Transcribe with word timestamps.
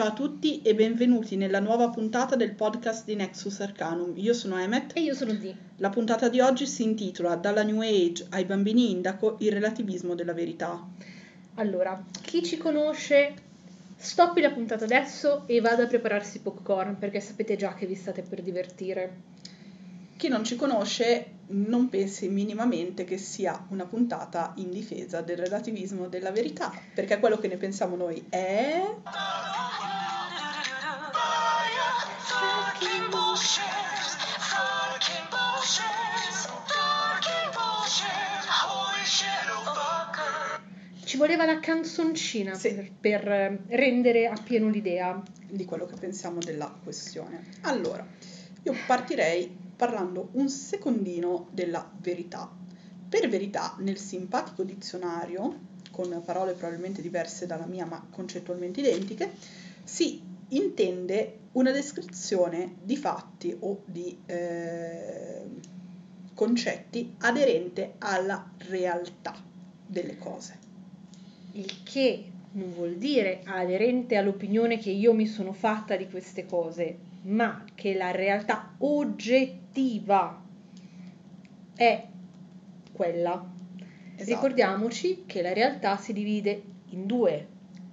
Ciao 0.00 0.08
a 0.08 0.14
tutti 0.14 0.62
e 0.62 0.74
benvenuti 0.74 1.36
nella 1.36 1.60
nuova 1.60 1.90
puntata 1.90 2.34
del 2.34 2.54
podcast 2.54 3.04
di 3.04 3.16
Nexus 3.16 3.60
Arcanum. 3.60 4.14
Io 4.16 4.32
sono 4.32 4.56
Emmet. 4.56 4.96
E 4.96 5.02
io 5.02 5.12
sono 5.12 5.38
Zi. 5.38 5.54
La 5.76 5.90
puntata 5.90 6.30
di 6.30 6.40
oggi 6.40 6.66
si 6.66 6.84
intitola 6.84 7.36
Dalla 7.36 7.62
New 7.62 7.82
Age 7.82 8.24
ai 8.30 8.46
bambini 8.46 8.92
indaco, 8.92 9.36
il 9.40 9.52
relativismo 9.52 10.14
della 10.14 10.32
verità. 10.32 10.82
Allora, 11.56 12.02
chi 12.22 12.42
ci 12.42 12.56
conosce, 12.56 13.34
stoppi 13.94 14.40
la 14.40 14.52
puntata 14.52 14.84
adesso 14.84 15.42
e 15.44 15.60
vada 15.60 15.82
a 15.82 15.86
prepararsi 15.86 16.40
popcorn 16.40 16.96
perché 16.98 17.20
sapete 17.20 17.56
già 17.56 17.74
che 17.74 17.84
vi 17.84 17.94
state 17.94 18.22
per 18.22 18.40
divertire. 18.40 19.16
Chi 20.20 20.28
non 20.28 20.44
ci 20.44 20.54
conosce 20.54 21.36
non 21.46 21.88
pensi 21.88 22.28
minimamente 22.28 23.04
che 23.04 23.16
sia 23.16 23.64
una 23.70 23.86
puntata 23.86 24.52
in 24.56 24.68
difesa 24.70 25.22
del 25.22 25.38
relativismo 25.38 26.08
della 26.08 26.30
verità, 26.30 26.70
perché 26.94 27.18
quello 27.18 27.38
che 27.38 27.48
ne 27.48 27.56
pensiamo 27.56 27.96
noi 27.96 28.26
è... 28.28 28.82
Ci 41.02 41.16
voleva 41.16 41.46
la 41.46 41.60
canzoncina 41.60 42.52
Sì. 42.52 42.74
per, 42.74 42.92
per 43.00 43.58
rendere 43.68 44.26
appieno 44.26 44.68
l'idea. 44.68 45.18
di 45.48 45.64
quello 45.64 45.86
che 45.86 45.96
pensiamo 45.98 46.40
della 46.40 46.70
questione. 46.84 47.46
Allora, 47.62 48.06
io 48.62 48.74
partirei 48.86 49.68
parlando 49.80 50.28
un 50.32 50.50
secondino 50.50 51.48
della 51.52 51.90
verità. 52.02 52.54
Per 53.08 53.28
verità, 53.30 53.76
nel 53.78 53.96
simpatico 53.96 54.62
dizionario, 54.62 55.58
con 55.90 56.20
parole 56.22 56.52
probabilmente 56.52 57.00
diverse 57.00 57.46
dalla 57.46 57.64
mia 57.64 57.86
ma 57.86 58.06
concettualmente 58.10 58.80
identiche, 58.80 59.30
si 59.82 60.20
intende 60.48 61.38
una 61.52 61.70
descrizione 61.70 62.76
di 62.82 62.94
fatti 62.98 63.56
o 63.58 63.80
di 63.86 64.18
eh, 64.26 65.44
concetti 66.34 67.14
aderente 67.20 67.94
alla 68.00 68.52
realtà 68.68 69.34
delle 69.86 70.18
cose. 70.18 70.58
Il 71.52 71.82
che 71.84 72.30
non 72.52 72.74
vuol 72.74 72.96
dire 72.96 73.40
aderente 73.46 74.16
all'opinione 74.16 74.76
che 74.76 74.90
io 74.90 75.14
mi 75.14 75.26
sono 75.26 75.54
fatta 75.54 75.96
di 75.96 76.06
queste 76.06 76.44
cose, 76.44 76.98
ma 77.22 77.64
che 77.74 77.94
la 77.94 78.10
realtà 78.10 78.74
oggettiva 78.76 79.59
è 81.74 82.06
quella. 82.92 83.48
Esatto. 84.16 84.30
Ricordiamoci 84.30 85.24
che 85.26 85.42
la 85.42 85.52
realtà 85.52 85.96
si 85.96 86.12
divide 86.12 86.62
in 86.90 87.06
due, 87.06 87.46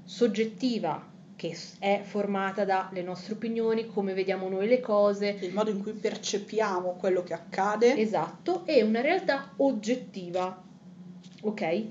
soggettiva, 0.03 1.05
che 1.36 1.55
è 1.80 2.02
formata 2.03 2.66
dalle 2.66 3.03
nostre 3.03 3.33
opinioni, 3.33 3.88
come 3.88 4.14
vediamo 4.14 4.50
noi 4.50 4.67
le 4.67 4.80
cose, 4.80 5.38
il 5.42 5.53
modo 5.53 5.70
in 5.70 5.81
cui 5.81 5.94
percepiamo 5.94 6.95
quello 6.95 7.23
che 7.23 7.33
accade. 7.33 7.95
esatto, 7.95 8.66
e 8.66 8.81
una 8.81 9.02
realtà 9.02 9.53
oggettiva. 9.58 10.64
Ok? 11.42 11.86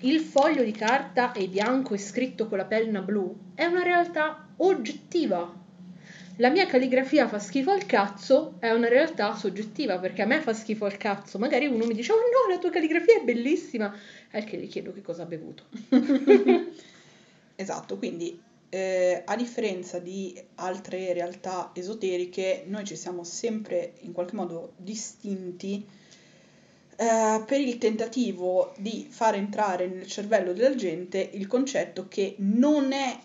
Il 0.00 0.20
foglio 0.20 0.62
di 0.62 0.72
carta 0.72 1.32
è 1.32 1.46
bianco 1.48 1.94
e 1.94 1.98
scritto 1.98 2.48
con 2.48 2.58
la 2.58 2.66
penna 2.66 3.00
blu 3.00 3.34
è 3.54 3.64
una 3.64 3.82
realtà 3.82 4.48
oggettiva. 4.58 5.64
La 6.38 6.50
mia 6.50 6.66
calligrafia 6.66 7.28
fa 7.28 7.38
schifo 7.38 7.70
al 7.70 7.86
cazzo 7.86 8.56
è 8.58 8.70
una 8.70 8.88
realtà 8.88 9.34
soggettiva 9.34 9.98
perché 9.98 10.22
a 10.22 10.26
me 10.26 10.40
fa 10.40 10.52
schifo 10.52 10.84
al 10.84 10.98
cazzo. 10.98 11.38
Magari 11.38 11.66
uno 11.66 11.86
mi 11.86 11.94
dice: 11.94 12.12
Oh 12.12 12.16
no, 12.16 12.52
la 12.52 12.58
tua 12.58 12.70
calligrafia 12.70 13.20
è 13.20 13.24
bellissima. 13.24 13.94
È 14.30 14.44
che 14.44 14.58
gli 14.58 14.68
chiedo 14.68 14.92
che 14.92 15.00
cosa 15.00 15.22
ha 15.22 15.26
bevuto. 15.26 15.64
Esatto, 17.58 17.96
quindi 17.96 18.38
eh, 18.68 19.22
a 19.24 19.34
differenza 19.34 19.98
di 19.98 20.38
altre 20.56 21.14
realtà 21.14 21.70
esoteriche, 21.72 22.64
noi 22.66 22.84
ci 22.84 22.96
siamo 22.96 23.24
sempre 23.24 23.94
in 24.00 24.12
qualche 24.12 24.36
modo 24.36 24.74
distinti 24.76 25.86
eh, 26.96 27.42
per 27.46 27.60
il 27.60 27.78
tentativo 27.78 28.74
di 28.76 29.06
far 29.08 29.36
entrare 29.36 29.86
nel 29.86 30.06
cervello 30.06 30.52
della 30.52 30.74
gente 30.74 31.30
il 31.32 31.46
concetto 31.46 32.08
che 32.08 32.34
non 32.38 32.92
è 32.92 33.18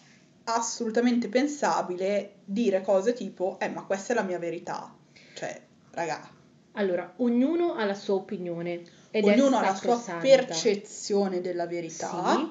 assolutamente 0.56 1.28
pensabile 1.28 2.36
dire 2.46 2.82
cose 2.82 3.14
tipo, 3.14 3.58
eh, 3.60 3.70
ma 3.70 3.84
questa 3.84 4.14
è 4.14 4.16
la 4.16 4.24
mia 4.24 4.40
verità. 4.40 4.94
Cioè, 5.34 5.62
raga, 5.92 6.30
Allora, 6.74 7.14
ognuno 7.18 7.74
ha 7.74 7.84
la 7.86 7.94
sua 7.94 8.16
opinione 8.16 8.82
ed 9.12 9.26
ognuno 9.26 9.60
è 9.60 9.60
ha 9.60 9.72
la 9.72 9.76
sua 9.76 10.02
percezione 10.22 11.42
della 11.42 11.68
verità, 11.68 12.36
Sì. 12.38 12.50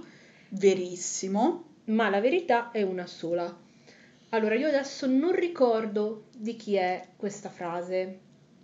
verissimo. 0.51 1.65
ma 1.85 2.09
la 2.11 2.21
verità 2.21 2.71
è 2.71 2.83
una 2.83 3.07
sola. 3.07 3.55
Allora, 4.31 4.55
io 4.55 4.69
adesso 4.69 5.07
non 5.07 5.33
ricordo 5.33 6.25
di 6.37 6.55
chi 6.55 6.75
è 6.77 7.09
questa 7.17 7.49
frase. 7.49 8.19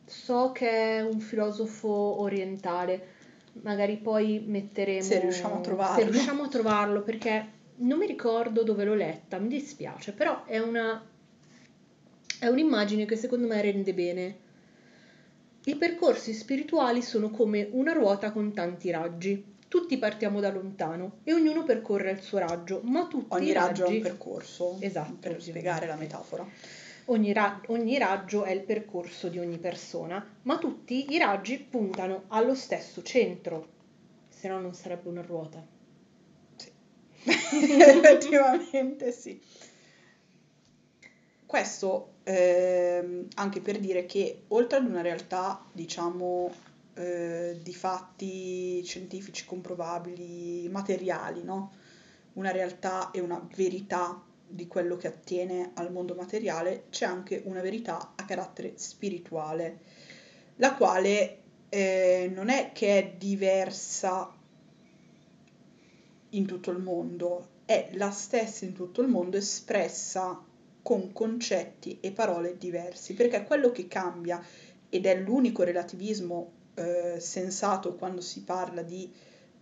So 0.04 0.52
che 0.52 0.68
è 0.98 1.00
un 1.00 1.18
filosofo 1.18 1.88
orientale. 2.20 3.14
Magari 3.62 3.96
poi 3.96 4.44
metteremo 4.46 5.02
Se 5.02 5.18
riusciamo 5.18 5.56
a 5.56 5.60
trovarlo. 5.60 6.04
Se 6.04 6.10
riusciamo 6.10 6.42
a 6.44 6.48
trovarlo, 6.48 7.02
perché 7.02 7.48
non 7.78 7.98
mi 7.98 8.06
ricordo 8.06 8.62
dove 8.62 8.84
l'ho 8.84 8.94
letta, 8.94 9.38
mi 9.38 9.48
dispiace, 9.48 10.12
però 10.12 10.44
è 10.44 10.58
una 10.58 11.04
è 12.38 12.48
un'immagine 12.48 13.06
che 13.06 13.16
secondo 13.16 13.46
me 13.46 13.60
rende 13.62 13.94
bene. 13.94 14.36
I 15.64 15.74
percorsi 15.76 16.32
spirituali 16.32 17.02
sono 17.02 17.30
come 17.30 17.68
una 17.72 17.92
ruota 17.92 18.30
con 18.30 18.52
tanti 18.52 18.90
raggi. 18.90 19.54
Tutti 19.68 19.96
partiamo 19.98 20.38
da 20.40 20.52
lontano 20.52 21.18
e 21.24 21.32
ognuno 21.32 21.64
percorre 21.64 22.12
il 22.12 22.20
suo 22.20 22.38
raggio, 22.38 22.82
ma 22.84 23.06
tutti 23.06 23.34
Ogni 23.34 23.48
i 23.48 23.52
raggio 23.52 23.82
è 23.82 23.86
un 23.86 23.92
raggi 23.94 24.00
percorso, 24.00 24.76
Esatto, 24.80 25.12
per 25.18 25.32
ovviamente. 25.32 25.40
spiegare 25.40 25.86
la 25.86 25.96
metafora. 25.96 26.46
Ogni, 27.06 27.32
ra- 27.32 27.60
ogni 27.68 27.98
raggio 27.98 28.44
è 28.44 28.52
il 28.52 28.62
percorso 28.62 29.28
di 29.28 29.38
ogni 29.38 29.58
persona, 29.58 30.24
ma 30.42 30.58
tutti 30.58 31.12
i 31.12 31.18
raggi 31.18 31.58
puntano 31.58 32.24
allo 32.28 32.54
stesso 32.54 33.02
centro, 33.02 33.68
se 34.28 34.46
no 34.48 34.60
non 34.60 34.72
sarebbe 34.74 35.08
una 35.08 35.22
ruota. 35.22 35.74
Effettivamente 37.52 39.12
sì. 39.12 39.40
Questo 41.44 42.14
ehm, 42.24 43.28
anche 43.34 43.60
per 43.60 43.78
dire 43.78 44.04
che 44.06 44.42
oltre 44.48 44.78
ad 44.78 44.86
una 44.86 45.00
realtà, 45.00 45.64
diciamo, 45.72 46.52
eh, 46.94 47.58
di 47.62 47.74
fatti 47.74 48.82
scientifici 48.84 49.44
comprovabili, 49.44 50.68
materiali, 50.68 51.42
no? 51.44 51.72
Una 52.34 52.50
realtà 52.50 53.10
e 53.12 53.20
una 53.20 53.46
verità 53.54 54.22
di 54.48 54.66
quello 54.66 54.96
che 54.96 55.06
attiene 55.08 55.70
al 55.74 55.92
mondo 55.92 56.14
materiale, 56.14 56.84
c'è 56.90 57.06
anche 57.06 57.42
una 57.44 57.60
verità 57.60 58.12
a 58.16 58.24
carattere 58.24 58.72
spirituale, 58.76 59.78
la 60.56 60.74
quale 60.74 61.38
eh, 61.68 62.30
non 62.32 62.48
è 62.48 62.72
che 62.72 62.98
è 62.98 63.14
diversa 63.16 64.32
in 66.36 66.46
tutto 66.46 66.70
il 66.70 66.78
mondo, 66.78 67.48
è 67.64 67.90
la 67.92 68.10
stessa 68.10 68.64
in 68.64 68.72
tutto 68.72 69.02
il 69.02 69.08
mondo 69.08 69.36
espressa 69.36 70.40
con 70.82 71.12
concetti 71.12 71.98
e 72.00 72.12
parole 72.12 72.56
diversi, 72.56 73.14
perché 73.14 73.44
quello 73.44 73.72
che 73.72 73.88
cambia 73.88 74.42
ed 74.88 75.04
è 75.04 75.18
l'unico 75.18 75.64
relativismo 75.64 76.52
eh, 76.74 77.16
sensato 77.18 77.94
quando 77.96 78.20
si 78.20 78.42
parla 78.42 78.82
di 78.82 79.10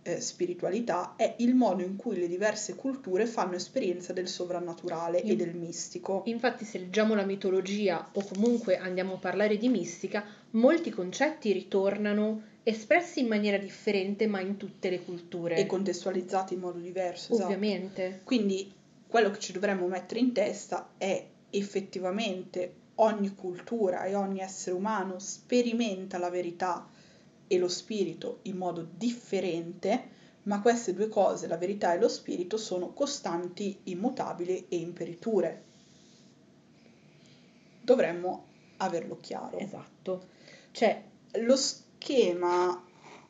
eh, 0.03 0.21
spiritualità 0.21 1.15
è 1.15 1.35
il 1.39 1.55
modo 1.55 1.81
in 1.81 1.95
cui 1.95 2.19
le 2.19 2.27
diverse 2.27 2.75
culture 2.75 3.25
fanno 3.25 3.55
esperienza 3.55 4.13
del 4.13 4.27
sovrannaturale 4.27 5.23
e 5.23 5.31
In- 5.31 5.37
del 5.37 5.55
mistico. 5.55 6.21
Infatti, 6.25 6.63
se 6.63 6.77
leggiamo 6.77 7.15
la 7.15 7.25
mitologia 7.25 8.07
o 8.13 8.23
comunque 8.23 8.77
andiamo 8.77 9.15
a 9.15 9.17
parlare 9.17 9.57
di 9.57 9.67
mistica, 9.67 10.23
molti 10.51 10.91
concetti 10.91 11.51
ritornano 11.51 12.53
espressi 12.67 13.19
in 13.19 13.27
maniera 13.27 13.57
differente, 13.57 14.25
ma 14.25 14.39
in 14.39 14.57
tutte 14.57 14.89
le 14.89 15.03
culture. 15.03 15.55
e 15.55 15.67
contestualizzati 15.67 16.55
in 16.55 16.61
modo 16.61 16.79
diverso, 16.79 17.33
esatto. 17.33 17.47
Ovviamente. 17.47 18.21
Quindi 18.23 18.73
quello 19.07 19.29
che 19.29 19.39
ci 19.39 19.53
dovremmo 19.53 19.85
mettere 19.87 20.19
in 20.19 20.33
testa 20.33 20.89
è 20.97 21.23
effettivamente 21.51 22.73
ogni 22.95 23.35
cultura 23.35 24.05
e 24.05 24.15
ogni 24.15 24.39
essere 24.39 24.75
umano 24.75 25.19
sperimenta 25.19 26.17
la 26.17 26.31
verità 26.31 26.89
e 27.47 27.57
lo 27.59 27.67
spirito 27.67 28.39
in 28.43 28.57
modo 28.57 28.87
differente, 28.97 30.13
ma 30.43 30.59
queste 30.61 30.95
due 30.95 31.07
cose, 31.07 31.45
la 31.45 31.57
verità 31.57 31.93
e 31.93 31.99
lo 31.99 32.07
spirito, 32.09 32.57
sono 32.57 32.93
costanti, 32.93 33.77
immutabili 33.83 34.65
e 34.69 34.77
imperiture. 34.77 35.63
Dovremmo 37.81 38.45
averlo 38.77 39.19
chiaro. 39.21 39.59
Esatto. 39.59 40.27
Cioè, 40.71 41.03
Lo 41.39 41.55
schema 42.05 42.83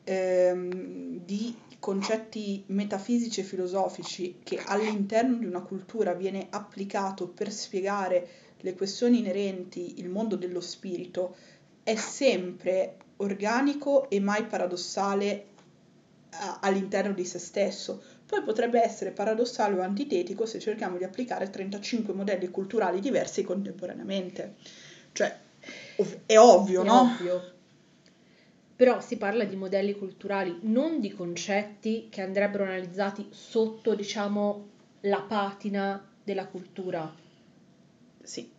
ehm, 0.04 1.20
di 1.24 1.56
concetti 1.78 2.62
metafisici 2.68 3.40
e 3.40 3.44
filosofici 3.44 4.40
che 4.42 4.58
all'interno 4.66 5.36
di 5.38 5.46
una 5.46 5.62
cultura 5.62 6.12
viene 6.12 6.48
applicato 6.50 7.26
per 7.26 7.50
spiegare 7.50 8.28
le 8.58 8.74
questioni 8.74 9.20
inerenti 9.20 9.98
il 9.98 10.10
mondo 10.10 10.36
dello 10.36 10.60
spirito 10.60 11.36
è 11.82 11.94
sempre 11.96 12.96
organico 13.18 14.10
e 14.10 14.20
mai 14.20 14.44
paradossale 14.44 15.46
a- 16.30 16.58
all'interno 16.60 17.14
di 17.14 17.24
se 17.24 17.38
stesso. 17.38 18.02
poi 18.26 18.42
potrebbe 18.42 18.82
essere 18.82 19.12
paradossale 19.12 19.78
o 19.78 19.82
antitetico 19.82 20.44
se 20.46 20.58
cerchiamo 20.58 20.98
di 20.98 21.04
applicare 21.04 21.48
35 21.48 22.12
modelli 22.12 22.48
culturali 22.50 23.00
diversi 23.00 23.42
contemporaneamente. 23.44 24.56
Cioè, 25.12 25.34
ov- 25.96 26.18
è 26.26 26.36
ovvio, 26.36 26.82
È 26.82 26.84
no? 26.84 27.00
ovvio. 27.02 27.54
Però 28.76 29.00
si 29.00 29.16
parla 29.16 29.44
di 29.44 29.56
modelli 29.56 29.94
culturali, 29.96 30.58
non 30.62 31.00
di 31.00 31.10
concetti 31.10 32.08
che 32.10 32.20
andrebbero 32.20 32.64
analizzati 32.64 33.28
sotto, 33.30 33.94
diciamo, 33.94 34.68
la 35.00 35.22
patina 35.22 36.06
della 36.22 36.46
cultura. 36.46 37.10
Sì. 38.22 38.50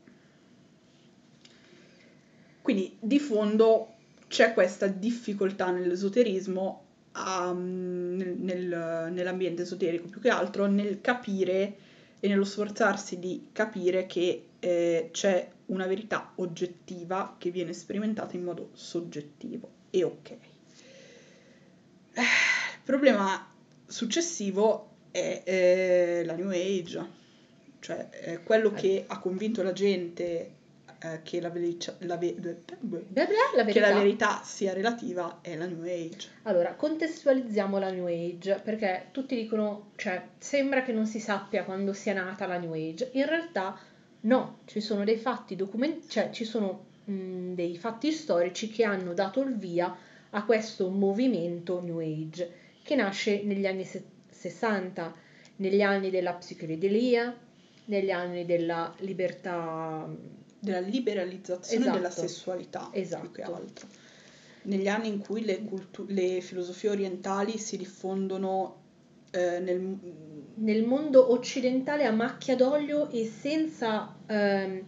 Quindi 2.61 2.97
di 2.99 3.19
fondo 3.19 3.93
c'è 4.27 4.53
questa 4.53 4.87
difficoltà 4.87 5.69
nell'esoterismo, 5.69 6.83
a- 7.13 7.53
nel- 7.53 8.37
nel- 8.37 9.09
nell'ambiente 9.11 9.61
esoterico 9.61 10.07
più 10.07 10.19
che 10.19 10.29
altro, 10.29 10.65
nel 10.65 10.99
capire 10.99 11.77
e 12.19 12.27
nello 12.27 12.43
sforzarsi 12.43 13.19
di 13.19 13.49
capire 13.51 14.05
che 14.07 14.47
eh, 14.59 15.09
c'è 15.11 15.47
una 15.67 15.85
verità 15.85 16.31
oggettiva 16.35 17.35
che 17.37 17.51
viene 17.51 17.73
sperimentata 17.73 18.35
in 18.35 18.43
modo 18.43 18.69
soggettivo. 18.73 19.76
E 19.89 20.03
ok. 20.03 20.29
Il 22.15 22.83
problema 22.83 23.53
successivo 23.85 24.89
è 25.11 25.41
eh, 25.45 26.23
la 26.25 26.33
New 26.33 26.49
Age, 26.49 27.05
cioè 27.79 28.09
eh, 28.11 28.43
quello 28.43 28.71
che 28.71 29.03
ha 29.07 29.19
convinto 29.19 29.61
la 29.63 29.73
gente 29.73 30.51
eh, 30.99 31.19
che, 31.23 31.39
la 31.39 31.49
velicia- 31.49 31.95
la 31.99 32.17
ve- 32.17 32.33
Bla 32.33 33.03
bla, 33.25 33.25
la 33.55 33.65
che 33.65 33.79
la 33.79 33.93
verità 33.93 34.41
sia 34.43 34.73
relativa 34.73 35.39
è 35.41 35.55
la 35.55 35.67
New 35.67 35.83
Age. 35.83 36.29
Allora, 36.43 36.73
contestualizziamo 36.73 37.77
la 37.77 37.91
New 37.91 38.07
Age, 38.07 38.59
perché 38.63 39.09
tutti 39.11 39.35
dicono, 39.35 39.91
cioè, 39.95 40.29
sembra 40.39 40.81
che 40.83 40.93
non 40.93 41.05
si 41.05 41.19
sappia 41.19 41.63
quando 41.63 41.93
sia 41.93 42.13
nata 42.13 42.47
la 42.47 42.57
New 42.57 42.73
Age. 42.73 43.09
In 43.13 43.27
realtà 43.27 43.77
no, 44.21 44.59
ci 44.65 44.81
sono 44.81 45.03
dei 45.03 45.17
fatti 45.17 45.55
documentati, 45.55 46.09
cioè 46.09 46.29
ci 46.31 46.45
sono 46.45 46.86
mh, 47.11 47.53
dei 47.53 47.77
fatti 47.77 48.11
storici 48.11 48.69
che 48.69 48.83
hanno 48.83 49.13
dato 49.13 49.41
il 49.41 49.55
via 49.55 49.95
a 50.31 50.43
questo 50.43 50.89
movimento 50.89 51.81
New 51.81 51.99
Age, 51.99 52.51
che 52.83 52.95
nasce 52.95 53.43
negli 53.43 53.65
anni 53.65 53.85
se- 53.85 54.03
60, 54.29 55.13
negli 55.57 55.81
anni 55.81 56.09
della 56.09 56.33
psichedelia, 56.33 57.35
negli 57.85 58.11
anni 58.11 58.45
della 58.45 58.93
libertà 58.99 60.07
Della 60.59 60.79
liberalizzazione 60.79 61.81
Esatto. 61.83 61.97
della 61.97 62.09
sessualità, 62.09 62.89
più 62.91 62.99
che 62.99 62.99
Esatto. 62.99 63.53
altro. 63.53 63.87
Negli 64.63 64.87
anni 64.87 65.07
in 65.07 65.19
cui 65.19 65.45
le, 65.45 65.63
cultu- 65.63 66.09
le 66.09 66.41
filosofie 66.41 66.89
orientali 66.89 67.57
si 67.57 67.77
diffondono 67.77 68.81
eh, 69.31 69.59
nel, 69.59 69.97
nel 70.55 70.83
mondo 70.83 71.31
occidentale 71.31 72.05
a 72.05 72.11
macchia 72.11 72.55
d'olio 72.55 73.09
e 73.11 73.25
senza 73.25 74.13
ehm, 74.25 74.83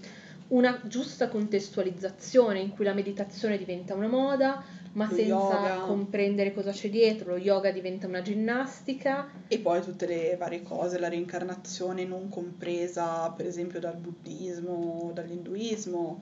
una 0.50 0.82
giusta 0.86 1.28
contestualizzazione 1.28 2.60
in 2.60 2.70
cui 2.70 2.86
la 2.86 2.94
meditazione 2.94 3.58
diventa 3.58 3.94
una 3.94 4.08
moda, 4.08 4.64
ma 4.94 5.06
Lo 5.06 5.16
senza 5.16 5.28
yoga. 5.28 5.84
comprendere 5.86 6.54
cosa 6.54 6.72
c'è 6.72 6.90
dietro. 6.90 7.32
Lo 7.32 7.38
yoga 7.38 7.72
diventa 7.72 8.08
una 8.08 8.22
ginnastica. 8.22 9.30
E 9.48 9.60
poi 9.60 9.82
tutte 9.82 10.08
le 10.08 10.36
varie 10.38 10.64
cose, 10.64 10.98
la 11.00 11.10
reincarnazione 11.10 12.06
non 12.06 12.30
compresa 12.30 13.30
per 13.30 13.46
esempio 13.46 13.80
dal 13.80 13.98
buddismo, 13.98 15.12
dall'induismo, 15.14 16.22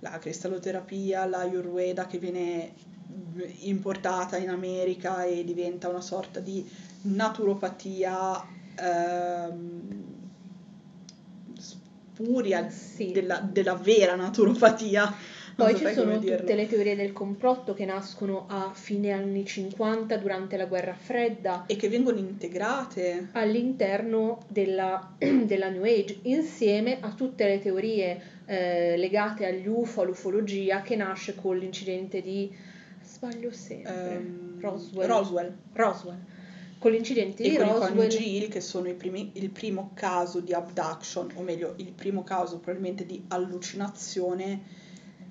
la 0.00 0.18
cristalloterapia, 0.18 1.26
la 1.26 1.38
ayurveda 1.38 2.06
che 2.06 2.18
viene 2.18 2.72
importata 3.60 4.36
in 4.36 4.48
America 4.50 5.24
e 5.24 5.44
diventa 5.44 5.88
una 5.88 6.00
sorta 6.00 6.40
di 6.40 6.68
naturopatia 7.02 8.44
ehm, 8.76 10.07
spuria 12.22 12.68
Sì. 12.68 13.12
della, 13.12 13.38
della 13.38 13.74
vera 13.74 14.16
naturopatia. 14.16 15.14
Poi 15.54 15.74
ci 15.76 15.86
sono 15.88 16.18
dirlo. 16.18 16.38
tutte 16.38 16.54
le 16.54 16.68
teorie 16.68 16.94
del 16.94 17.12
complotto 17.12 17.74
che 17.74 17.84
nascono 17.84 18.46
a 18.48 18.70
fine 18.72 19.10
anni 19.10 19.44
50 19.44 20.16
durante 20.16 20.56
la 20.56 20.66
guerra 20.66 20.94
fredda 20.94 21.64
E 21.66 21.74
che 21.76 21.88
vengono 21.88 22.18
integrate. 22.18 23.30
all'interno 23.32 24.38
della, 24.48 25.14
della 25.18 25.68
New 25.68 25.82
Age, 25.84 26.18
insieme 26.22 26.98
a 27.00 27.10
tutte 27.12 27.46
le 27.46 27.58
teorie 27.60 28.20
eh, 28.46 28.96
legate 28.96 29.46
agli 29.46 29.66
UFO, 29.66 30.02
all'ufologia, 30.02 30.80
che 30.82 30.94
nasce 30.94 31.34
con 31.34 31.56
l'incidente 31.58 32.20
di, 32.22 32.52
sbaglio 33.02 33.50
sempre, 33.50 34.12
ehm, 34.12 34.60
Roswell. 34.60 35.08
Roswell. 35.08 35.54
Roswell. 35.72 36.18
Con 36.78 36.92
l'incidente 36.92 37.42
e 37.42 37.50
di 37.50 37.56
con 37.56 37.66
i 37.66 37.68
Roswell, 37.70 37.94
coniugi 37.94 38.36
Hill 38.36 38.48
che 38.48 38.60
sono 38.60 38.88
i 38.88 38.94
primi- 38.94 39.30
il 39.34 39.50
primo 39.50 39.90
caso 39.94 40.40
di 40.40 40.52
abduction, 40.52 41.28
o 41.34 41.42
meglio, 41.42 41.74
il 41.78 41.92
primo 41.92 42.22
caso 42.22 42.58
probabilmente 42.58 43.04
di 43.06 43.22
allucinazione. 43.28 44.76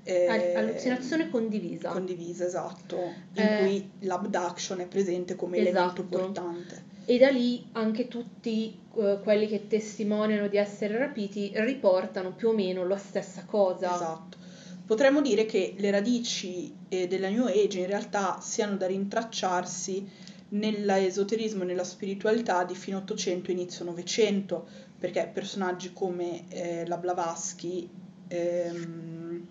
eh, 0.04 0.26
all- 0.28 0.56
allucinazione 0.56 1.30
condivisa. 1.30 1.90
condivisa, 1.90 2.46
esatto, 2.46 2.96
in 3.34 3.44
Eh, 3.44 3.58
cui 3.60 3.90
l'abduction 4.08 4.80
è 4.80 4.88
presente 4.88 5.36
come 5.36 5.58
esatto. 5.58 6.02
elemento 6.02 6.04
portante. 6.04 6.84
E 7.06 7.18
da 7.18 7.30
lì 7.30 7.66
anche 7.74 8.08
tutti 8.08 8.78
eh, 8.98 9.20
quelli 9.22 9.48
che 9.48 9.68
testimoniano 9.68 10.48
di 10.48 10.56
essere 10.58 10.98
rapiti 10.98 11.52
riportano 11.56 12.32
più 12.34 12.50
o 12.50 12.54
meno 12.54 12.88
la 12.88 12.98
stessa 12.98 13.44
cosa. 13.46 13.94
Esatto. 13.96 14.38
Potremmo 14.86 15.20
dire 15.22 15.46
che 15.46 15.74
le 15.78 15.92
radici 15.92 16.74
eh, 16.88 17.08
della 17.08 17.28
New 17.28 17.46
Age 17.46 17.80
in 17.80 17.88
realtà 17.88 18.40
siano 18.40 18.78
da 18.78 18.88
rintracciarsi 18.88 20.10
nell'esoterismo 20.50 21.64
e 21.64 21.66
nella 21.66 21.84
spiritualità 21.84 22.64
di 22.64 22.76
fine 22.76 22.98
800 22.98 23.52
inizio 23.52 23.86
900, 23.86 24.68
perché 24.98 25.30
personaggi 25.32 25.92
come 25.94 26.48
eh, 26.50 26.86
la 26.88 26.98
Blavatsky 26.98 27.90
ehm, 28.28 29.48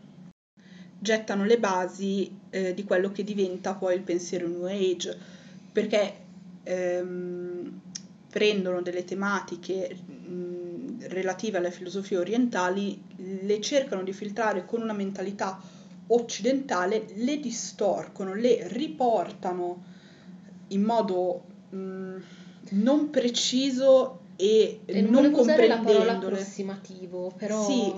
gettano 0.99 1.45
le 1.45 1.59
basi 1.59 2.37
eh, 2.51 2.75
di 2.75 2.85
quello 2.85 3.13
che 3.13 3.23
diventa 3.25 3.75
poi 3.75 3.95
il 3.95 4.03
pensiero 4.03 4.49
New 4.49 4.65
Age, 4.65 5.17
perché 5.73 6.15
ehm, 6.63 7.81
prendono 8.31 8.83
delle 8.83 9.05
tematiche 9.05 9.95
mh, 9.95 11.09
relative 11.09 11.59
alle 11.59 11.71
filosofie 11.71 12.19
orientali, 12.19 13.01
le 13.17 13.61
cercano 13.61 14.03
di 14.03 14.13
filtrare 14.13 14.65
con 14.65 14.83
una 14.83 14.93
mentalità 14.93 15.61
occidentale, 16.09 17.07
le 17.15 17.39
distorcono, 17.39 18.35
le 18.35 18.67
riportano 18.69 19.95
in 20.69 20.83
modo 20.83 21.45
mh, 21.71 22.17
non 22.71 23.11
preciso 23.11 24.21
e, 24.37 24.81
E 24.85 25.01
non, 25.01 25.11
non 25.11 25.23
volevo 25.23 25.41
usare 25.41 25.67
la 25.67 25.77
comprendendole. 25.77 26.35
approssimativo, 26.35 27.33
però 27.37 27.65
Sì, 27.65 27.93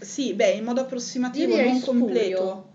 sì, 0.00 0.34
beh, 0.34 0.50
in 0.52 0.64
modo 0.64 0.80
approssimativo, 0.82 1.56
non 1.56 1.76
spurio. 1.76 1.96
completo. 1.98 2.68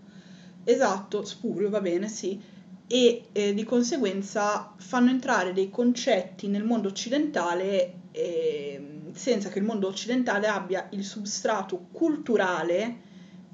Esatto, 0.64 1.24
spurio, 1.24 1.68
va 1.70 1.80
bene, 1.80 2.08
sì. 2.08 2.40
E 2.86 3.22
eh, 3.32 3.54
di 3.54 3.64
conseguenza 3.64 4.74
fanno 4.76 5.10
entrare 5.10 5.52
dei 5.52 5.70
concetti 5.70 6.48
nel 6.48 6.64
mondo 6.64 6.88
occidentale 6.88 7.94
ehm, 8.10 9.12
senza 9.12 9.48
che 9.48 9.58
il 9.60 9.64
mondo 9.64 9.86
occidentale 9.86 10.48
abbia 10.48 10.88
il 10.92 11.04
substrato 11.04 11.86
culturale 11.92 12.96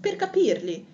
per 0.00 0.16
capirli. 0.16 0.86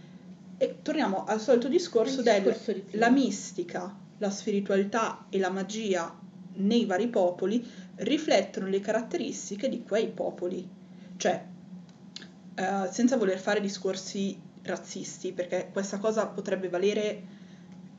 E 0.58 0.76
torniamo 0.82 1.24
al 1.24 1.40
solito 1.40 1.68
discorso 1.68 2.22
discorso 2.22 2.72
di 2.72 2.80
prima. 2.80 3.06
la 3.06 3.12
mistica, 3.12 3.96
la 4.22 4.30
spiritualità 4.30 5.26
e 5.30 5.38
la 5.38 5.50
magia 5.50 6.16
nei 6.54 6.84
vari 6.84 7.08
popoli 7.08 7.66
riflettono 7.96 8.68
le 8.68 8.78
caratteristiche 8.78 9.68
di 9.68 9.82
quei 9.82 10.08
popoli. 10.08 10.66
Cioè, 11.16 11.44
eh, 12.54 12.88
senza 12.88 13.16
voler 13.16 13.40
fare 13.40 13.60
discorsi 13.60 14.40
razzisti, 14.62 15.32
perché 15.32 15.70
questa 15.72 15.98
cosa 15.98 16.28
potrebbe 16.28 16.68
valere 16.68 17.20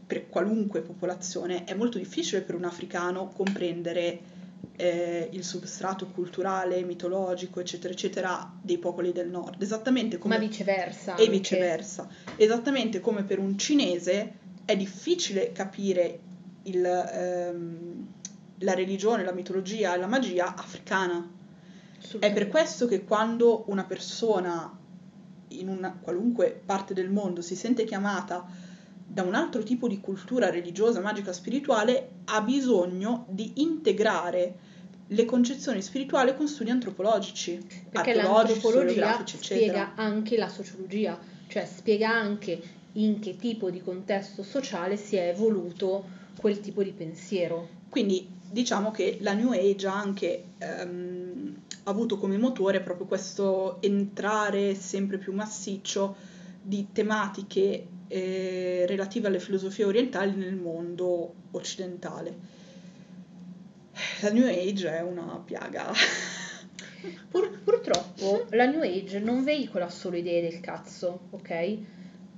per 0.07 0.29
qualunque 0.29 0.81
popolazione, 0.81 1.65
è 1.65 1.73
molto 1.73 1.97
difficile 1.97 2.41
per 2.41 2.55
un 2.55 2.63
africano 2.63 3.27
comprendere 3.27 4.31
eh, 4.77 5.27
il 5.29 5.43
substrato 5.43 6.07
culturale, 6.07 6.83
mitologico, 6.83 7.59
eccetera, 7.59 7.93
eccetera, 7.93 8.53
dei 8.61 8.77
popoli 8.77 9.11
del 9.11 9.29
nord. 9.29 9.61
Esattamente 9.61 10.17
come 10.17 10.37
ma 10.37 10.41
viceversa. 10.41 11.15
e 11.15 11.23
anche. 11.23 11.29
viceversa. 11.29 12.07
Esattamente 12.37 13.01
come 13.01 13.23
per 13.23 13.39
un 13.39 13.57
cinese 13.57 14.41
è 14.65 14.75
difficile 14.75 15.51
capire 15.51 16.19
il, 16.63 16.85
ehm, 16.85 18.07
la 18.59 18.73
religione, 18.73 19.23
la 19.23 19.33
mitologia 19.33 19.95
e 19.95 19.97
la 19.97 20.07
magia 20.07 20.55
africana. 20.55 21.29
È 22.19 22.33
per 22.33 22.47
questo 22.47 22.85
che 22.85 23.03
quando 23.03 23.63
una 23.67 23.85
persona 23.85 24.77
in 25.49 25.67
una 25.69 25.97
qualunque 26.01 26.61
parte 26.65 26.93
del 26.93 27.09
mondo 27.09 27.41
si 27.41 27.55
sente 27.55 27.83
chiamata 27.85 28.45
da 29.05 29.21
un 29.21 29.35
altro 29.35 29.61
tipo 29.63 29.87
di 29.87 29.99
cultura 29.99 30.49
religiosa, 30.49 30.99
magica, 30.99 31.31
spirituale, 31.31 32.09
ha 32.25 32.41
bisogno 32.41 33.25
di 33.29 33.53
integrare 33.55 34.55
le 35.07 35.25
concezioni 35.25 35.81
spirituali 35.81 36.35
con 36.35 36.47
studi 36.47 36.71
antropologici, 36.71 37.59
Perché 37.89 38.11
archeologici, 38.11 38.61
l'antropologia 38.61 39.23
spiega 39.25 39.93
anche 39.95 40.37
la 40.37 40.47
sociologia, 40.47 41.19
cioè 41.47 41.65
spiega 41.65 42.09
anche 42.09 42.61
in 42.93 43.19
che 43.19 43.35
tipo 43.35 43.69
di 43.69 43.81
contesto 43.81 44.43
sociale 44.43 44.97
si 44.97 45.15
è 45.15 45.29
evoluto 45.29 46.21
quel 46.37 46.59
tipo 46.59 46.83
di 46.83 46.91
pensiero. 46.91 47.81
Quindi 47.89 48.27
diciamo 48.49 48.91
che 48.91 49.17
la 49.21 49.33
New 49.33 49.51
Age 49.51 49.87
ha 49.87 49.99
anche 49.99 50.43
ehm, 50.57 51.55
avuto 51.83 52.17
come 52.17 52.37
motore 52.37 52.81
proprio 52.81 53.07
questo 53.07 53.81
entrare 53.81 54.75
sempre 54.75 55.17
più 55.17 55.33
massiccio 55.33 56.15
di 56.61 56.87
tematiche 56.91 57.87
eh, 58.07 58.85
relative 58.87 59.27
alle 59.27 59.39
filosofie 59.39 59.85
orientali 59.85 60.35
nel 60.35 60.55
mondo 60.55 61.33
occidentale. 61.51 62.51
La 64.21 64.31
New 64.31 64.47
Age 64.47 64.89
è 64.89 65.01
una 65.01 65.41
piaga. 65.43 65.91
Pur- 67.29 67.59
purtroppo 67.63 68.45
la 68.51 68.65
New 68.65 68.81
Age 68.81 69.19
non 69.19 69.43
veicola 69.43 69.89
solo 69.89 70.15
idee 70.15 70.41
del 70.41 70.59
cazzo, 70.61 71.27
ok? 71.31 71.77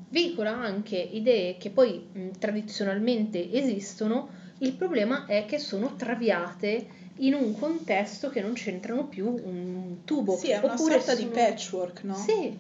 Veicola 0.10 0.52
anche 0.52 0.98
idee 0.98 1.58
che 1.58 1.70
poi 1.72 2.02
mh, 2.12 2.30
tradizionalmente 2.40 3.52
esistono, 3.52 4.30
il 4.60 4.74
problema 4.74 5.26
è 5.26 5.46
che 5.46 5.58
sono 5.60 5.96
traviate 5.96 7.04
in 7.20 7.34
un 7.34 7.58
contesto 7.58 8.30
che 8.30 8.42
non 8.42 8.54
c'entrano 8.54 9.06
più 9.08 9.28
un 9.28 9.98
tubo. 10.06 10.36
Sì, 10.36 10.50
è 10.50 10.58
una 10.58 10.74
Oppure 10.74 10.96
sorta 11.02 11.16
di 11.16 11.22
sono- 11.22 11.34
patchwork, 11.34 12.04
no? 12.04 12.16
Sì, 12.16 12.58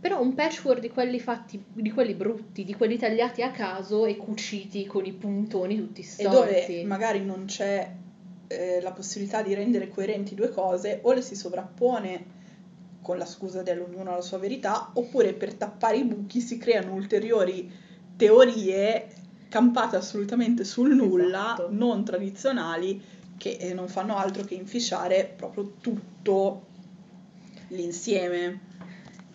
però 0.00 0.20
un 0.20 0.34
patchwork 0.34 0.80
di 0.80 0.88
quelli 0.88 1.20
fatti, 1.20 1.62
di 1.72 1.90
quelli 1.90 2.14
brutti, 2.14 2.64
di 2.64 2.74
quelli 2.74 2.96
tagliati 2.96 3.42
a 3.42 3.50
caso 3.50 4.04
e 4.04 4.16
cuciti 4.16 4.86
con 4.86 5.04
i 5.04 5.12
puntoni 5.12 5.76
tutti 5.76 6.00
E 6.00 6.04
storti. 6.04 6.28
dove 6.28 6.82
magari 6.84 7.24
non 7.24 7.44
c'è 7.44 7.88
eh, 8.48 8.80
la 8.80 8.90
possibilità 8.92 9.42
di 9.42 9.54
rendere 9.54 9.88
coerenti 9.88 10.34
due 10.34 10.48
cose, 10.50 10.98
o 11.02 11.12
le 11.12 11.22
si 11.22 11.34
sovrappone 11.36 12.40
con 13.02 13.18
la 13.18 13.26
scusa 13.26 13.62
dell'ognuno 13.62 14.12
ha 14.12 14.16
la 14.16 14.22
sua 14.22 14.38
verità, 14.38 14.90
oppure 14.94 15.34
per 15.34 15.54
tappare 15.54 15.98
i 15.98 16.04
buchi 16.04 16.40
si 16.40 16.56
creano 16.56 16.94
ulteriori 16.94 17.70
teorie 18.16 19.08
campate 19.48 19.96
assolutamente 19.96 20.64
sul 20.64 20.94
nulla, 20.94 21.52
Esatto. 21.52 21.68
non 21.70 22.04
tradizionali, 22.04 23.02
che 23.36 23.56
eh, 23.60 23.74
non 23.74 23.88
fanno 23.88 24.16
altro 24.16 24.44
che 24.44 24.54
inficiare 24.54 25.30
proprio 25.36 25.74
tutto 25.80 26.66
l'insieme. 27.68 28.70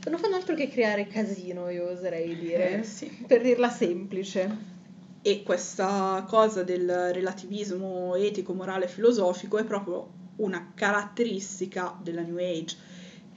Non 0.09 0.17
fanno 0.17 0.35
altro 0.35 0.55
che 0.55 0.69
creare 0.69 1.07
casino, 1.07 1.69
io 1.69 1.89
oserei 1.89 2.37
dire. 2.37 2.79
Eh, 2.79 2.83
sì. 2.83 3.25
Per 3.27 3.41
dirla 3.41 3.69
semplice. 3.69 4.75
E 5.21 5.43
questa 5.43 6.25
cosa 6.27 6.63
del 6.63 7.11
relativismo 7.11 8.15
etico, 8.15 8.53
morale, 8.53 8.87
filosofico 8.87 9.57
è 9.57 9.65
proprio 9.65 10.09
una 10.37 10.71
caratteristica 10.73 11.97
della 12.01 12.21
New 12.21 12.37
Age 12.37 12.75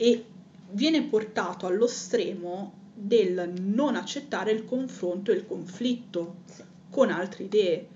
e 0.01 0.25
viene 0.71 1.03
portato 1.03 1.67
allo 1.67 1.87
stremo 1.87 2.73
del 2.95 3.53
non 3.61 3.97
accettare 3.97 4.51
il 4.51 4.65
confronto 4.65 5.31
e 5.31 5.35
il 5.35 5.47
conflitto 5.47 6.37
Sì. 6.47 6.63
con 6.89 7.11
altre 7.11 7.45
idee. 7.45 7.87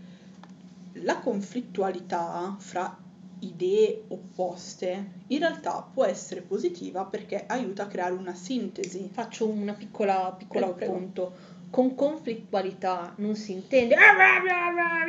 La 0.99 1.19
conflittualità 1.19 2.55
fra 2.59 2.95
idee 3.39 4.05
opposte 4.09 5.23
in 5.29 5.39
realtà 5.39 5.89
può 5.93 6.05
essere 6.05 6.43
positiva 6.43 7.07
perché 7.07 7.45
aiuta 7.47 7.85
a 7.85 7.87
creare 7.87 8.13
una 8.13 8.35
sintesi. 8.35 9.09
Faccio 9.11 9.49
una 9.49 9.73
piccola, 9.73 10.37
prego. 10.39 10.93
appunto. 10.93 11.33
Con 11.71 11.95
conflittualità 11.95 13.15
non 13.17 13.35
si 13.35 13.53
intende 13.53 13.95
"Ah, 13.95 14.21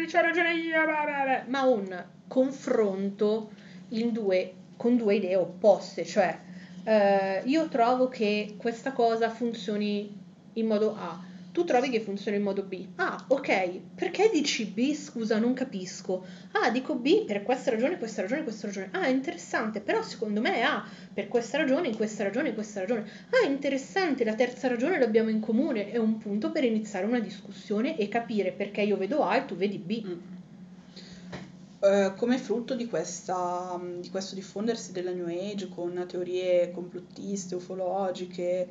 c'ho 0.10 0.22
ragione 0.22 0.56
io, 0.56 0.84
blah, 0.86 1.04
blah, 1.04 1.24
blah", 1.24 1.44
ma 1.48 1.62
un 1.64 2.06
confronto 2.28 3.52
in 3.90 4.12
due, 4.14 4.54
con 4.78 4.96
due 4.98 5.16
idee 5.16 5.36
opposte, 5.36 6.04
cioè 6.06 6.45
eh, 6.86 7.42
io 7.46 7.68
trovo 7.68 8.08
che 8.08 8.56
questa 8.58 8.94
cosa 8.94 9.30
funzioni 9.30 10.24
in 10.54 10.68
modo 10.68 10.96
A, 10.96 11.20
tu 11.51 11.63
trovi 11.63 11.89
che 11.89 12.01
funzioni 12.01 12.38
in 12.38 12.44
modo 12.44 12.63
B. 12.63 12.92
Ah, 12.96 13.25
ok, 13.30 13.94
perché 13.96 14.30
dici 14.34 14.65
B? 14.65 14.94
Scusa, 14.94 15.39
non 15.39 15.54
capisco. 15.54 16.25
Ah, 16.51 16.70
dico 16.70 16.96
B 16.98 17.24
per 17.25 17.44
questa 17.44 17.72
ragione, 17.72 17.98
questa 17.98 18.22
ragione, 18.22 18.44
questa 18.44 18.68
ragione. 18.68 18.89
Ah, 18.92 19.08
interessante, 19.08 19.82
però 19.82 20.01
secondo 20.01 20.42
me 20.42 20.56
è 20.56 20.62
A 20.62 20.86
per 21.13 21.27
questa 21.27 21.58
ragione, 21.58 21.88
in 21.88 21.96
questa 21.96 22.24
ragione, 22.24 22.50
in 22.50 22.54
questa 22.56 22.82
ragione. 22.82 23.10
Ah, 23.44 23.48
interessante, 23.48 24.24
la 24.25 24.36
terza 24.36 24.68
ragione 24.68 25.00
l'abbiamo 25.00 25.30
in 25.30 25.39
comune, 25.39 25.89
è 25.92 25.98
un 25.98 26.18
punto 26.18 26.51
per 26.51 26.63
iniziare 26.65 27.06
una 27.06 27.20
discussione 27.20 27.98
e 27.98 28.08
capire 28.10 28.51
perché 28.51 28.82
io 28.82 28.98
vedo 28.98 29.24
A 29.24 29.38
e 29.38 29.46
tu 29.46 29.56
vedi 29.56 29.77
B. 29.80 30.04
Mm. 30.06 30.35
Eh, 31.86 32.13
come 32.15 32.38
frutto 32.39 32.74
di, 32.74 32.88
questa, 32.88 33.80
di 34.00 34.10
questo 34.10 34.34
diffondersi 34.34 34.92
della 34.92 35.12
New 35.12 35.27
Age 35.27 35.70
con 35.70 36.04
teorie 36.08 36.72
complottiste, 36.72 37.54
ufologiche, 37.56 38.68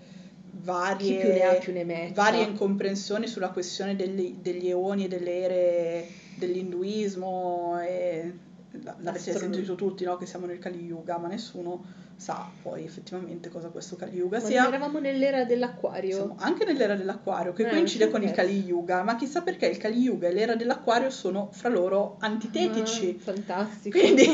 varie, 0.50 1.20
più 1.20 1.28
ne 1.32 1.42
ha 1.44 1.54
più 1.54 1.72
ne 1.72 2.12
varie 2.12 2.42
incomprensioni 2.42 3.26
sulla 3.28 3.50
questione 3.50 3.94
degli, 3.94 4.34
degli 4.40 4.68
eoni 4.68 5.04
e 5.04 5.08
delle 5.08 5.42
ere 5.42 6.06
dell'induismo 6.36 7.80
e 7.80 8.32
l- 8.70 8.82
l'avete 8.82 9.30
Astro- 9.30 9.38
sentito 9.38 9.74
tutti 9.76 10.04
no? 10.04 10.16
che 10.16 10.26
siamo 10.26 10.46
nel 10.46 10.58
Kali 10.58 10.84
Yuga 10.84 11.16
ma 11.18 11.28
nessuno 11.28 12.02
sa 12.16 12.48
poi 12.62 12.84
effettivamente 12.84 13.48
cosa 13.48 13.68
questo 13.68 13.96
Kali 13.96 14.16
Yuga 14.16 14.38
Ma 14.40 14.44
sia 14.46 14.60
noi 14.62 14.68
eravamo 14.72 14.98
nell'era 15.00 15.44
dell'acquario. 15.44 16.14
siamo 16.16 16.36
anche 16.38 16.64
nell'era 16.64 16.94
dell'acquario 16.94 17.52
che 17.52 17.66
Eh, 17.66 17.70
coincide 17.70 18.08
con 18.08 18.22
il 18.22 18.30
Kali 18.30 18.60
Yuga 18.64 19.02
ma 19.02 19.16
chissà 19.16 19.42
perché 19.42 19.66
il 19.66 19.76
Kali 19.78 19.98
Yuga 20.00 20.28
e 20.28 20.32
l'era 20.32 20.54
dell'acquario 20.54 21.10
sono 21.10 21.48
fra 21.52 21.68
loro 21.68 22.16
antitetici 22.20 23.16
Ah, 23.18 23.22
fantastico. 23.22 23.98
quindi 23.98 24.24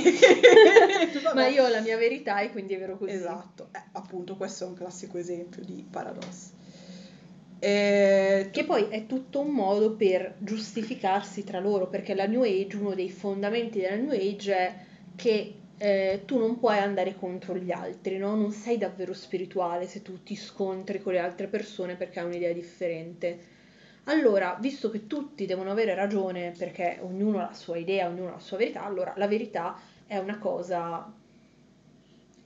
Ma 1.35 1.49
io 1.49 1.65
ho 1.65 1.69
la 1.69 1.81
mia 1.81 1.97
verità 1.97 2.41
e 2.41 2.51
quindi 2.51 2.75
è 2.75 2.79
vero 2.79 2.97
così. 2.99 3.13
Esatto, 3.13 3.69
eh, 3.75 3.81
appunto 3.93 4.37
questo 4.37 4.65
è 4.65 4.67
un 4.69 4.75
classico 4.75 5.17
esempio 5.19 5.63
di 5.65 5.85
paradosso. 5.89 6.59
Eh, 7.59 8.49
Che 8.51 8.65
poi 8.65 8.87
è 8.89 9.07
tutto 9.07 9.41
un 9.41 9.49
modo 9.51 9.93
per 9.93 10.35
giustificarsi 10.39 11.45
tra 11.45 11.61
loro, 11.61 11.89
perché 11.89 12.15
la 12.15 12.27
New 12.27 12.43
Age, 12.43 12.77
uno 12.77 12.95
dei 12.95 13.11
fondamenti 13.11 13.81
della 13.81 13.97
New 13.97 14.11
Age 14.13 14.55
è 14.55 14.75
che 15.15 15.55
eh, 15.83 16.25
tu 16.27 16.39
non 16.39 16.59
puoi 16.59 16.77
andare 16.77 17.17
contro 17.17 17.57
gli 17.57 17.73
altri, 17.73 18.19
no? 18.19 18.35
Non 18.35 18.53
sei 18.53 18.77
davvero 18.77 19.15
spirituale 19.15 19.87
se 19.87 20.03
tu 20.03 20.23
ti 20.23 20.37
scontri 20.37 21.01
con 21.01 21.15
le 21.15 21.21
altre 21.21 21.47
persone 21.47 21.97
perché 21.97 22.21
hai 22.21 22.27
un'idea 22.27 22.53
differente. 22.53 23.39
Allora, 24.05 24.59
visto 24.61 24.91
che 24.91 25.07
tutti 25.07 25.47
devono 25.47 25.71
avere 25.71 25.95
ragione 25.95 26.53
perché 26.57 26.99
ognuno 27.01 27.39
ha 27.39 27.47
la 27.47 27.55
sua 27.55 27.79
idea, 27.79 28.09
ognuno 28.09 28.29
ha 28.29 28.33
la 28.33 28.41
sua 28.41 28.59
verità, 28.59 28.85
allora 28.85 29.15
la 29.17 29.27
verità 29.27 29.81
è 30.07 30.19
una 30.19 30.39
cosa 30.39 31.11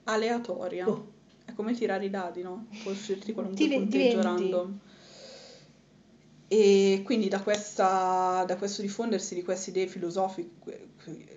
aleatoria. 0.05 0.87
Oh. 0.87 1.11
È 1.43 1.53
come 1.53 1.73
tirare 1.73 2.05
i 2.05 2.09
dadi, 2.09 2.41
no? 2.41 2.67
Può 2.83 2.91
uscirti 2.91 3.33
qualunque 3.33 3.67
Div- 3.67 3.79
punteggio 3.79 4.19
diventi- 4.19 4.23
random. 4.23 4.79
E 6.47 7.01
quindi 7.03 7.27
da, 7.27 7.41
questa, 7.41 8.43
da 8.45 8.55
questo 8.55 8.81
diffondersi 8.81 9.33
di 9.33 9.43
queste 9.43 9.71
idee 9.71 9.87
filosofiche, 9.87 10.89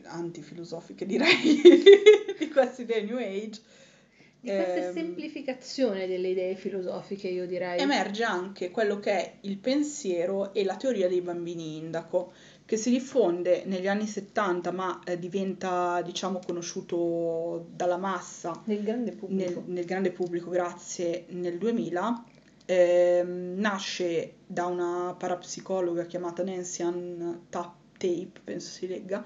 antifilosofiche 0.05 1.07
direi, 1.07 1.63
di 2.39 2.49
queste 2.49 2.83
idee 2.83 3.03
New 3.03 3.17
Age, 3.17 3.61
di 4.41 4.51
questa 4.51 4.87
ehm, 4.87 4.93
semplificazione 4.93 6.07
delle 6.07 6.29
idee 6.29 6.57
filosofiche, 6.57 7.29
io 7.29 7.47
direi. 7.47 7.81
emerge 7.81 8.23
anche 8.23 8.71
quello 8.71 9.01
che 9.01 9.11
è 9.11 9.35
il 9.43 9.57
pensiero 9.57 10.53
e 10.53 10.65
la 10.65 10.77
teoria 10.77 11.09
dei 11.09 11.23
bambini 11.23 11.79
indaco, 11.79 12.33
che 12.67 12.77
si 12.77 12.91
diffonde 12.91 13.63
negli 13.65 13.89
anni 13.89 14.07
70 14.07 14.73
ma 14.73 15.01
eh, 15.07 15.19
diventa, 15.19 16.03
diciamo, 16.03 16.39
conosciuto 16.45 17.67
dalla 17.75 17.97
massa 17.97 18.63
Nel 18.67 18.83
grande 18.83 19.11
nel, 19.11 19.19
pubblico. 19.19 19.63
nel 19.65 19.85
grande 19.87 20.11
pubblico, 20.13 20.51
grazie, 20.51 21.25
nel 21.31 21.57
2000. 21.57 22.25
Ehm, 22.71 23.55
nasce 23.59 24.35
da 24.47 24.67
una 24.67 25.15
parapsicologa 25.17 26.05
chiamata 26.05 26.43
Nancy 26.45 26.83
Ann 26.83 27.33
Ta- 27.49 27.75
Tape, 27.97 28.41
penso 28.45 28.69
si 28.71 28.87
legga, 28.87 29.25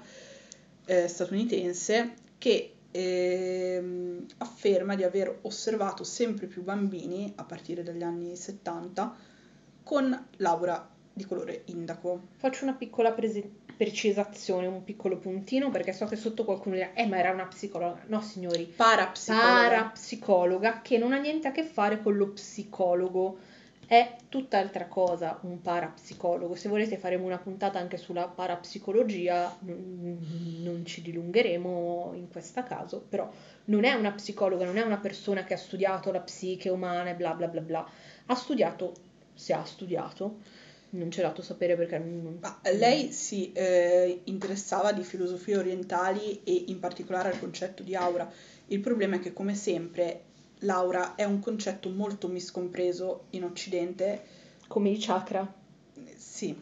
eh, 0.85 1.07
statunitense, 1.09 2.13
che 2.37 2.73
ehm, 2.91 4.25
afferma 4.37 4.95
di 4.95 5.03
aver 5.03 5.39
osservato 5.41 6.03
sempre 6.05 6.47
più 6.47 6.63
bambini, 6.63 7.31
a 7.35 7.43
partire 7.43 7.83
dagli 7.83 8.03
anni 8.03 8.35
70, 8.37 9.13
con 9.83 10.27
l'aura 10.37 10.89
di 11.13 11.25
colore 11.25 11.63
indaco. 11.65 12.21
Faccio 12.37 12.63
una 12.63 12.73
piccola 12.73 13.11
prese- 13.11 13.49
precisazione, 13.77 14.67
un 14.67 14.83
piccolo 14.83 15.17
puntino, 15.17 15.69
perché 15.69 15.93
so 15.93 16.05
che 16.05 16.15
sotto 16.15 16.43
qualcuno 16.43 16.75
dirà, 16.75 16.93
eh, 16.93 17.05
ma 17.05 17.17
era 17.17 17.31
una 17.31 17.45
psicologa. 17.45 18.01
No, 18.07 18.21
signori, 18.21 18.65
Parapsicologa. 18.75 19.47
parapsicologa, 19.69 20.81
che 20.81 20.97
non 20.97 21.13
ha 21.13 21.19
niente 21.19 21.47
a 21.47 21.51
che 21.51 21.63
fare 21.63 22.01
con 22.01 22.15
lo 22.15 22.29
psicologo. 22.29 23.37
È 23.85 24.15
tutt'altra 24.29 24.87
cosa 24.87 25.37
un 25.41 25.61
parapsicologo. 25.61 26.55
Se 26.55 26.69
volete 26.69 26.97
faremo 26.97 27.25
una 27.25 27.37
puntata 27.37 27.77
anche 27.79 27.97
sulla 27.97 28.27
parapsicologia, 28.27 29.55
non, 29.59 30.17
non 30.63 30.85
ci 30.85 31.01
dilungheremo 31.01 32.13
in 32.15 32.29
questo 32.29 32.63
caso, 32.63 33.03
però 33.07 33.29
non 33.65 33.83
è 33.83 33.93
una 33.93 34.11
psicologa, 34.11 34.65
non 34.65 34.77
è 34.77 34.81
una 34.81 34.97
persona 34.97 35.43
che 35.43 35.53
ha 35.53 35.57
studiato 35.57 36.11
la 36.11 36.21
psiche 36.21 36.69
umana 36.69 37.09
e 37.11 37.15
bla 37.15 37.33
bla 37.33 37.47
bla 37.47 37.61
bla. 37.61 37.87
Ha 38.27 38.35
studiato, 38.35 38.93
se 39.33 39.53
ha 39.53 39.63
studiato, 39.65 40.37
non 40.93 41.09
c'è 41.09 41.21
dato 41.21 41.41
sapere 41.41 41.75
perché 41.75 41.97
non... 41.99 42.39
Lei 42.73 43.11
si 43.11 43.51
eh, 43.51 44.21
interessava 44.25 44.91
di 44.91 45.03
filosofie 45.03 45.57
orientali 45.57 46.41
e 46.43 46.65
in 46.67 46.79
particolare 46.79 47.29
al 47.29 47.39
concetto 47.39 47.83
di 47.83 47.95
aura. 47.95 48.31
Il 48.67 48.79
problema 48.79 49.17
è 49.17 49.19
che, 49.19 49.33
come 49.33 49.55
sempre, 49.55 50.23
l'aura 50.59 51.15
è 51.15 51.23
un 51.23 51.39
concetto 51.39 51.89
molto 51.89 52.27
miscompreso 52.27 53.25
in 53.31 53.43
Occidente. 53.43 54.21
come 54.67 54.89
i 54.89 54.97
chakra. 54.97 55.51
Sì, 56.15 56.55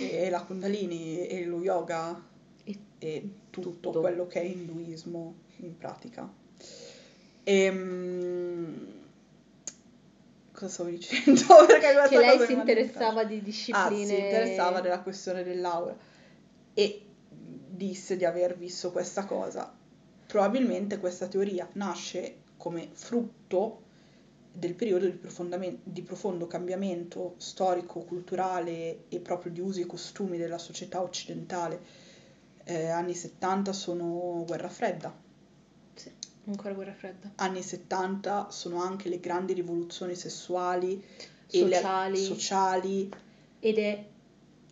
e 0.00 0.30
la 0.30 0.42
Kundalini 0.42 1.26
e 1.26 1.44
lo 1.44 1.60
yoga. 1.62 2.24
E 2.64 2.78
e 2.98 3.28
tutto, 3.50 3.70
Tutto. 3.70 4.00
quello 4.00 4.26
che 4.26 4.40
è 4.40 4.44
induismo 4.44 5.34
in 5.58 5.76
pratica. 5.76 6.28
Ehm, 7.44 8.97
cosa 10.58 10.72
stavo 10.72 10.90
dicendo? 10.90 11.40
Che 12.08 12.18
lei 12.18 12.46
si 12.46 12.52
interessava 12.52 13.24
di 13.24 13.36
Ah, 13.36 13.42
discipline. 13.42 14.06
si 14.06 14.14
interessava 14.14 14.80
della 14.80 15.00
questione 15.00 15.44
dell'aura 15.44 15.96
e 16.74 17.04
disse 17.30 18.16
di 18.16 18.24
aver 18.24 18.56
visto 18.56 18.90
questa 18.90 19.24
cosa. 19.24 19.72
Probabilmente 20.26 20.98
questa 20.98 21.28
teoria 21.28 21.68
nasce 21.74 22.38
come 22.56 22.88
frutto 22.92 23.82
del 24.52 24.74
periodo 24.74 25.06
di, 25.08 25.78
di 25.84 26.02
profondo 26.02 26.46
cambiamento 26.48 27.34
storico, 27.36 28.00
culturale 28.00 29.04
e 29.08 29.20
proprio 29.20 29.52
di 29.52 29.60
usi 29.60 29.82
e 29.82 29.86
costumi 29.86 30.36
della 30.36 30.58
società 30.58 31.00
occidentale. 31.00 31.80
Eh, 32.64 32.88
anni 32.88 33.14
70 33.14 33.72
sono 33.72 34.44
guerra 34.44 34.68
fredda, 34.68 35.14
ancora 36.50 36.74
guerra 36.74 36.92
fredda. 36.92 37.32
anni 37.36 37.62
70 37.62 38.50
sono 38.50 38.82
anche 38.82 39.08
le 39.08 39.20
grandi 39.20 39.52
rivoluzioni 39.52 40.14
sessuali 40.14 41.02
e 41.50 41.64
le- 41.64 41.76
Sociali. 41.76 42.24
sociali 42.24 43.12
Ed 43.60 43.78
è 43.78 44.06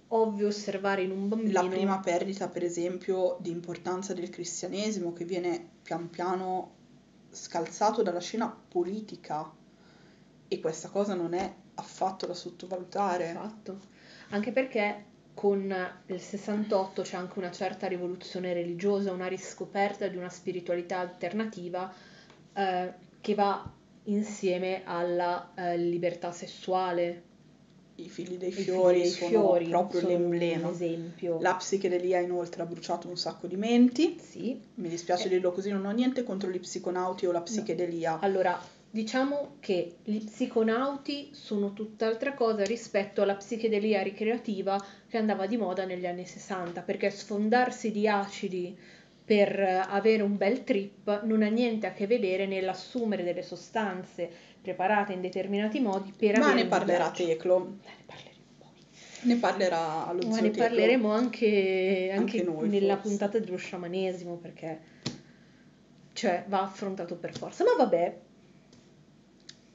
ovvio 0.09 0.49
osservare 0.49 1.03
in 1.03 1.11
un 1.11 1.29
bambino 1.29 1.63
la 1.63 1.69
prima 1.69 1.99
perdita, 1.99 2.49
per 2.49 2.63
esempio, 2.63 3.37
di 3.41 3.51
importanza 3.51 4.15
del 4.15 4.31
cristianesimo 4.31 5.13
che 5.13 5.25
viene 5.25 5.71
pian 5.83 6.09
piano 6.11 6.75
scalzato 7.31 8.03
dalla 8.03 8.21
scena 8.21 8.49
politica 8.49 9.53
e 10.49 10.61
questa 10.61 10.89
cosa 10.89 11.15
non 11.15 11.35
è 11.35 11.55
affatto 11.75 12.27
da 12.27 12.35
sottovalutare. 12.35 13.33
Fatto. 13.33 13.81
Anche 14.31 14.53
perché 14.53 15.05
con 15.37 15.71
il 16.07 16.19
68 16.19 17.03
c'è 17.03 17.17
anche 17.17 17.39
una 17.39 17.51
certa 17.51 17.87
rivoluzione 17.87 18.55
religiosa, 18.55 19.13
una 19.13 19.27
riscoperta 19.27 20.09
di 20.09 20.17
una 20.17 20.31
spiritualità 20.31 20.99
alternativa 20.99 21.93
eh, 22.55 22.93
che 23.21 23.35
va 23.35 23.71
insieme 24.05 24.81
alla 24.85 25.53
eh, 25.55 25.77
libertà 25.77 26.33
sessuale. 26.33 27.23
I 27.97 28.09
figli 28.09 28.39
dei 28.39 28.49
I 28.49 28.53
figli 28.53 28.65
fiori 28.65 29.01
dei 29.03 29.11
sono 29.11 29.29
fiori 29.29 29.69
proprio 29.69 30.01
sono 30.01 30.13
l'emblema. 30.13 30.71
La 31.41 31.55
psichedelia 31.57 32.21
inoltre 32.21 32.63
ha 32.63 32.67
bruciato 32.67 33.07
un 33.07 33.19
sacco 33.19 33.47
di 33.47 33.57
menti. 33.57 34.19
Sì. 34.19 34.59
Mi 34.77 34.89
dispiace 34.89 35.27
Eh. 35.27 35.29
dirlo 35.29 35.53
così, 35.53 35.71
non 35.71 35.85
ho 35.85 35.91
niente 35.91 36.25
contro 36.25 36.49
gli 36.49 36.61
psiconauti 36.61 37.27
o 37.27 37.33
la 37.33 37.43
psichedelia. 37.43 38.21
Allora, 38.21 38.59
diciamo 38.97 39.57
che 39.61 39.97
gli 40.05 40.25
psiconauti 40.25 41.29
sono 41.35 41.75
tutt'altra 41.75 42.33
cosa 42.33 42.65
rispetto 42.65 43.21
alla 43.21 43.35
psichedelia 43.35 44.01
ricreativa 44.01 44.83
che 45.07 45.19
andava 45.19 45.47
di 45.47 45.59
moda 45.59 45.85
negli 45.85 46.07
anni 46.07 46.25
60, 46.25 46.81
perché 46.81 47.11
sfondarsi 47.11 47.93
di 47.93 48.09
acidi 48.09 48.75
per 49.23 49.61
eh, 49.61 49.85
avere 49.87 50.23
un 50.23 50.39
bel 50.39 50.65
trip 50.65 51.25
non 51.25 51.43
ha 51.43 51.49
niente 51.49 51.87
a 51.87 51.93
che 51.93 52.07
vedere 52.07 52.47
nell'assumere 52.47 53.23
delle 53.23 53.43
sostanze 53.43 54.31
preparate 54.63 55.13
in 55.13 55.21
determinati 55.21 55.79
modi 55.79 56.15
per 56.17 56.39
Ma 56.39 56.47
avere 56.47 56.63
ne 56.63 56.69
parlerà. 56.69 57.11
Teclo, 57.11 57.77
Ne 57.83 58.03
parleremo 58.07 58.45
poi. 58.57 58.69
ne 59.29 59.37
parlerà 59.37 60.07
allo 60.07 60.27
Ma 60.27 60.41
ne 60.41 60.51
parleremo 60.51 61.11
anche, 61.13 62.11
anche 62.17 62.39
Anche 62.39 62.43
noi, 62.43 62.71
nella 62.71 62.95
forse. 62.95 63.09
puntata 63.09 63.39
dello 63.39 63.59
sciamanesimo 63.59 64.37
perché 64.37 64.81
cioè, 66.15 66.45
va 66.49 66.63
affrontato 66.63 67.17
per 67.17 67.37
forza. 67.37 67.63
Ma 67.63 67.75
vabbè, 67.77 68.25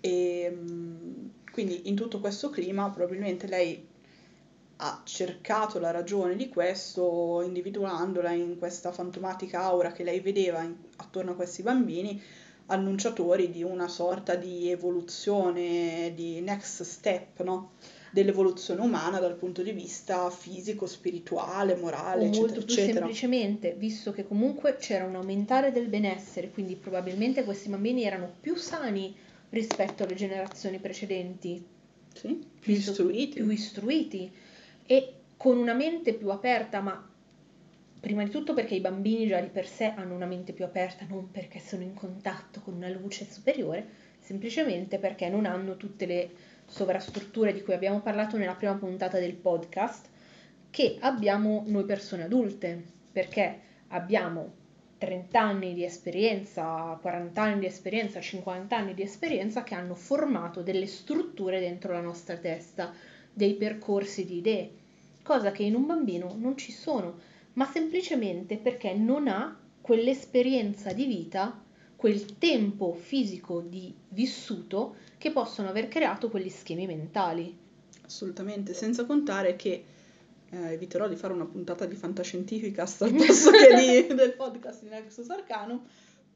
E 0.02 0.52
mm, 0.52 1.26
quindi 1.52 1.88
in 1.90 1.96
tutto 1.96 2.20
questo 2.20 2.50
clima 2.50 2.90
probabilmente 2.90 3.48
lei 3.48 3.88
ha 4.84 5.02
cercato 5.04 5.80
la 5.80 5.92
ragione 5.92 6.36
di 6.36 6.50
questo 6.50 7.42
individuandola 7.46 8.32
in 8.32 8.58
questa 8.58 8.92
fantomatica 8.92 9.62
aura 9.62 9.92
che 9.92 10.04
lei 10.04 10.20
vedeva 10.22 10.62
in- 10.64 10.76
attorno 10.98 11.32
a 11.32 11.36
questi 11.36 11.62
bambini, 11.62 12.20
annunciatori 12.68 13.52
di 13.52 13.62
una 13.64 13.88
sorta 13.88 14.36
di 14.36 14.72
evoluzione, 14.72 16.14
di 16.16 16.42
next 16.42 16.82
step, 16.84 17.44
no? 17.44 17.74
Dell'evoluzione 18.12 18.82
umana 18.82 19.20
dal 19.20 19.36
punto 19.36 19.62
di 19.62 19.72
vista 19.72 20.30
fisico, 20.32 20.86
spirituale, 20.88 21.76
morale, 21.76 22.24
o 22.24 22.28
eccetera, 22.28 22.40
molto 22.48 22.66
più 22.66 22.74
eccetera. 22.74 23.00
semplicemente, 23.06 23.74
visto 23.78 24.12
che 24.12 24.26
comunque 24.28 24.76
c'era 24.78 25.06
un 25.06 25.16
aumentare 25.16 25.72
del 25.72 25.88
benessere, 25.88 26.50
quindi 26.50 26.76
probabilmente 26.76 27.44
questi 27.44 27.70
bambini 27.70 28.04
erano 28.04 28.34
più 28.42 28.56
sani 28.56 29.16
rispetto 29.52 30.04
alle 30.04 30.16
generazioni 30.16 30.80
precedenti, 30.80 31.64
Sì, 32.14 32.46
più 32.60 32.74
istruiti. 32.74 33.34
più 33.36 33.50
istruiti 33.50 34.32
e 34.86 35.14
con 35.38 35.58
una 35.58 35.74
mente 35.74 36.14
più 36.14 36.30
aperta, 36.30 36.82
ma 36.82 37.10
prima 38.00 38.24
di 38.24 38.30
tutto 38.30 38.54
perché 38.54 38.76
i 38.76 38.82
bambini 38.82 39.28
già 39.28 39.40
di 39.40 39.50
per 39.50 39.68
sé 39.68 39.94
hanno 39.96 40.16
una 40.16 40.26
mente 40.26 40.54
più 40.54 40.66
aperta, 40.66 41.06
non 41.08 41.32
perché 41.32 41.60
sono 41.60 41.84
in 41.84 41.94
contatto 41.94 42.62
con 42.62 42.76
una 42.76 42.90
luce 42.90 43.28
superiore, 43.30 43.88
semplicemente 44.20 44.98
perché 44.98 45.30
non 45.30 45.46
hanno 45.46 45.78
tutte 45.78 46.06
le 46.06 46.30
sovrastrutture 46.66 47.54
di 47.54 47.62
cui 47.62 47.74
abbiamo 47.74 48.02
parlato 48.02 48.38
nella 48.38 48.56
prima 48.56 48.76
puntata 48.76 49.20
del 49.20 49.36
podcast 49.36 50.08
che 50.70 50.98
abbiamo 51.00 51.64
noi 51.68 51.84
persone 51.84 52.24
adulte, 52.24 52.82
perché 53.12 53.60
abbiamo 53.90 54.60
30 55.02 55.40
anni 55.40 55.74
di 55.74 55.84
esperienza, 55.84 56.96
40 57.02 57.42
anni 57.42 57.60
di 57.62 57.66
esperienza, 57.66 58.22
50 58.22 58.78
anni 58.78 58.94
di 58.94 59.02
esperienza 59.02 59.64
che 59.64 59.74
hanno 59.74 59.96
formato 59.96 60.62
delle 60.62 60.86
strutture 60.86 61.60
dentro 61.60 61.92
la 61.92 62.02
nostra 62.02 62.38
testa, 62.38 62.94
dei 63.34 63.56
percorsi 63.56 64.26
di 64.26 64.38
idee, 64.38 64.72
cosa 65.24 65.52
che 65.52 65.64
in 65.64 65.74
un 65.74 65.88
bambino 65.88 66.36
non 66.38 66.56
ci 66.56 66.72
sono, 66.72 67.18
ma 67.54 67.66
semplicemente 67.66 68.58
perché 68.58 68.94
non 68.94 69.28
ha 69.28 69.60
quell'esperienza 69.82 70.94
di 70.94 71.06
vita, 71.06 71.60
quel 71.96 72.38
tempo 72.38 72.94
fisico 72.94 73.60
di 73.60 73.92
vissuto 74.10 74.98
che 75.18 75.32
possono 75.32 75.70
aver 75.70 75.88
creato 75.88 76.30
quegli 76.30 76.50
schemi 76.50 76.86
mentali. 76.86 77.58
Assolutamente, 78.04 78.76
senza 78.76 79.06
contare 79.06 79.56
che 79.56 79.84
eh, 80.52 80.74
eviterò 80.74 81.08
di 81.08 81.16
fare 81.16 81.34
una 81.34 81.46
puntata 81.46 81.86
di 81.86 81.96
fantascientifica 81.96 82.84
al 82.84 83.14
posto 83.14 83.52
che 83.52 84.06
di- 84.08 84.14
del 84.16 84.34
podcast 84.34 84.84
di 84.84 84.90
Nexus 84.90 85.30
Arcanum, 85.30 85.82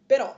però 0.06 0.36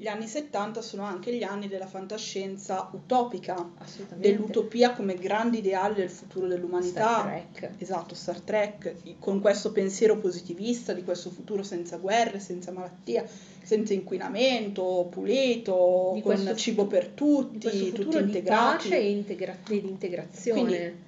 gli 0.00 0.06
anni 0.06 0.28
70 0.28 0.80
sono 0.80 1.02
anche 1.02 1.34
gli 1.34 1.42
anni 1.42 1.66
della 1.66 1.88
fantascienza 1.88 2.88
utopica, 2.92 3.68
dell'utopia 4.14 4.92
come 4.92 5.14
grande 5.14 5.56
ideale 5.58 5.94
del 5.94 6.08
futuro 6.08 6.46
dell'umanità. 6.46 7.18
Star 7.18 7.24
Trek. 7.52 7.70
Esatto, 7.78 8.14
Star 8.14 8.40
Trek, 8.40 8.94
con 9.18 9.40
questo 9.40 9.72
pensiero 9.72 10.16
positivista 10.18 10.92
di 10.92 11.02
questo 11.02 11.30
futuro 11.30 11.64
senza 11.64 11.96
guerre, 11.96 12.38
senza 12.38 12.70
malattia, 12.70 13.24
senza 13.60 13.92
inquinamento, 13.92 15.08
pulito, 15.10 16.12
Di 16.14 16.22
con 16.22 16.52
cibo 16.54 16.86
per 16.86 17.08
di 17.08 17.14
tutti, 17.14 17.58
questo 17.58 17.84
tutti 17.86 17.96
futuro 18.02 18.18
di 18.20 18.24
integrati. 18.26 18.88
pace 18.88 18.98
e, 19.00 19.10
integra- 19.10 19.56
di 19.66 19.78
integrazione. 19.88 20.60
Quindi, 20.60 21.06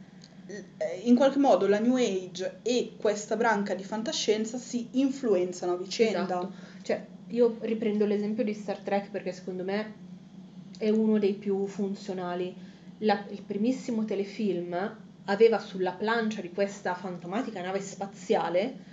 in 1.05 1.15
qualche 1.15 1.39
modo 1.39 1.67
la 1.69 1.79
New 1.79 1.97
Age 1.97 2.59
e 2.63 2.93
questa 2.97 3.37
branca 3.37 3.75
di 3.75 3.85
fantascienza 3.85 4.59
si 4.59 4.89
influenzano 4.93 5.73
a 5.73 5.77
vicenda. 5.77 6.23
Esatto. 6.23 6.53
Cioè, 6.83 7.07
io 7.29 7.57
riprendo 7.61 8.07
l'esempio 8.07 8.43
di 8.43 8.55
Star 8.55 8.79
Trek 8.79 9.11
perché 9.11 9.33
secondo 9.33 9.63
me 9.63 9.93
è 10.79 10.89
uno 10.89 11.19
dei 11.19 11.35
più 11.35 11.67
funzionali. 11.67 12.55
La- 12.99 13.25
il 13.31 13.43
primissimo 13.43 14.05
telefilm 14.05 14.97
aveva 15.25 15.59
sulla 15.59 15.93
plancia 15.93 16.41
di 16.41 16.51
questa 16.51 16.95
fantomatica 16.95 17.61
nave 17.63 17.81
spaziale 17.81 18.89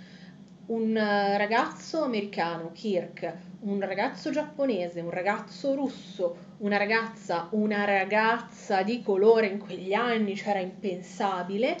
un 0.68 0.96
eh, 0.96 1.36
ragazzo 1.38 2.02
americano, 2.02 2.70
Kirk, 2.72 3.36
un 3.60 3.80
ragazzo 3.80 4.30
giapponese, 4.30 5.00
un 5.00 5.10
ragazzo 5.10 5.74
russo, 5.74 6.36
una 6.58 6.76
ragazza, 6.76 7.48
una 7.52 7.84
ragazza 7.84 8.82
di 8.82 9.02
colore 9.02 9.46
in 9.46 9.58
quegli 9.58 9.92
anni, 9.92 10.36
cioè 10.36 10.50
era 10.50 10.60
impensabile, 10.60 11.76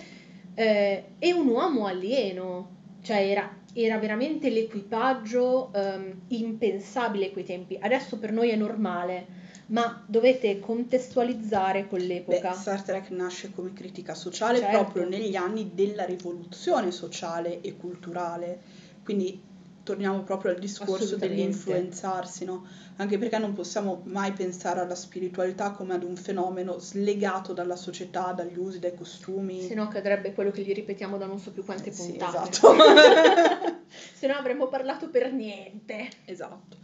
eh, 0.54 1.04
e 1.18 1.32
un 1.32 1.48
uomo 1.48 1.86
alieno, 1.86 2.76
cioè 3.02 3.28
era, 3.28 3.56
era 3.74 3.98
veramente 3.98 4.50
l'equipaggio 4.50 5.72
ehm, 5.72 6.22
impensabile 6.28 7.26
a 7.26 7.30
quei 7.30 7.44
tempi. 7.44 7.78
Adesso 7.80 8.18
per 8.18 8.32
noi 8.32 8.48
è 8.48 8.56
normale, 8.56 9.26
ma 9.68 10.02
dovete 10.06 10.60
contestualizzare 10.60 11.88
con 11.88 11.98
Beh, 11.98 12.06
l'epoca. 12.06 12.52
Star 12.52 12.82
Trek 12.82 13.10
nasce 13.10 13.50
come 13.52 13.72
critica 13.72 14.14
sociale 14.14 14.58
Certo. 14.58 14.76
proprio 14.78 15.08
negli 15.08 15.36
anni 15.36 15.72
della 15.74 16.04
rivoluzione 16.04 16.90
sociale 16.90 17.60
e 17.60 17.76
culturale. 17.76 18.60
Quindi 19.02 19.40
torniamo 19.82 20.22
proprio 20.22 20.52
al 20.52 20.58
discorso 20.58 21.16
dell'influenzarsi, 21.16 22.44
no? 22.44 22.66
Anche 22.96 23.16
perché 23.16 23.38
non 23.38 23.54
possiamo 23.54 24.02
mai 24.04 24.32
pensare 24.32 24.80
alla 24.80 24.94
spiritualità 24.94 25.70
come 25.70 25.94
ad 25.94 26.02
un 26.02 26.16
fenomeno 26.16 26.78
slegato 26.78 27.52
dalla 27.52 27.76
società, 27.76 28.32
dagli 28.32 28.58
usi, 28.58 28.78
dai 28.78 28.94
costumi. 28.94 29.62
Se 29.62 29.74
no 29.74 29.88
cadrebbe 29.88 30.32
quello 30.32 30.50
che 30.50 30.62
gli 30.62 30.72
ripetiamo 30.74 31.16
da 31.16 31.26
non 31.26 31.38
so 31.38 31.52
più 31.52 31.64
quante 31.64 31.90
Sì, 31.92 32.12
puntate. 32.12 32.50
esatto. 32.50 32.74
Se 34.14 34.26
no 34.26 34.34
avremmo 34.34 34.68
parlato 34.68 35.08
per 35.08 35.32
niente. 35.32 36.08
Esatto. 36.24 36.76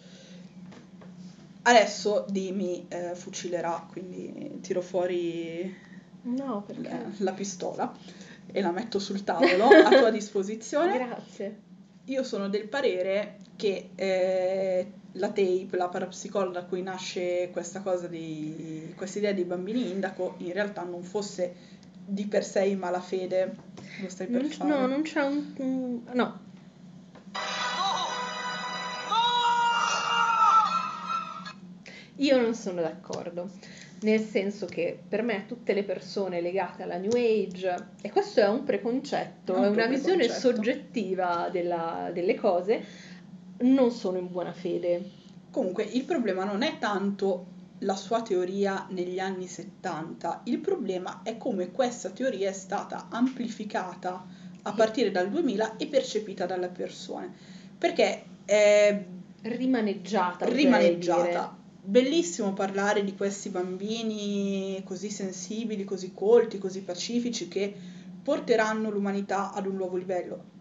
Adesso 1.67 2.27
Dimi 2.29 2.87
eh, 2.89 3.15
fucilerà, 3.15 3.87
quindi 3.91 4.59
tiro 4.61 4.81
fuori 4.83 5.75
No, 6.23 6.65
la, 6.83 6.99
la 7.19 7.33
pistola 7.33 7.93
e 8.53 8.61
la 8.61 8.71
metto 8.71 8.99
sul 8.99 9.25
tavolo 9.25 9.65
a 9.85 9.89
tua 9.99 10.11
disposizione. 10.11 10.93
Grazie. 10.99 11.61
io 12.07 12.23
sono 12.23 12.49
del 12.49 12.69
parere 12.69 13.39
che 13.57 13.91
eh, 13.95 14.93
la 15.13 15.29
tape, 15.29 15.69
la 15.71 15.89
parapsicologa 15.89 16.61
da 16.61 16.67
cui 16.67 16.83
nasce 16.83 17.49
questa 17.53 17.81
cosa 17.81 18.09
di 18.09 18.93
questa 18.97 19.19
idea 19.19 19.33
dei 19.33 19.45
bambini 19.45 19.91
indaco, 19.91 20.35
in 20.39 20.53
realtà 20.53 20.83
non 20.83 21.03
fosse 21.03 21.55
di 22.07 22.27
per 22.27 22.45
sé 22.45 22.65
in 22.65 22.79
malafede. 22.79 23.55
Lo 24.03 24.09
stai 24.11 24.27
per 24.27 24.43
Non- 24.43 24.51
fare? 24.51 24.69
no, 24.71 24.87
non 24.87 25.03
c'è 25.03 25.23
un... 25.23 25.55
un- 25.59 26.03
no. 26.13 26.41
Io 32.17 32.41
non 32.41 32.55
sono 32.55 32.81
d'accordo, 32.81 33.51
nel 34.03 34.21
senso 34.21 34.67
che 34.67 34.99
per 35.09 35.23
me 35.23 35.47
tutte 35.47 35.73
le 35.73 35.83
persone 35.83 36.41
legate 36.41 36.85
alla 36.85 36.97
New 36.97 37.11
Age, 37.13 37.89
e 38.01 38.11
questo 38.11 38.41
è 38.41 38.49
un 38.49 38.63
preconcetto, 38.63 39.55
Un 39.55 39.65
è 39.65 39.69
una 39.69 39.87
visione 39.87 40.29
soggettiva 40.29 41.49
della- 41.51 42.11
delle 42.13 42.35
cose, 42.35 42.85
non 43.61 43.91
sono 43.91 44.19
in 44.19 44.31
buona 44.31 44.53
fede. 44.53 45.23
Comunque, 45.51 45.85
il 45.85 46.05
problema 46.05 46.45
non 46.45 46.63
è 46.63 46.79
tanto 46.79 47.47
la 47.79 47.97
sua 47.97 48.23
teoria 48.23 48.87
negli 48.91 49.19
anni 49.19 49.47
70, 49.47 50.43
il 50.45 50.59
problema 50.59 51.21
è 51.23 51.37
come 51.37 51.73
questa 51.73 52.11
teoria 52.11 52.49
è 52.49 52.53
stata 52.53 53.09
amplificata 53.11 54.25
a 54.63 54.73
partire 54.73 55.11
dal 55.11 55.29
2000 55.29 55.77
e 55.77 55.87
percepita 55.87 56.47
dalle 56.47 56.69
persone, 56.69 57.33
perché 57.77 58.25
è 58.45 59.03
Rimaneggiata, 59.43 60.47
rimaneggiata. 60.47 61.64
Bellissimo 61.87 62.55
parlare 62.55 63.05
di 63.05 63.15
questi 63.15 63.51
bambini 63.51 64.81
così 64.87 65.11
sensibili, 65.11 65.85
così 65.85 66.13
colti, 66.15 66.57
così 66.57 66.81
pacifici 66.81 67.47
che 67.47 67.75
porteranno 68.23 68.91
l'umanità 68.91 69.53
ad 69.53 69.67
un 69.67 69.77
nuovo 69.77 69.99
livello. 69.99 70.53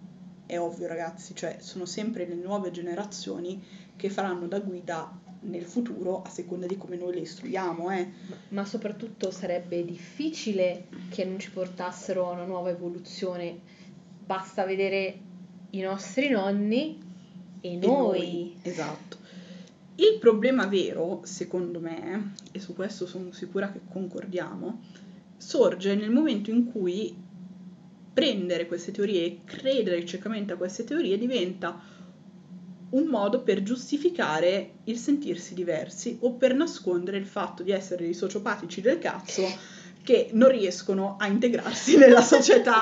È 0.45 0.59
ovvio, 0.59 0.85
ragazzi, 0.85 1.33
cioè 1.33 1.55
sono 1.61 1.85
sempre 1.85 2.27
le 2.27 2.35
nuove 2.35 2.71
generazioni 2.71 3.63
che 3.95 4.09
faranno 4.09 4.47
da 4.47 4.59
guida 4.59 5.17
nel 5.43 5.63
futuro 5.63 6.21
a 6.23 6.29
seconda 6.29 6.67
di 6.67 6.77
come 6.77 6.97
noi 6.97 7.13
le 7.13 7.21
istruiamo, 7.21 7.89
eh. 7.91 8.11
Ma- 8.49 8.65
soprattutto 8.65 9.31
sarebbe 9.31 9.85
difficile 9.85 10.87
che 11.09 11.23
non 11.23 11.39
ci 11.39 11.51
portassero 11.51 12.27
a 12.27 12.33
una 12.33 12.45
nuova 12.45 12.69
evoluzione. 12.69 13.59
Basta 14.25 14.65
vedere 14.65 15.19
i 15.69 15.79
nostri 15.79 16.29
nonni 16.29 17.01
e 17.61 17.71
E 17.71 17.77
noi. 17.77 18.57
Esatto. 18.61 19.22
Il 19.95 20.17
problema 20.19 20.65
vero, 20.65 21.21
secondo 21.23 21.79
me, 21.79 22.33
e 22.51 22.59
su 22.59 22.73
questo 22.73 23.05
sono 23.05 23.31
sicura 23.31 23.71
che 23.71 23.81
concordiamo, 23.87 24.81
sorge 25.37 25.93
nel 25.93 26.09
momento 26.09 26.49
in 26.49 26.65
cui 26.65 27.15
prendere 28.13 28.65
queste 28.65 28.91
teorie 28.91 29.25
e 29.25 29.39
credere 29.43 30.05
ciecamente 30.05 30.53
a 30.53 30.57
queste 30.57 30.83
teorie 30.83 31.17
diventa 31.17 31.79
un 32.89 33.05
modo 33.05 33.41
per 33.41 33.63
giustificare 33.63 34.75
il 34.85 34.97
sentirsi 34.97 35.53
diversi 35.53 36.17
o 36.21 36.33
per 36.33 36.53
nascondere 36.53 37.17
il 37.17 37.25
fatto 37.25 37.63
di 37.63 37.71
essere 37.71 38.03
dei 38.03 38.13
sociopatici 38.13 38.81
del 38.81 38.99
cazzo 38.99 39.43
che 40.03 40.29
non 40.33 40.49
riescono 40.49 41.17
a 41.19 41.27
integrarsi 41.27 41.97
nella 41.97 42.21
società. 42.21 42.81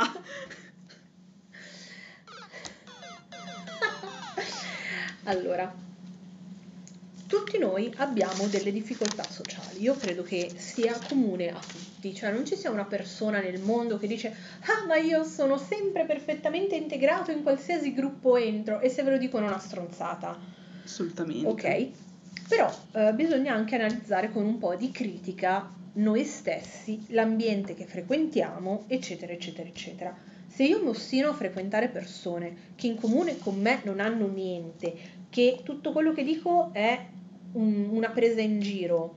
Allora, 5.26 5.74
tutti 7.32 7.58
noi 7.58 7.90
abbiamo 7.96 8.48
delle 8.48 8.74
difficoltà 8.74 9.24
sociali. 9.24 9.82
Io 9.82 9.96
credo 9.96 10.22
che 10.22 10.52
sia 10.54 11.00
comune 11.08 11.48
a 11.48 11.60
tutti, 11.66 12.14
cioè 12.14 12.30
non 12.30 12.46
ci 12.46 12.58
sia 12.58 12.70
una 12.70 12.84
persona 12.84 13.40
nel 13.40 13.62
mondo 13.62 13.98
che 13.98 14.06
dice 14.06 14.36
"Ah, 14.64 14.86
ma 14.86 14.98
io 14.98 15.24
sono 15.24 15.58
sempre 15.58 16.04
perfettamente 16.04 16.76
integrato 16.76 17.32
in 17.32 17.42
qualsiasi 17.42 17.94
gruppo 17.94 18.36
entro" 18.36 18.82
e 18.82 18.90
se 18.90 19.04
ve 19.04 19.12
lo 19.12 19.18
dicono 19.18 19.46
è 19.46 19.48
una 19.48 19.60
stronzata. 19.60 20.38
Assolutamente. 20.84 21.48
Ok, 21.48 21.88
però 22.50 22.70
eh, 22.92 23.14
bisogna 23.14 23.54
anche 23.54 23.76
analizzare 23.76 24.30
con 24.30 24.44
un 24.44 24.58
po' 24.58 24.76
di 24.76 24.92
critica 24.92 25.72
noi 25.94 26.26
stessi, 26.26 27.02
l'ambiente 27.12 27.76
che 27.76 27.86
frequentiamo, 27.86 28.84
eccetera, 28.88 29.32
eccetera, 29.32 29.70
eccetera. 29.70 30.14
Se 30.48 30.64
io 30.64 30.82
mi 30.82 30.90
ostino 30.90 31.30
a 31.30 31.34
frequentare 31.34 31.88
persone 31.88 32.74
che 32.76 32.88
in 32.88 33.00
comune 33.00 33.40
con 33.40 33.58
me 33.58 33.80
non 33.86 34.02
hanno 34.02 34.28
niente, 34.28 35.20
che 35.30 35.62
tutto 35.64 35.94
quello 35.94 36.12
che 36.12 36.26
dico 36.26 36.72
è 36.74 37.20
un- 37.54 37.90
una 37.92 38.10
presa 38.10 38.42
in 38.42 38.60
giro 38.60 39.16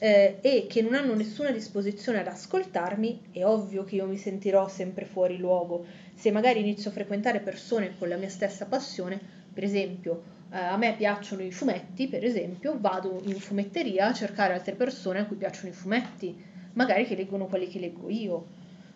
eh, 0.00 0.38
e 0.40 0.66
che 0.68 0.80
non 0.80 0.94
hanno 0.94 1.14
nessuna 1.14 1.50
disposizione 1.50 2.20
ad 2.20 2.28
ascoltarmi, 2.28 3.30
è 3.32 3.44
ovvio 3.44 3.82
che 3.84 3.96
io 3.96 4.06
mi 4.06 4.16
sentirò 4.16 4.68
sempre 4.68 5.04
fuori 5.04 5.36
luogo. 5.38 5.84
Se 6.14 6.30
magari 6.30 6.60
inizio 6.60 6.90
a 6.90 6.92
frequentare 6.92 7.40
persone 7.40 7.96
con 7.98 8.08
la 8.08 8.16
mia 8.16 8.28
stessa 8.28 8.66
passione, 8.66 9.20
per 9.52 9.64
esempio, 9.64 10.22
eh, 10.52 10.56
a 10.56 10.76
me 10.76 10.94
piacciono 10.96 11.42
i 11.42 11.50
fumetti, 11.50 12.06
per 12.06 12.24
esempio, 12.24 12.76
vado 12.78 13.20
in 13.24 13.40
fumetteria 13.40 14.06
a 14.06 14.12
cercare 14.12 14.54
altre 14.54 14.74
persone 14.74 15.18
a 15.18 15.26
cui 15.26 15.36
piacciono 15.36 15.70
i 15.70 15.74
fumetti, 15.74 16.36
magari 16.74 17.04
che 17.04 17.16
leggono 17.16 17.46
quelli 17.46 17.66
che 17.68 17.80
leggo 17.80 18.08
io. 18.08 18.46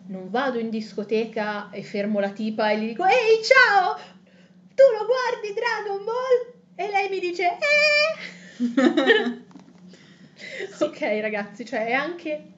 Non 0.07 0.29
vado 0.29 0.57
in 0.59 0.69
discoteca 0.69 1.69
e 1.69 1.83
fermo 1.83 2.19
la 2.19 2.31
tipa 2.31 2.71
e 2.71 2.79
gli 2.79 2.87
dico 2.87 3.03
Ehi, 3.05 3.43
ciao! 3.43 3.95
Tu 4.75 4.83
lo 4.97 5.05
guardi 5.05 5.53
Dragon 5.53 6.03
Ball? 6.03 6.52
E 6.75 6.89
lei 6.89 7.09
mi 7.09 7.19
dice 7.19 7.43
Eh! 7.43 9.41
Ok, 10.79 10.99
ragazzi, 11.21 11.65
cioè 11.65 11.85
è 11.87 11.93
anche 11.93 12.51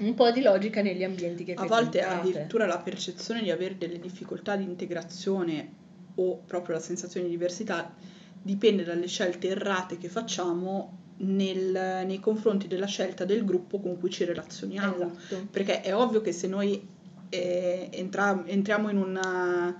un 0.00 0.14
po' 0.14 0.30
di 0.30 0.42
logica 0.42 0.80
negli 0.80 1.02
ambienti 1.04 1.44
che 1.44 1.54
A 1.54 1.66
volte 1.66 1.98
frequentate. 1.98 2.28
addirittura 2.28 2.66
la 2.66 2.78
percezione 2.78 3.42
di 3.42 3.50
avere 3.50 3.76
delle 3.76 3.98
difficoltà 3.98 4.56
di 4.56 4.64
integrazione 4.64 5.72
o 6.16 6.36
proprio 6.46 6.76
la 6.76 6.80
sensazione 6.80 7.26
di 7.26 7.32
diversità 7.32 7.92
dipende 8.40 8.84
dalle 8.84 9.06
scelte 9.08 9.48
errate 9.48 9.98
che 9.98 10.08
facciamo 10.08 10.96
nel- 11.18 12.04
nei 12.06 12.20
confronti 12.20 12.68
della 12.68 12.86
scelta 12.86 13.24
del 13.24 13.44
gruppo 13.44 13.80
con 13.80 13.98
cui 13.98 14.10
ci 14.10 14.24
relazioniamo. 14.24 15.12
Esatto. 15.16 15.46
Perché 15.50 15.80
è 15.80 15.94
ovvio 15.94 16.20
che 16.20 16.32
se 16.32 16.46
noi 16.46 16.96
eh, 17.30 17.88
entra- 17.92 18.42
entriamo 18.46 18.88
in 18.88 18.96
una- 18.96 19.76